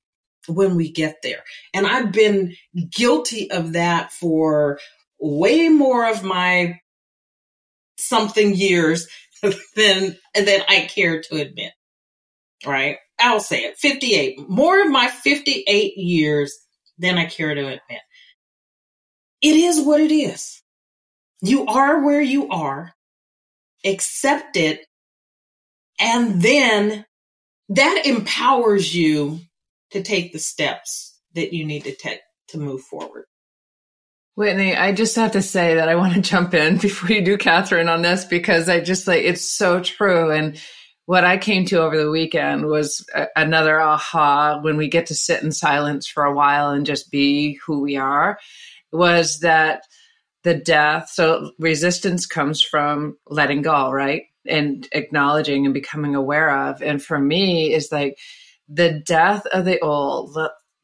when 0.48 0.76
we 0.76 0.92
get 0.92 1.18
there. 1.24 1.44
And 1.74 1.86
I've 1.86 2.12
been 2.12 2.56
guilty 2.92 3.52
of 3.52 3.74
that 3.74 4.12
for 4.12 4.80
way 5.20 5.70
more 5.70 6.10
of 6.10 6.24
my 6.24 6.80
something 7.98 8.56
years 8.56 9.08
than 9.76 10.18
than 10.34 10.62
I 10.68 10.90
care 10.94 11.22
to 11.22 11.36
admit. 11.36 11.74
Right? 12.66 12.98
I'll 13.20 13.40
say 13.40 13.64
it. 13.64 13.78
58. 13.78 14.50
More 14.50 14.82
of 14.82 14.90
my 14.90 15.08
58 15.08 15.98
years 15.98 16.54
than 16.98 17.18
I 17.18 17.26
care 17.26 17.54
to 17.54 17.62
admit. 17.62 18.02
It 19.42 19.56
is 19.56 19.82
what 19.82 20.02
it 20.02 20.12
is. 20.12 20.62
You 21.42 21.66
are 21.68 22.04
where 22.04 22.22
you 22.22 22.50
are. 22.50 22.94
Accept 23.86 24.58
it. 24.58 24.86
And 26.00 26.42
then 26.42 27.06
that 27.70 28.04
empowers 28.06 28.96
you 28.96 29.40
to 29.92 30.02
take 30.02 30.34
the 30.34 30.40
steps 30.40 31.20
that 31.34 31.54
you 31.54 31.66
need 31.66 31.84
to 31.84 31.96
take 31.96 32.22
to 32.50 32.60
move 32.60 32.82
forward. 32.82 33.26
Whitney, 34.36 34.76
I 34.76 34.94
just 34.94 35.18
have 35.18 35.34
to 35.34 35.42
say 35.42 35.76
that 35.76 35.90
I 35.90 35.96
want 35.96 36.14
to 36.14 36.22
jump 36.22 36.54
in 36.54 36.78
before 36.82 37.12
you 37.12 37.24
do 37.24 37.38
Catherine 37.38 37.90
on 37.90 38.02
this 38.02 38.26
because 38.26 38.70
I 38.70 38.80
just 38.80 39.08
like 39.08 39.24
it's 39.24 39.44
so 39.44 39.82
true. 39.82 40.32
And 40.32 40.62
what 41.06 41.26
I 41.26 41.38
came 41.38 41.66
to 41.66 41.82
over 41.82 41.98
the 41.98 42.10
weekend 42.12 42.66
was 42.68 43.06
a- 43.14 43.28
another 43.36 43.82
aha 43.82 44.60
when 44.62 44.78
we 44.78 44.88
get 44.88 45.08
to 45.08 45.16
sit 45.16 45.44
in 45.44 45.52
silence 45.52 46.08
for 46.08 46.24
a 46.24 46.34
while 46.34 46.70
and 46.72 46.86
just 46.86 47.12
be 47.12 47.60
who 47.66 47.82
we 47.82 47.98
are 47.98 48.40
was 48.92 49.40
that 49.40 49.84
the 50.44 50.56
death. 50.56 51.10
So 51.10 51.52
resistance 51.60 52.26
comes 52.26 52.62
from 52.62 53.18
letting 53.28 53.62
go, 53.62 53.92
right? 53.92 54.24
And 54.48 54.88
acknowledging 54.92 55.66
and 55.66 55.74
becoming 55.74 56.16
aware 56.16 56.70
of. 56.70 56.82
And 56.82 57.04
for 57.04 57.20
me, 57.20 57.74
is 57.74 57.92
like 57.92 58.18
the 58.68 59.02
death 59.06 59.46
of 59.48 59.66
the 59.66 59.80
old 59.80 60.38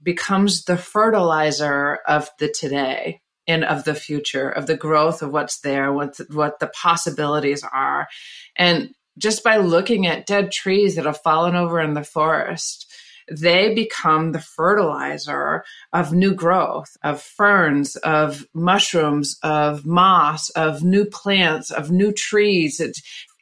becomes 0.03 0.65
the 0.65 0.77
fertilizer 0.77 1.99
of 2.07 2.29
the 2.39 2.49
today 2.49 3.21
and 3.47 3.63
of 3.63 3.83
the 3.83 3.95
future, 3.95 4.49
of 4.49 4.67
the 4.67 4.77
growth 4.77 5.21
of 5.21 5.31
what's 5.31 5.59
there, 5.59 5.91
what 5.93 6.19
what 6.31 6.59
the 6.59 6.67
possibilities 6.67 7.63
are, 7.63 8.07
and 8.55 8.89
just 9.17 9.43
by 9.43 9.57
looking 9.57 10.05
at 10.07 10.25
dead 10.25 10.51
trees 10.51 10.95
that 10.95 11.05
have 11.05 11.21
fallen 11.21 11.55
over 11.55 11.79
in 11.79 11.93
the 11.93 12.03
forest, 12.03 12.91
they 13.31 13.73
become 13.73 14.31
the 14.31 14.41
fertilizer 14.41 15.63
of 15.93 16.13
new 16.13 16.33
growth, 16.33 16.95
of 17.03 17.21
ferns, 17.21 17.95
of 17.97 18.45
mushrooms, 18.53 19.37
of 19.41 19.85
moss, 19.85 20.49
of 20.51 20.83
new 20.83 21.05
plants, 21.05 21.71
of 21.71 21.91
new 21.91 22.11
trees. 22.11 22.81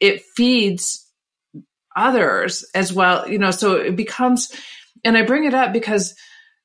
It 0.03 0.21
feeds 0.21 1.09
others 1.95 2.65
as 2.75 2.91
well, 2.91 3.29
you 3.29 3.39
know. 3.39 3.51
So 3.51 3.75
it 3.75 3.95
becomes, 3.95 4.51
and 5.05 5.17
I 5.17 5.21
bring 5.23 5.45
it 5.45 5.53
up 5.53 5.71
because 5.71 6.13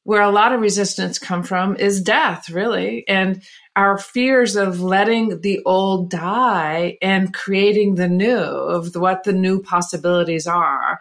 where 0.02 0.22
a 0.22 0.30
lot 0.30 0.52
of 0.52 0.60
resistance 0.60 1.20
come 1.20 1.44
from 1.44 1.76
is 1.76 2.00
death 2.00 2.48
really 2.48 3.06
and 3.08 3.42
our 3.76 3.98
fears 3.98 4.56
of 4.56 4.80
letting 4.80 5.42
the 5.42 5.60
old 5.66 6.10
die 6.10 6.96
and 7.02 7.34
creating 7.34 7.94
the 7.94 8.08
new 8.08 8.32
of 8.32 8.96
what 8.96 9.24
the 9.24 9.34
new 9.34 9.60
possibilities 9.62 10.46
are 10.46 10.98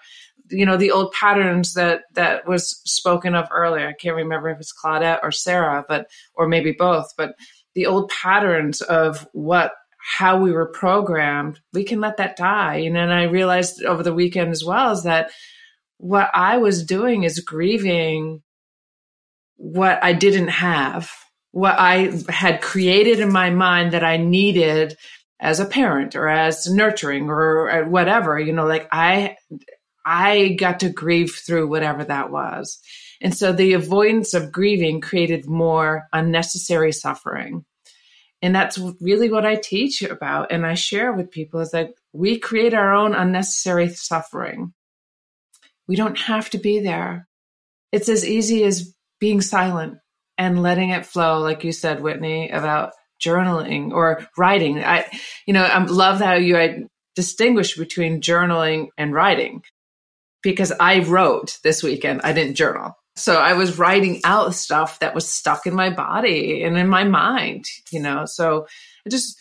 you 0.49 0.65
know 0.65 0.75
the 0.75 0.91
old 0.91 1.13
patterns 1.13 1.73
that 1.75 2.01
that 2.15 2.45
was 2.45 2.81
spoken 2.83 3.33
of 3.33 3.47
earlier 3.49 3.87
i 3.87 3.93
can't 3.93 4.15
remember 4.15 4.49
if 4.49 4.59
it's 4.59 4.73
claudette 4.73 5.19
or 5.23 5.31
sarah 5.31 5.85
but 5.87 6.07
or 6.33 6.45
maybe 6.45 6.73
both 6.73 7.13
but 7.17 7.33
the 7.75 7.85
old 7.85 8.09
patterns 8.09 8.81
of 8.81 9.25
what 9.31 9.71
how 10.09 10.39
we 10.39 10.51
were 10.51 10.71
programmed 10.71 11.59
we 11.73 11.83
can 11.83 11.99
let 11.99 12.17
that 12.17 12.37
die 12.37 12.77
you 12.77 12.89
know, 12.89 13.01
and 13.01 13.13
i 13.13 13.23
realized 13.23 13.83
over 13.83 14.03
the 14.03 14.13
weekend 14.13 14.51
as 14.51 14.63
well 14.63 14.91
is 14.91 15.03
that 15.03 15.31
what 15.97 16.29
i 16.33 16.57
was 16.57 16.85
doing 16.85 17.23
is 17.23 17.39
grieving 17.39 18.41
what 19.57 20.01
I 20.03 20.13
didn't 20.13 20.49
have, 20.49 21.11
what 21.51 21.75
I 21.77 22.13
had 22.29 22.61
created 22.61 23.19
in 23.19 23.31
my 23.31 23.49
mind 23.49 23.91
that 23.91 24.03
I 24.03 24.17
needed 24.17 24.95
as 25.39 25.59
a 25.59 25.65
parent 25.65 26.15
or 26.15 26.27
as 26.27 26.67
nurturing 26.67 27.29
or 27.29 27.85
whatever, 27.85 28.39
you 28.39 28.53
know, 28.53 28.65
like 28.65 28.87
I, 28.91 29.35
I 30.05 30.55
got 30.59 30.79
to 30.79 30.89
grieve 30.89 31.33
through 31.45 31.67
whatever 31.67 32.03
that 32.05 32.31
was. 32.31 32.79
And 33.21 33.35
so 33.35 33.51
the 33.51 33.73
avoidance 33.73 34.33
of 34.33 34.51
grieving 34.51 35.01
created 35.01 35.47
more 35.47 36.07
unnecessary 36.13 36.91
suffering. 36.91 37.65
And 38.41 38.55
that's 38.55 38.79
really 39.01 39.31
what 39.31 39.45
I 39.45 39.55
teach 39.55 40.03
about 40.03 40.51
and 40.51 40.65
I 40.65 40.75
share 40.75 41.11
with 41.11 41.31
people 41.31 41.59
is 41.59 41.71
that 41.71 41.91
we 42.13 42.37
create 42.37 42.73
our 42.73 42.93
own 42.93 43.15
unnecessary 43.15 43.89
suffering. 43.89 44.73
We 45.87 45.95
don't 45.95 46.19
have 46.19 46.49
to 46.51 46.57
be 46.57 46.79
there. 46.79 47.27
It's 47.91 48.09
as 48.09 48.25
easy 48.25 48.63
as 48.63 48.93
being 49.19 49.41
silent 49.41 49.97
and 50.37 50.61
letting 50.61 50.91
it 50.91 51.05
flow, 51.05 51.39
like 51.39 51.63
you 51.63 51.71
said, 51.71 52.01
Whitney, 52.01 52.49
about 52.49 52.93
journaling 53.19 53.91
or 53.91 54.27
writing. 54.37 54.83
I, 54.83 55.05
you 55.47 55.53
know, 55.53 55.63
I 55.63 55.83
love 55.85 56.19
how 56.19 56.33
you 56.33 56.57
I 56.57 56.83
distinguish 57.15 57.75
between 57.75 58.21
journaling 58.21 58.89
and 58.97 59.13
writing 59.13 59.63
because 60.43 60.71
I 60.79 60.99
wrote 60.99 61.57
this 61.63 61.81
weekend. 61.81 62.21
I 62.23 62.33
didn't 62.33 62.55
journal. 62.55 62.93
So 63.17 63.35
I 63.35 63.53
was 63.53 63.77
writing 63.77 64.21
out 64.23 64.53
stuff 64.53 64.99
that 64.99 65.15
was 65.15 65.27
stuck 65.27 65.65
in 65.65 65.75
my 65.75 65.89
body 65.89 66.63
and 66.63 66.77
in 66.77 66.87
my 66.87 67.03
mind, 67.03 67.65
you 67.91 67.99
know. 67.99 68.25
So 68.25 68.67
I 69.05 69.09
just, 69.09 69.37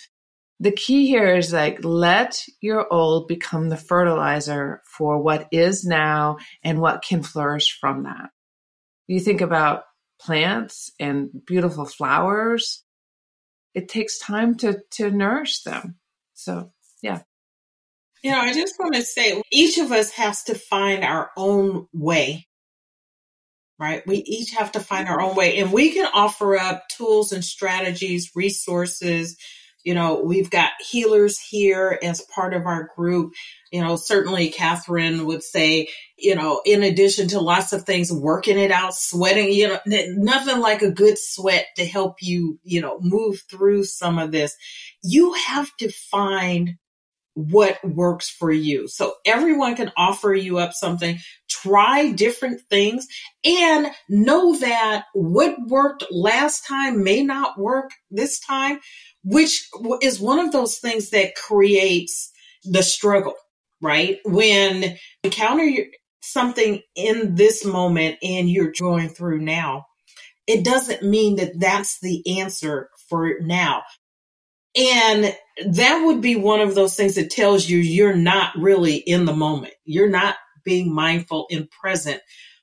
the 0.59 0.72
key 0.72 1.07
here 1.07 1.37
is 1.37 1.53
like 1.53 1.85
let 1.85 2.43
your 2.61 2.93
old 2.93 3.29
become 3.29 3.68
the 3.68 3.77
fertilizer 3.77 4.83
for 4.85 5.18
what 5.20 5.49
is 5.53 5.85
now 5.85 6.39
and 6.64 6.81
what 6.81 7.03
can 7.03 7.22
flourish 7.22 7.79
from 7.79 8.05
that 8.05 8.31
you 9.07 9.20
think 9.20 9.41
about 9.41 9.85
plants 10.20 10.91
and 10.99 11.31
beautiful 11.47 11.85
flowers, 11.85 12.83
it 13.74 13.89
takes 13.89 14.18
time 14.18 14.57
to, 14.57 14.81
to 14.93 15.11
nourish 15.11 15.62
them. 15.62 15.97
So, 16.35 16.72
yeah. 17.03 17.22
You 18.22 18.33
know, 18.33 18.41
I 18.41 18.53
just 18.53 18.74
want 18.79 18.95
to 18.95 19.03
say 19.03 19.41
each 19.53 19.79
of 19.79 19.93
us 19.93 20.11
has 20.12 20.43
to 20.45 20.55
find 20.55 21.05
our 21.05 21.31
own 21.37 21.87
way, 21.93 22.49
right? 23.79 24.07
We 24.07 24.18
each 24.18 24.53
have 24.53 24.72
to 24.72 24.81
find 24.81 25.09
our 25.09 25.20
own 25.20 25.37
way, 25.37 25.59
and 25.59 25.72
we 25.72 25.93
can 25.93 26.09
offer 26.12 26.59
up 26.59 26.89
tools 26.89 27.33
and 27.33 27.45
strategies, 27.45 28.33
resources, 28.35 29.37
you 29.87 29.95
know, 29.95 30.20
we've 30.20 30.51
got 30.51 30.72
healers 30.81 31.39
here 31.39 31.97
as 32.03 32.20
part 32.35 32.55
of 32.55 32.66
our 32.66 32.91
group. 32.97 33.35
You 33.70 33.83
know, 33.83 33.95
certainly 33.95 34.49
Catherine 34.49 35.27
would 35.27 35.45
say, 35.45 35.87
you 36.18 36.35
know, 36.35 36.61
in 36.66 36.83
addition 36.83 37.29
to 37.29 37.41
lots 37.41 37.72
of 37.72 37.85
things, 37.85 38.11
working 38.11 38.59
it 38.59 38.72
out, 38.72 38.97
sweating, 38.97 39.53
you 39.53 39.68
know, 39.68 39.79
nothing 39.87 40.59
like 40.59 40.83
a 40.83 40.91
good 40.91 41.16
sweat 41.16 41.66
to 41.77 41.87
help 41.87 42.16
you, 42.20 42.59
you 42.64 42.81
know, 42.81 42.99
move 43.01 43.45
through 43.49 43.85
some 43.85 44.18
of 44.18 44.33
this. 44.33 44.57
You 45.05 45.35
have 45.35 45.70
to 45.77 45.89
find 45.89 46.74
what 47.37 47.78
works 47.84 48.28
for 48.28 48.51
you. 48.51 48.89
So 48.89 49.12
everyone 49.24 49.76
can 49.76 49.93
offer 49.97 50.34
you 50.34 50.59
up 50.59 50.72
something, 50.72 51.18
try 51.49 52.12
different 52.12 52.62
things 52.70 53.07
and 53.45 53.89
know 54.09 54.57
that 54.57 55.05
what 55.14 55.55
worked 55.68 56.05
last 56.11 56.66
time 56.66 57.05
may 57.05 57.22
not 57.22 57.59
work 57.59 57.91
this 58.11 58.41
time 58.41 58.80
which 59.26 59.68
is 60.03 60.20
one 60.20 60.39
of 60.39 60.53
those 60.53 60.78
things 60.78 61.11
that 61.11 61.34
creates 61.34 62.30
the 62.62 62.82
struggle, 62.82 63.34
right? 63.82 64.18
When 64.24 64.82
you 64.82 64.91
encounter 65.24 65.68
something 66.22 66.80
in 66.95 67.34
this 67.34 67.64
moment 67.64 68.18
and 68.22 68.49
you're 68.49 68.72
going 68.78 69.09
through 69.09 69.41
now, 69.41 69.87
it 70.47 70.64
doesn't 70.64 71.03
mean 71.03 71.37
that 71.37 71.59
that's 71.59 71.99
the 72.01 72.39
answer 72.39 72.89
for 73.09 73.34
now. 73.41 73.82
And 74.77 75.35
that 75.68 76.03
would 76.05 76.20
be 76.20 76.37
one 76.37 76.61
of 76.61 76.74
those 76.74 76.97
things 76.97 77.16
that 77.16 77.31
tells 77.31 77.68
you 77.68 77.79
you're 77.79 78.16
not 78.16 78.55
really 78.57 78.97
in 78.97 79.24
the 79.24 79.35
moment. 79.35 79.74
You're 79.85 80.11
not 80.11 80.37
being 80.64 80.95
mindful 80.95 81.47
and 81.51 81.70
present 81.70 82.20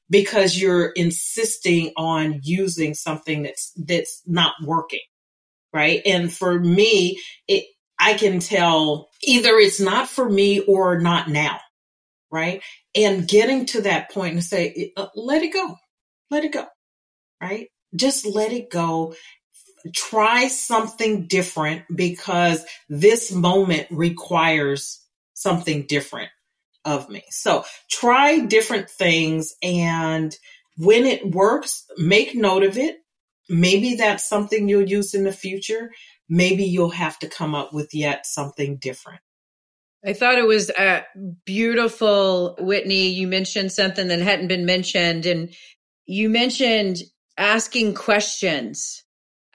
because 0.10 0.60
you're 0.60 0.92
insisting 0.92 1.94
on 1.98 2.42
using 2.44 2.94
something 2.94 3.44
that's 3.44 3.74
that's 3.78 4.22
not 4.28 4.54
working 4.64 5.00
right? 5.74 6.02
And 6.06 6.32
for 6.32 6.60
me, 6.60 7.20
it, 7.48 7.66
I 8.00 8.14
can 8.16 8.40
tell 8.40 9.10
either 9.24 9.52
it's 9.58 9.80
not 9.80 10.08
for 10.08 10.30
me 10.30 10.62
or 10.62 11.00
not 11.00 11.30
now, 11.30 11.60
right? 12.32 12.62
And 12.96 13.28
getting 13.28 13.66
to 13.68 13.82
that 13.82 14.12
point 14.12 14.34
and 14.34 14.44
say, 14.44 14.94
uh, 14.98 15.08
let 15.16 15.44
it 15.44 15.54
go, 15.54 15.76
let 16.32 16.46
it 16.46 16.54
go, 16.54 16.66
right? 17.42 17.68
Just 17.96 18.26
let 18.26 18.52
it 18.52 18.70
go. 18.72 19.16
Try 19.94 20.48
something 20.48 21.28
different 21.28 21.84
because 21.94 22.66
this 22.90 23.32
moment 23.32 23.88
requires 23.92 25.02
something 25.34 25.86
different 25.88 26.30
of 26.86 27.10
me. 27.10 27.24
So 27.30 27.66
try 27.90 28.40
different 28.40 28.90
things 28.90 29.54
and 29.62 30.36
when 30.78 31.06
it 31.06 31.32
works, 31.32 31.86
make 31.98 32.36
note 32.36 32.64
of 32.64 32.78
it. 32.78 32.98
Maybe 33.50 33.96
that's 33.96 34.28
something 34.28 34.68
you'll 34.68 34.90
use 34.90 35.14
in 35.14 35.24
the 35.24 35.32
future. 35.32 35.92
Maybe 36.30 36.64
you'll 36.64 36.90
have 36.90 37.20
to 37.20 37.30
come 37.30 37.54
up 37.54 37.74
with 37.74 37.94
yet 37.94 38.26
something 38.26 38.78
different. 38.78 39.22
I 40.06 40.14
thought 40.14 40.38
it 40.38 40.48
was 40.48 40.70
uh, 40.70 41.02
beautiful, 41.46 42.56
Whitney. 42.60 43.10
You 43.10 43.28
mentioned 43.28 43.72
something 43.72 44.08
that 44.08 44.20
hadn't 44.20 44.48
been 44.48 44.66
mentioned, 44.66 45.26
and 45.26 45.54
you 46.06 46.30
mentioned 46.30 46.98
asking 47.38 47.94
questions. 47.94 49.04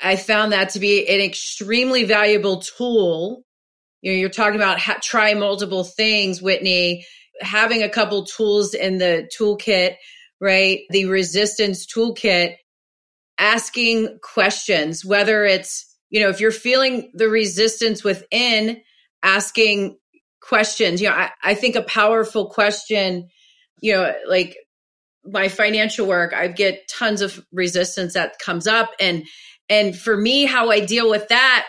I 0.01 0.17
found 0.17 0.53
that 0.53 0.71
to 0.71 0.81
be 0.81 1.09
an 1.09 1.21
extremely 1.21 2.05
valuable 2.05 2.61
tool. 2.61 3.45
You 4.01 4.13
know, 4.13 4.19
you're 4.19 4.29
talking 4.29 4.57
about 4.57 4.79
ha- 4.79 4.99
try 5.03 5.35
multiple 5.35 5.85
things, 5.85 6.41
Whitney. 6.41 7.05
Having 7.41 7.83
a 7.83 7.89
couple 7.89 8.25
tools 8.25 8.75
in 8.75 8.99
the 8.99 9.29
toolkit, 9.37 9.97
right? 10.41 10.81
The 10.91 11.07
resistance 11.07 11.87
toolkit, 11.87 12.57
asking 13.39 14.19
questions, 14.23 15.05
whether 15.05 15.45
it's, 15.45 15.85
you 16.11 16.21
know, 16.21 16.29
if 16.29 16.41
you're 16.41 16.51
feeling 16.51 17.11
the 17.15 17.29
resistance 17.29 18.03
within, 18.03 18.81
asking 19.23 19.99
questions. 20.41 21.01
You 21.01 21.09
know, 21.09 21.15
I, 21.15 21.31
I 21.43 21.55
think 21.55 21.77
a 21.77 21.83
powerful 21.83 22.49
question, 22.51 23.29
you 23.81 23.93
know, 23.93 24.13
like 24.27 24.57
my 25.25 25.49
financial 25.49 26.07
work, 26.07 26.33
I 26.33 26.49
get 26.49 26.89
tons 26.89 27.21
of 27.21 27.45
resistance 27.53 28.15
that 28.15 28.39
comes 28.39 28.67
up. 28.67 28.91
And 28.99 29.27
and 29.69 29.97
for 29.97 30.16
me, 30.16 30.45
how 30.45 30.71
I 30.71 30.81
deal 30.81 31.11
with 31.11 31.29
that 31.29 31.66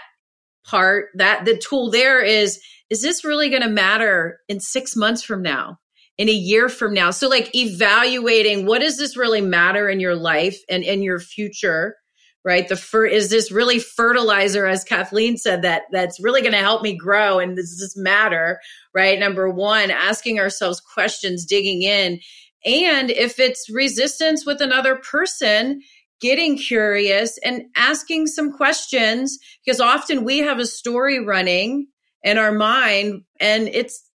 part, 0.66 1.08
that 1.16 1.46
the 1.46 1.58
tool 1.58 1.92
there 1.92 2.22
is, 2.22 2.60
is 2.90 3.02
this 3.02 3.24
really 3.24 3.50
going 3.50 3.62
to 3.62 3.70
matter 3.70 4.40
in 4.48 4.60
six 4.60 4.96
months 4.96 5.24
from 5.24 5.42
now? 5.42 5.78
in 6.20 6.28
a 6.28 6.34
year 6.34 6.68
from 6.68 6.94
now. 6.94 7.12
So 7.12 7.30
like 7.30 7.56
evaluating 7.56 8.66
what 8.66 8.82
does 8.82 8.98
this 8.98 9.16
really 9.16 9.40
matter 9.40 9.88
in 9.88 10.02
your 10.02 10.18
life 10.18 10.60
and 10.70 10.84
in 10.84 11.02
your 11.02 11.18
future, 11.18 11.96
right? 12.44 12.68
The 12.68 12.76
fur 12.76 13.06
is 13.06 13.30
this 13.30 13.54
really 13.54 13.80
fertilizer, 13.80 14.68
as 14.68 14.84
Kathleen 14.84 15.38
said, 15.38 15.62
that 15.62 15.84
that's 15.94 16.22
really 16.22 16.42
going 16.42 16.52
to 16.52 16.60
help 16.60 16.82
me 16.82 16.96
grow 16.96 17.40
and 17.40 17.56
does 17.56 17.80
this 17.80 17.96
matter, 17.96 18.60
right? 18.94 19.18
Number 19.18 19.50
one, 19.50 19.92
asking 19.92 20.40
ourselves 20.40 20.82
questions, 20.82 21.46
digging 21.46 21.84
in. 21.84 22.20
And 22.66 23.10
if 23.10 23.40
it's 23.40 23.70
resistance 23.70 24.46
with 24.46 24.60
another 24.60 24.98
person, 24.98 25.82
getting 26.22 26.58
curious 26.58 27.38
and 27.40 27.64
asking 27.76 28.28
some 28.28 28.52
questions 28.52 29.38
because 29.64 29.80
often 29.80 30.24
we 30.24 30.40
have 30.40 30.60
a 30.60 30.66
story 30.66 31.24
running 31.24 31.88
in 32.24 32.38
our 32.38 32.52
mind 32.52 33.24
and 33.40 33.68
it's 33.70 34.10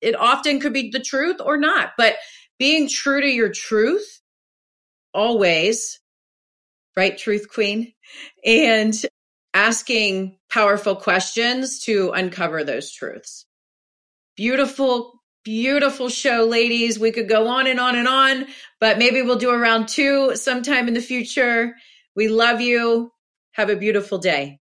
it 0.00 0.14
often 0.16 0.60
could 0.60 0.72
be 0.72 0.90
the 0.90 1.00
truth 1.00 1.36
or 1.40 1.56
not 1.56 1.92
but 1.96 2.16
being 2.58 2.88
true 2.88 3.20
to 3.20 3.28
your 3.28 3.50
truth 3.50 4.20
always 5.12 6.00
right 6.96 7.16
truth 7.16 7.48
queen? 7.52 7.92
And 8.44 8.94
asking 9.52 10.38
powerful 10.50 10.96
questions 10.96 11.80
to 11.80 12.10
uncover 12.10 12.64
those 12.64 12.90
truths. 12.90 13.46
Beautiful 14.36 15.13
beautiful 15.44 16.08
show, 16.08 16.44
ladies. 16.44 16.98
We 16.98 17.12
could 17.12 17.28
go 17.28 17.46
on 17.48 17.66
and 17.66 17.78
on 17.78 17.96
and 17.96 18.08
on, 18.08 18.46
but 18.80 18.98
maybe 18.98 19.22
we'll 19.22 19.36
do 19.36 19.50
a 19.50 19.58
round 19.58 19.88
two 19.88 20.34
sometime 20.36 20.88
in 20.88 20.94
the 20.94 21.00
future. 21.00 21.74
We 22.16 22.28
love 22.28 22.60
you. 22.60 23.12
Have 23.52 23.70
a 23.70 23.76
beautiful 23.76 24.18
day. 24.18 24.58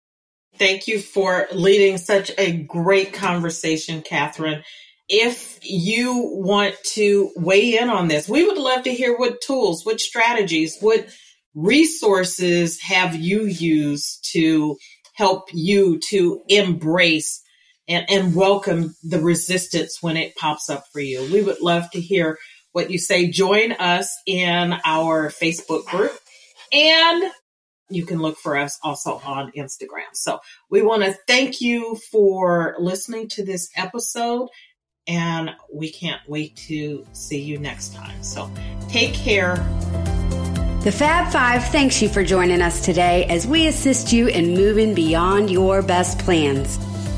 Thank 0.57 0.87
you 0.87 0.99
for 0.99 1.47
leading 1.51 1.97
such 1.97 2.31
a 2.37 2.51
great 2.51 3.13
conversation, 3.13 4.03
Catherine. 4.03 4.63
If 5.09 5.59
you 5.63 6.29
want 6.31 6.75
to 6.93 7.31
weigh 7.35 7.77
in 7.77 7.89
on 7.89 8.07
this, 8.07 8.29
we 8.29 8.45
would 8.45 8.57
love 8.57 8.83
to 8.83 8.93
hear 8.93 9.17
what 9.17 9.41
tools, 9.41 9.85
what 9.85 9.99
strategies, 9.99 10.77
what 10.79 11.07
resources 11.55 12.79
have 12.81 13.15
you 13.15 13.45
used 13.45 14.27
to 14.33 14.77
help 15.15 15.49
you 15.53 15.99
to 16.09 16.41
embrace 16.47 17.42
and, 17.87 18.05
and 18.09 18.35
welcome 18.35 18.95
the 19.03 19.19
resistance 19.19 19.97
when 20.01 20.17
it 20.17 20.35
pops 20.35 20.69
up 20.69 20.85
for 20.91 20.99
you. 20.99 21.21
We 21.31 21.41
would 21.41 21.61
love 21.61 21.89
to 21.91 21.99
hear 21.99 22.37
what 22.71 22.89
you 22.89 22.97
say. 22.97 23.29
Join 23.29 23.73
us 23.73 24.15
in 24.25 24.73
our 24.85 25.29
Facebook 25.29 25.85
group 25.85 26.17
and 26.71 27.23
you 27.89 28.05
can 28.05 28.19
look 28.19 28.37
for 28.37 28.57
us 28.57 28.79
also 28.83 29.21
on 29.23 29.51
Instagram. 29.51 30.13
So 30.13 30.39
we 30.69 30.81
want 30.81 31.03
to 31.03 31.15
thank 31.27 31.61
you 31.61 31.97
for 32.11 32.75
listening 32.79 33.27
to 33.29 33.45
this 33.45 33.69
episode 33.75 34.49
and 35.05 35.51
we 35.71 35.91
can't 35.91 36.21
wait 36.27 36.55
to 36.55 37.05
see 37.11 37.41
you 37.41 37.59
next 37.59 37.93
time. 37.93 38.23
So 38.23 38.49
take 38.87 39.13
care. 39.13 39.55
The 40.83 40.91
Fab 40.91 41.31
Five 41.31 41.65
thanks 41.69 42.01
you 42.01 42.09
for 42.09 42.23
joining 42.23 42.61
us 42.61 42.83
today 42.83 43.25
as 43.25 43.47
we 43.47 43.67
assist 43.67 44.11
you 44.11 44.27
in 44.27 44.53
moving 44.53 44.93
beyond 44.93 45.49
your 45.49 45.81
best 45.81 46.19
plans. 46.19 46.77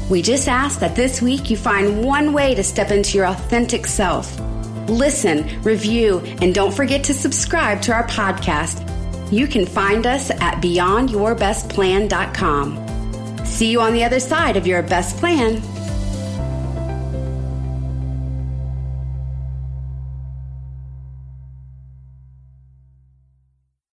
We 0.10 0.22
just 0.22 0.48
ask 0.48 0.80
that 0.80 0.96
this 0.96 1.22
week 1.22 1.50
you 1.50 1.58
find 1.58 2.02
one 2.04 2.32
way 2.34 2.56
to 2.56 2.64
step 2.64 2.92
into 2.92 3.18
your 3.18 3.28
authentic 3.28 3.86
self. 3.88 4.40
Listen, 4.88 5.62
review, 5.64 6.20
and 6.42 6.54
don't 6.54 6.74
forget 6.74 7.04
to 7.06 7.14
subscribe 7.14 7.82
to 7.84 7.92
our 7.92 8.08
podcast. 8.08 8.82
You 9.32 9.48
can 9.48 9.66
find 9.66 10.06
us 10.06 10.30
at 10.30 10.62
beyondyourbestplan.com. 10.62 13.46
See 13.46 13.72
you 13.72 13.82
on 13.82 13.94
the 13.94 14.04
other 14.04 14.20
side 14.20 14.58
of 14.58 14.68
your 14.68 14.84
best 14.84 15.18
plan. 15.18 15.64